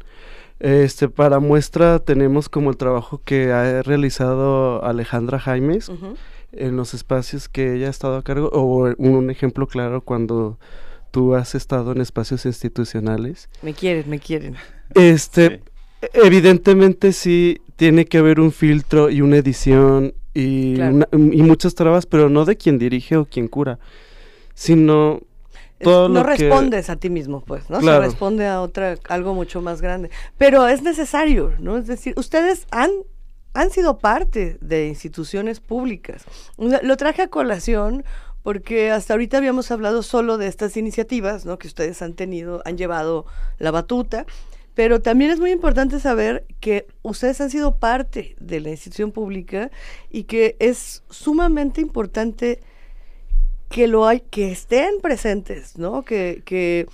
Este, 0.59 1.09
para 1.09 1.39
muestra 1.39 1.99
tenemos 1.99 2.47
como 2.49 2.69
el 2.69 2.77
trabajo 2.77 3.21
que 3.25 3.51
ha 3.51 3.81
realizado 3.83 4.83
Alejandra 4.85 5.39
Jaimes, 5.39 5.89
Ujú. 5.89 6.15
En 6.53 6.75
los 6.77 6.93
espacios 6.93 7.49
que 7.49 7.75
ella 7.75 7.87
ha 7.87 7.89
estado 7.89 8.15
a 8.17 8.23
cargo, 8.23 8.49
o 8.53 8.93
un 8.97 9.29
ejemplo 9.29 9.67
claro 9.67 10.01
cuando 10.01 10.57
tú 11.11 11.35
has 11.35 11.55
estado 11.55 11.91
en 11.91 12.01
espacios 12.01 12.45
institucionales. 12.45 13.49
Me 13.61 13.73
quieren, 13.73 14.09
me 14.09 14.19
quieren. 14.19 14.55
Este, 14.95 15.61
evidentemente 16.13 17.11
sí 17.13 17.59
tiene 17.75 18.05
que 18.05 18.17
haber 18.19 18.39
un 18.39 18.51
filtro 18.51 19.09
y 19.09 19.21
una 19.21 19.37
edición 19.37 20.13
y, 20.33 20.75
Claro. 20.75 20.95
una- 20.95 21.07
y 21.11 21.41
muchas 21.43 21.75
trabas, 21.75 22.05
pero 22.05 22.29
no 22.29 22.45
de 22.45 22.55
quien 22.57 22.77
dirige 22.79 23.17
o 23.17 23.25
quien 23.25 23.47
cura, 23.47 23.79
sino 24.53 25.21
todo 25.79 26.07
no 26.09 26.21
lo 26.21 26.25
que- 26.35 26.47
respondes 26.49 26.89
a 26.89 26.95
ti 26.95 27.09
mismo, 27.09 27.41
pues, 27.45 27.69
¿no? 27.69 27.79
Claro. 27.79 28.01
Se 28.03 28.07
responde 28.09 28.47
a 28.47 28.61
otra, 28.61 28.95
algo 29.09 29.33
mucho 29.33 29.61
más 29.61 29.81
grande. 29.81 30.09
Pero 30.37 30.67
es 30.67 30.81
necesario, 30.81 31.53
¿no? 31.59 31.77
Es 31.77 31.87
decir, 31.87 32.13
ustedes 32.17 32.67
han, 32.71 32.89
han 33.53 33.71
sido 33.71 33.99
parte 33.99 34.57
de 34.61 34.87
instituciones 34.87 35.59
públicas. 35.59 36.23
Lo 36.57 36.97
traje 36.97 37.21
a 37.21 37.27
colación 37.27 38.03
porque 38.41 38.91
hasta 38.91 39.13
ahorita 39.13 39.37
habíamos 39.37 39.71
hablado 39.71 40.03
solo 40.03 40.37
de 40.37 40.47
estas 40.47 40.75
iniciativas, 40.75 41.45
¿no? 41.45 41.57
Que 41.57 41.67
ustedes 41.67 42.01
han 42.01 42.13
tenido, 42.13 42.61
han 42.65 42.77
llevado 42.77 43.25
la 43.57 43.71
batuta. 43.71 44.25
Pero 44.75 45.01
también 45.01 45.31
es 45.31 45.39
muy 45.39 45.51
importante 45.51 45.99
saber 45.99 46.45
que 46.59 46.87
ustedes 47.03 47.39
han 47.41 47.51
sido 47.51 47.77
parte 47.77 48.35
de 48.39 48.59
la 48.59 48.71
institución 48.71 49.11
pública 49.11 49.69
y 50.09 50.23
que 50.23 50.55
es 50.59 51.03
sumamente 51.09 51.79
importante 51.79 52.59
que 53.69 53.87
lo 53.87 54.07
hay, 54.07 54.19
que 54.19 54.51
estén 54.51 54.99
presentes, 55.01 55.77
¿no? 55.77 56.03
Que, 56.03 56.41
que, 56.43 56.87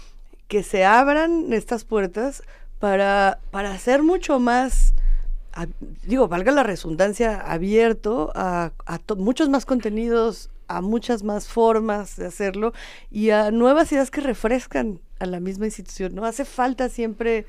que 0.48 0.64
se 0.64 0.84
abran 0.86 1.52
estas 1.54 1.84
puertas 1.84 2.44
para, 2.80 3.40
para 3.52 3.72
hacer 3.72 4.04
mucho 4.04 4.40
más, 4.40 4.94
digo, 6.04 6.28
valga 6.28 6.52
la 6.52 6.64
redundancia, 6.64 7.40
abierto 7.40 8.32
a, 8.36 8.72
muchos 9.18 9.50
más 9.50 9.66
contenidos, 9.66 10.50
a 10.68 10.82
muchas 10.82 11.24
más 11.24 11.48
formas 11.48 12.16
de 12.16 12.28
hacerlo 12.28 12.74
y 13.12 13.32
a 13.32 13.52
nuevas 13.52 13.92
ideas 13.92 14.12
que 14.12 14.22
refrescan 14.22 15.00
a 15.20 15.26
la 15.26 15.40
misma 15.40 15.66
institución, 15.66 16.16
¿no? 16.16 16.26
Hace 16.26 16.46
falta 16.46 16.90
siempre 16.90 17.46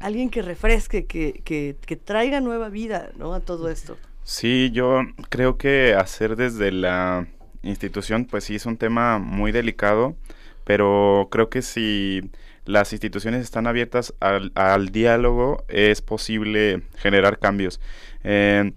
alguien 0.00 0.30
que 0.30 0.42
refresque, 0.42 1.06
que, 1.06 1.40
que, 1.44 1.76
que 1.86 1.96
traiga 1.96 2.40
nueva 2.40 2.68
vida, 2.68 3.10
¿no? 3.16 3.34
A 3.34 3.40
todo 3.40 3.70
esto. 3.70 3.96
Sí, 4.24 4.70
yo 4.72 5.02
creo 5.28 5.56
que 5.56 5.94
hacer 5.94 6.36
desde 6.36 6.72
la 6.72 7.26
institución, 7.62 8.24
pues 8.24 8.44
sí 8.44 8.56
es 8.56 8.66
un 8.66 8.76
tema 8.76 9.18
muy 9.18 9.52
delicado, 9.52 10.16
pero 10.64 11.28
creo 11.30 11.50
que 11.50 11.62
si 11.62 12.30
las 12.64 12.92
instituciones 12.92 13.42
están 13.42 13.66
abiertas 13.66 14.14
al, 14.20 14.52
al 14.54 14.90
diálogo, 14.90 15.64
es 15.68 16.02
posible 16.02 16.82
generar 16.96 17.38
cambios. 17.38 17.80
Eh, 18.24 18.72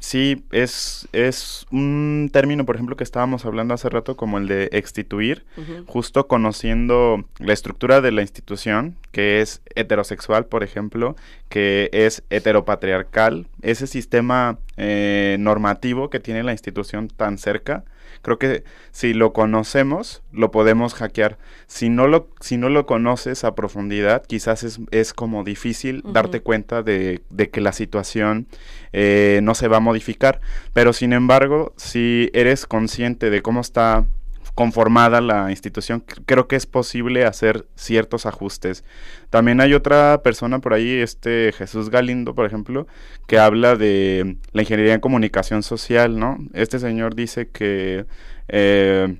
sí, 0.00 0.44
es, 0.50 1.08
es 1.12 1.66
un 1.70 2.30
término, 2.32 2.64
por 2.66 2.74
ejemplo, 2.74 2.96
que 2.96 3.04
estábamos 3.04 3.44
hablando 3.44 3.74
hace 3.74 3.88
rato, 3.88 4.16
como 4.16 4.38
el 4.38 4.48
de 4.48 4.68
exstituir, 4.72 5.44
Ujú. 5.56 5.84
justo 5.86 6.26
conociendo 6.26 7.24
la 7.38 7.52
estructura 7.52 8.00
de 8.00 8.12
la 8.12 8.22
institución, 8.22 8.96
que 9.12 9.40
es 9.40 9.62
heterosexual, 9.74 10.46
por 10.46 10.62
ejemplo, 10.64 11.16
que 11.48 11.90
es 11.92 12.22
heteropatriarcal, 12.30 13.46
ese 13.62 13.86
sistema 13.86 14.58
eh, 14.76 15.36
normativo 15.38 16.10
que 16.10 16.20
tiene 16.20 16.42
la 16.42 16.52
institución 16.52 17.08
tan 17.08 17.38
cerca, 17.38 17.84
creo 18.22 18.38
que 18.38 18.64
si 18.92 19.12
lo 19.12 19.32
conocemos, 19.32 20.22
lo 20.32 20.50
podemos 20.50 20.94
hackear. 20.94 21.38
Si 21.66 21.88
no 21.88 22.06
lo, 22.06 22.28
si 22.40 22.56
no 22.56 22.68
lo 22.68 22.86
conoces 22.86 23.44
a 23.44 23.54
profundidad, 23.54 24.24
quizás 24.26 24.62
es, 24.62 24.80
es 24.90 25.12
como 25.12 25.44
difícil 25.44 26.02
darte 26.04 26.40
cuenta 26.40 26.82
de, 26.82 27.22
de 27.30 27.50
que 27.50 27.60
la 27.60 27.72
situación 27.72 28.46
eh, 28.92 29.40
no 29.42 29.54
se 29.54 29.68
va 29.68 29.78
a 29.78 29.80
modificar. 29.80 30.40
Pero 30.72 30.92
sin 30.92 31.12
embargo, 31.12 31.74
si 31.76 32.30
eres 32.32 32.66
consciente 32.66 33.30
de 33.30 33.42
cómo 33.42 33.60
está 33.60 34.06
conformada 34.54 35.20
la 35.20 35.50
institución, 35.50 36.04
creo 36.26 36.46
que 36.46 36.56
es 36.56 36.66
posible 36.66 37.24
hacer 37.24 37.66
ciertos 37.74 38.26
ajustes. 38.26 38.84
También 39.30 39.60
hay 39.60 39.72
otra 39.72 40.22
persona 40.22 40.58
por 40.58 40.74
ahí, 40.74 40.98
este 40.98 41.52
Jesús 41.52 41.88
Galindo, 41.88 42.34
por 42.34 42.46
ejemplo, 42.46 42.86
que 43.26 43.38
habla 43.38 43.76
de 43.76 44.36
la 44.52 44.62
ingeniería 44.62 44.94
en 44.94 45.00
comunicación 45.00 45.62
social, 45.62 46.18
¿no? 46.18 46.38
Este 46.52 46.78
señor 46.78 47.14
dice 47.14 47.48
que, 47.48 48.04
eh, 48.48 49.16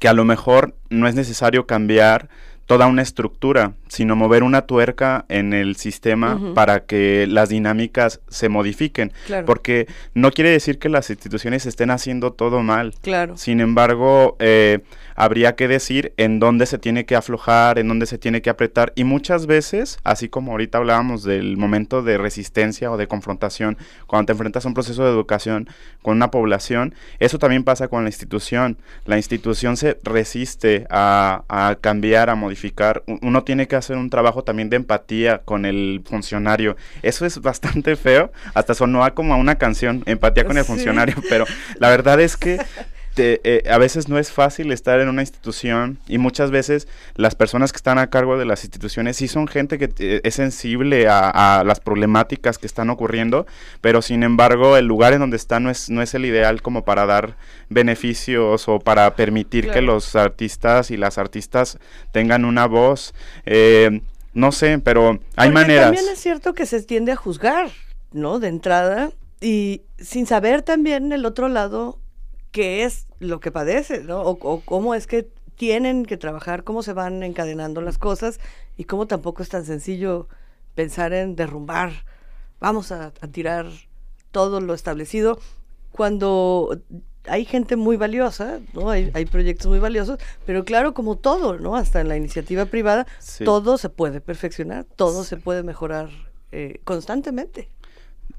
que 0.00 0.08
a 0.08 0.14
lo 0.14 0.24
mejor 0.24 0.74
no 0.88 1.08
es 1.08 1.14
necesario 1.14 1.66
cambiar 1.66 2.28
toda 2.68 2.86
una 2.86 3.00
estructura, 3.00 3.72
sino 3.88 4.14
mover 4.14 4.42
una 4.42 4.66
tuerca 4.66 5.24
en 5.30 5.54
el 5.54 5.76
sistema 5.76 6.38
para 6.54 6.84
que 6.84 7.26
las 7.26 7.48
dinámicas 7.48 8.20
se 8.28 8.50
modifiquen. 8.50 9.10
Claro. 9.26 9.46
Porque 9.46 9.86
no 10.12 10.30
quiere 10.30 10.50
decir 10.50 10.78
que 10.78 10.90
las 10.90 11.08
instituciones 11.08 11.64
estén 11.64 11.90
haciendo 11.90 12.34
todo 12.34 12.62
mal. 12.62 12.94
Claro. 13.00 13.38
Sin 13.38 13.62
embargo, 13.62 14.36
eh, 14.38 14.80
habría 15.18 15.56
que 15.56 15.66
decir 15.66 16.12
en 16.16 16.38
dónde 16.38 16.64
se 16.66 16.78
tiene 16.78 17.04
que 17.04 17.16
aflojar, 17.16 17.78
en 17.80 17.88
dónde 17.88 18.06
se 18.06 18.18
tiene 18.18 18.40
que 18.40 18.50
apretar. 18.50 18.92
Y 18.94 19.02
muchas 19.02 19.46
veces, 19.46 19.98
así 20.04 20.28
como 20.28 20.52
ahorita 20.52 20.78
hablábamos 20.78 21.24
del 21.24 21.56
momento 21.56 22.02
de 22.02 22.18
resistencia 22.18 22.90
o 22.92 22.96
de 22.96 23.08
confrontación, 23.08 23.76
cuando 24.06 24.26
te 24.26 24.32
enfrentas 24.32 24.64
a 24.64 24.68
un 24.68 24.74
proceso 24.74 25.02
de 25.04 25.10
educación 25.10 25.68
con 26.02 26.16
una 26.16 26.30
población, 26.30 26.94
eso 27.18 27.38
también 27.38 27.64
pasa 27.64 27.88
con 27.88 28.04
la 28.04 28.10
institución. 28.10 28.78
La 29.06 29.16
institución 29.16 29.76
se 29.76 29.98
resiste 30.04 30.86
a, 30.88 31.42
a 31.48 31.76
cambiar, 31.80 32.30
a 32.30 32.36
modificar. 32.36 33.02
Uno 33.20 33.42
tiene 33.42 33.66
que 33.66 33.74
hacer 33.74 33.96
un 33.96 34.10
trabajo 34.10 34.44
también 34.44 34.70
de 34.70 34.76
empatía 34.76 35.38
con 35.44 35.66
el 35.66 36.00
funcionario. 36.08 36.76
Eso 37.02 37.26
es 37.26 37.40
bastante 37.40 37.96
feo. 37.96 38.30
Hasta 38.54 38.74
sonó 38.74 38.98
como 39.14 39.34
a 39.34 39.36
una 39.36 39.56
canción, 39.56 40.02
empatía 40.06 40.44
con 40.44 40.56
el 40.58 40.64
Sí. 40.64 40.68
funcionario. 40.72 41.16
Pero 41.28 41.44
la 41.80 41.88
verdad 41.90 42.20
es 42.20 42.36
que 42.36 42.58
te- 43.18 43.40
eh, 43.42 43.70
a 43.70 43.78
veces 43.78 44.08
no 44.08 44.16
es 44.18 44.30
fácil 44.30 44.70
estar 44.72 45.00
en 45.00 45.08
una 45.08 45.22
institución 45.22 45.98
y 46.06 46.18
muchas 46.18 46.50
veces 46.50 46.86
las 47.16 47.34
personas 47.34 47.72
que 47.72 47.76
están 47.76 47.98
a 47.98 48.08
cargo 48.10 48.38
de 48.38 48.44
las 48.44 48.62
instituciones 48.64 49.16
sí 49.16 49.26
son 49.28 49.48
gente 49.48 49.76
que 49.76 49.90
eh, 49.98 50.20
es 50.22 50.34
sensible 50.36 51.08
a, 51.08 51.58
a 51.58 51.64
las 51.64 51.80
problemáticas 51.80 52.58
que 52.58 52.66
están 52.66 52.90
ocurriendo, 52.90 53.46
pero 53.80 54.02
sin 54.02 54.22
embargo 54.22 54.76
el 54.76 54.86
lugar 54.86 55.12
en 55.12 55.20
donde 55.20 55.36
está 55.36 55.58
no 55.60 55.68
es, 55.70 55.90
no 55.90 56.00
es 56.00 56.14
el 56.14 56.24
ideal 56.24 56.62
como 56.62 56.84
para 56.84 57.04
dar 57.06 57.36
beneficios 57.68 58.68
o 58.68 58.78
para 58.78 59.14
permitir 59.16 59.70
que 59.70 59.82
los 59.82 60.14
artistas 60.14 60.90
y 60.90 60.96
las 60.96 61.18
artistas 61.18 61.78
tengan 62.12 62.44
una 62.44 62.66
voz. 62.66 63.14
Eh, 63.46 64.00
no 64.34 64.52
sé, 64.52 64.78
pero 64.78 65.18
hay 65.36 65.48
Porque 65.48 65.52
maneras. 65.52 65.86
También 65.86 66.04
es 66.12 66.20
cierto 66.20 66.54
que 66.54 66.66
se 66.66 66.82
tiende 66.82 67.10
a 67.12 67.16
juzgar, 67.16 67.70
¿no? 68.12 68.38
De 68.38 68.48
entrada, 68.48 69.10
y 69.40 69.82
sin 69.98 70.26
saber 70.26 70.62
también 70.62 71.12
el 71.12 71.24
otro 71.24 71.48
lado 71.48 71.98
qué 72.52 72.84
es 72.84 73.07
lo 73.20 73.40
que 73.40 73.50
padece, 73.50 74.02
¿no? 74.04 74.22
O, 74.22 74.30
o 74.40 74.60
cómo 74.60 74.94
es 74.94 75.06
que 75.06 75.28
tienen 75.56 76.04
que 76.06 76.16
trabajar, 76.16 76.62
cómo 76.64 76.82
se 76.82 76.92
van 76.92 77.22
encadenando 77.22 77.80
las 77.80 77.98
cosas 77.98 78.38
y 78.76 78.84
cómo 78.84 79.06
tampoco 79.06 79.42
es 79.42 79.48
tan 79.48 79.64
sencillo 79.64 80.28
pensar 80.74 81.12
en 81.12 81.34
derrumbar, 81.34 82.04
vamos 82.60 82.92
a, 82.92 83.06
a 83.20 83.26
tirar 83.28 83.66
todo 84.30 84.60
lo 84.60 84.74
establecido 84.74 85.40
cuando 85.90 86.78
hay 87.24 87.44
gente 87.44 87.76
muy 87.76 87.96
valiosa, 87.96 88.60
¿no? 88.72 88.88
Hay, 88.90 89.10
hay 89.14 89.24
proyectos 89.26 89.66
muy 89.66 89.80
valiosos, 89.80 90.18
pero 90.46 90.64
claro, 90.64 90.94
como 90.94 91.16
todo, 91.16 91.58
¿no? 91.58 91.76
Hasta 91.76 92.00
en 92.00 92.08
la 92.08 92.16
iniciativa 92.16 92.66
privada, 92.66 93.06
Sí. 93.18 93.44
todo 93.44 93.76
se 93.78 93.88
puede 93.90 94.20
perfeccionar, 94.20 94.84
todo 94.96 95.24
se 95.24 95.36
puede 95.36 95.62
mejorar 95.62 96.08
eh, 96.52 96.80
constantemente. 96.84 97.68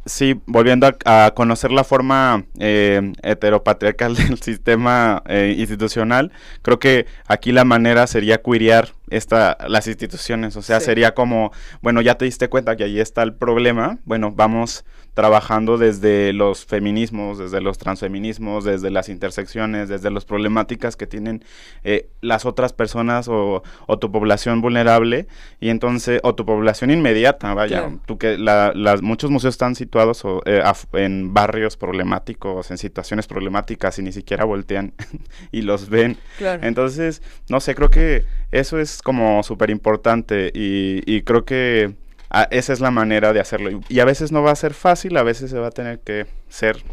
Sí, 0.10 0.42
volviendo 0.48 0.88
a, 1.06 1.26
a 1.26 1.32
conocer 1.36 1.72
la 1.72 1.84
forma 1.84 2.46
eh, 2.58 3.14
heteropatriarcal 3.22 4.16
del 4.16 4.42
sistema 4.42 5.22
eh, 5.28 5.56
institucional, 5.58 6.32
creo 6.64 6.80
que 6.80 7.06
aquí 7.28 7.52
la 7.52 7.64
manera 7.64 8.08
sería 8.08 8.42
cuiriar 8.42 8.90
esta, 9.12 9.58
las 9.68 9.88
instituciones, 9.88 10.56
o 10.56 10.62
sea, 10.62 10.80
Sí. 10.80 10.86
sería 10.88 11.14
como, 11.14 11.52
bueno, 11.82 12.02
ya 12.02 12.16
te 12.16 12.26
diste 12.26 12.50
cuenta 12.50 12.76
que 12.76 12.84
ahí 12.86 13.00
está 13.00 13.24
el 13.24 13.34
problema, 13.34 14.00
bueno, 14.06 14.32
vamos 14.32 14.86
trabajando 15.16 15.78
desde 15.78 16.32
los 16.32 16.66
feminismos, 16.66 17.38
desde 17.40 17.60
los 17.60 17.78
transfeminismos, 17.78 18.64
desde 18.64 18.90
las 18.90 19.10
intersecciones, 19.10 19.90
desde 19.90 20.12
las 20.12 20.24
problemáticas 20.24 20.96
que 20.96 21.08
tienen 21.08 21.44
eh, 21.84 22.08
las 22.22 22.46
otras 22.46 22.72
personas 22.72 23.28
o, 23.28 23.62
o 23.88 24.00
tu 24.00 24.12
población 24.14 24.62
vulnerable 24.62 25.28
y 25.60 25.70
entonces, 25.70 26.22
o 26.24 26.36
tu 26.36 26.46
población 26.46 26.90
inmediata, 26.92 27.54
vaya, 27.54 27.80
Claro. 27.80 28.00
tú 28.06 28.18
que 28.18 28.38
la- 28.38 28.72
las, 28.74 29.02
muchos 29.02 29.30
museos 29.30 29.56
están 29.56 29.76
situados 29.76 30.24
o, 30.24 30.42
eh, 30.46 30.62
af- 30.64 30.88
en 30.98 31.34
barrios 31.34 31.76
problemáticos, 31.76 32.72
en 32.72 32.78
situaciones 32.78 33.28
problemáticas 33.28 34.00
y 34.00 34.04
ni 34.04 34.14
siquiera 34.14 34.46
voltean 34.46 34.94
y 35.52 35.64
los 35.64 35.90
ven. 35.90 36.18
Claro. 36.38 36.64
Entonces, 36.66 37.22
no 37.50 37.60
sé, 37.60 37.76
creo 37.76 37.90
que 37.90 38.24
eso 38.52 38.80
es 38.80 38.99
como 39.02 39.44
súper 39.44 39.70
importante 39.70 40.52
y, 40.54 41.02
y 41.06 41.22
creo 41.24 41.46
que 41.46 41.96
ah, 42.30 42.48
esa 42.52 42.74
es 42.74 42.80
la 42.80 42.92
manera 42.92 43.34
de 43.34 43.40
hacerlo. 43.40 43.72
Y, 43.72 43.82
y 43.90 44.00
a 44.00 44.06
veces 44.06 44.32
no 44.32 44.42
va 44.42 44.52
a 44.52 44.56
ser 44.56 44.74
fácil, 44.74 45.18
a 45.18 45.24
veces 45.24 45.52
se 45.52 45.60
va 45.60 45.68
a 45.68 45.72
tener 45.72 46.00
que 46.00 46.26
ser 46.48 46.84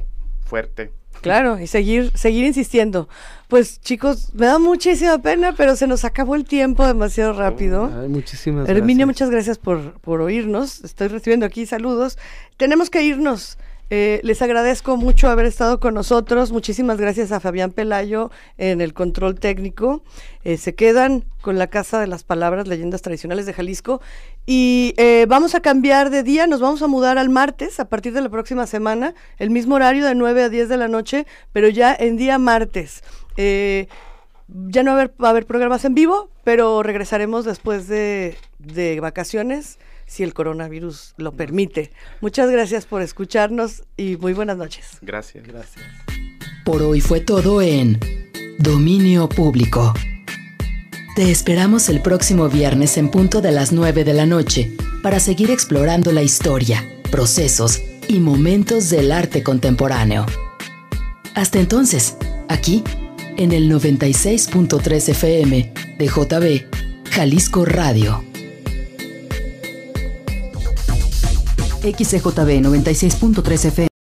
fuerte. 0.45 0.93
Claro, 1.23 1.59
y 1.59 1.67
seguir, 1.67 2.13
seguir 2.15 2.45
insistiendo. 2.45 3.09
Pues 3.49 3.81
chicos, 3.81 4.33
me 4.35 4.47
da 4.47 4.59
muchísima 4.59 5.19
pena, 5.19 5.55
pero 5.57 5.75
se 5.75 5.87
nos 5.87 6.05
acabó 6.05 6.35
el 6.35 6.45
tiempo 6.45 6.87
demasiado 6.87 7.33
rápido. 7.33 7.91
Ay, 8.01 8.09
muchísimas 8.09 8.69
Herminio, 8.69 9.07
gracias. 9.07 9.07
muchas 9.07 9.31
gracias 9.31 9.59
por, 9.59 9.99
por 10.01 10.21
oírnos. 10.21 10.85
Estoy 10.85 11.09
recibiendo 11.09 11.47
aquí 11.47 11.67
saludos. 11.67 12.19
Tenemos 12.57 12.91
que 12.91 13.03
irnos. 13.03 13.59
Eh, 13.89 14.20
les 14.24 14.43
agradezco 14.43 14.97
mucho 14.97 15.28
haber 15.28 15.47
estado 15.47 15.78
con 15.78 15.95
nosotros. 15.95 16.51
Muchísimas 16.51 16.99
gracias 16.99 17.30
a 17.30 17.41
Fabián 17.41 17.70
Pelayo 17.70 18.30
en 18.59 18.80
el 18.80 18.95
control 18.95 19.39
técnico. 19.39 20.03
Eh, 20.43 20.57
se 20.57 20.74
quedan 20.74 21.24
con 21.41 21.59
la 21.59 21.68
Casa 21.68 22.01
de 22.01 22.09
las 22.09 22.24
Palabras, 22.24 22.66
Leyendas 22.66 23.03
Tradicionales 23.03 23.47
de 23.47 23.53
Jalisco. 23.53 24.01
Y 24.45 24.95
eh, 24.97 25.26
vamos 25.28 25.55
a 25.55 25.61
cambiar 25.61 26.11
de 26.11 26.24
día, 26.24 26.47
nos 26.47 26.61
vamos 26.61 26.82
a 26.82 26.89
mudar 26.89 27.18
al 27.18 27.28
martes 27.28 27.78
a 27.78 27.89
partir 27.89 28.12
de 28.12 28.20
la 28.20 28.28
próxima 28.28 28.66
semana, 28.66 29.14
el 29.39 29.51
mismo 29.51 29.76
horario 29.76 30.05
de 30.05 30.14
9 30.14 30.43
a 30.43 30.49
10 30.49 30.68
de 30.68 30.76
la 30.76 30.89
noche, 30.89 31.26
pero 31.53 31.68
ya 31.68 31.95
en 31.95 32.16
día 32.16 32.39
martes. 32.39 33.05
Eh, 33.37 33.87
ya 34.49 34.82
no 34.82 34.95
va 34.95 35.11
a, 35.26 35.30
haber, 35.30 35.47
programas 35.47 35.84
en 35.84 35.95
vivo, 35.95 36.30
pero 36.45 36.82
regresaremos 36.82 37.45
después 37.45 37.89
de, 37.89 38.37
de 38.59 39.01
vacaciones 39.01 39.78
si 40.07 40.23
el 40.23 40.35
coronavirus 40.35 41.15
lo 41.17 41.33
permite. 41.33 41.93
Muchas 42.21 42.51
gracias 42.51 42.87
por 42.87 43.03
escucharnos 43.03 43.85
y 43.97 44.17
muy 44.17 44.33
buenas 44.33 44.57
noches. 44.57 44.99
Gracias. 45.03 45.47
Gracias. 45.47 45.85
Por 46.65 46.83
hoy 46.83 47.01
fue 47.01 47.21
todo 47.21 47.61
en 47.61 48.01
Dominio 48.59 49.29
Público. 49.29 49.93
Te 51.15 51.31
esperamos 51.31 51.89
el 51.89 52.03
próximo 52.03 52.49
viernes 52.49 52.97
en 52.99 53.11
punto 53.11 53.41
de 53.41 53.51
las 53.51 53.73
9 53.73 54.05
de 54.05 54.13
la 54.13 54.27
noche 54.27 54.77
para 55.03 55.21
seguir 55.21 55.51
explorando 55.51 56.13
la 56.13 56.23
historia, 56.23 56.85
procesos 57.11 57.81
y 58.09 58.21
momentos 58.21 58.91
del 58.91 59.13
arte 59.13 59.43
contemporáneo. 59.43 60.27
Hasta 61.35 61.59
entonces, 61.59 62.17
aquí, 62.49 62.83
en 63.37 63.53
el 63.53 63.71
96.3 63.71 65.09
FM 65.11 65.73
de 65.99 66.07
JB, 66.07 67.11
Jalisco 67.11 67.65
Radio. 67.65 68.25
XCJB 71.93 72.61
96.3 72.62 73.70
FM. 73.70 73.96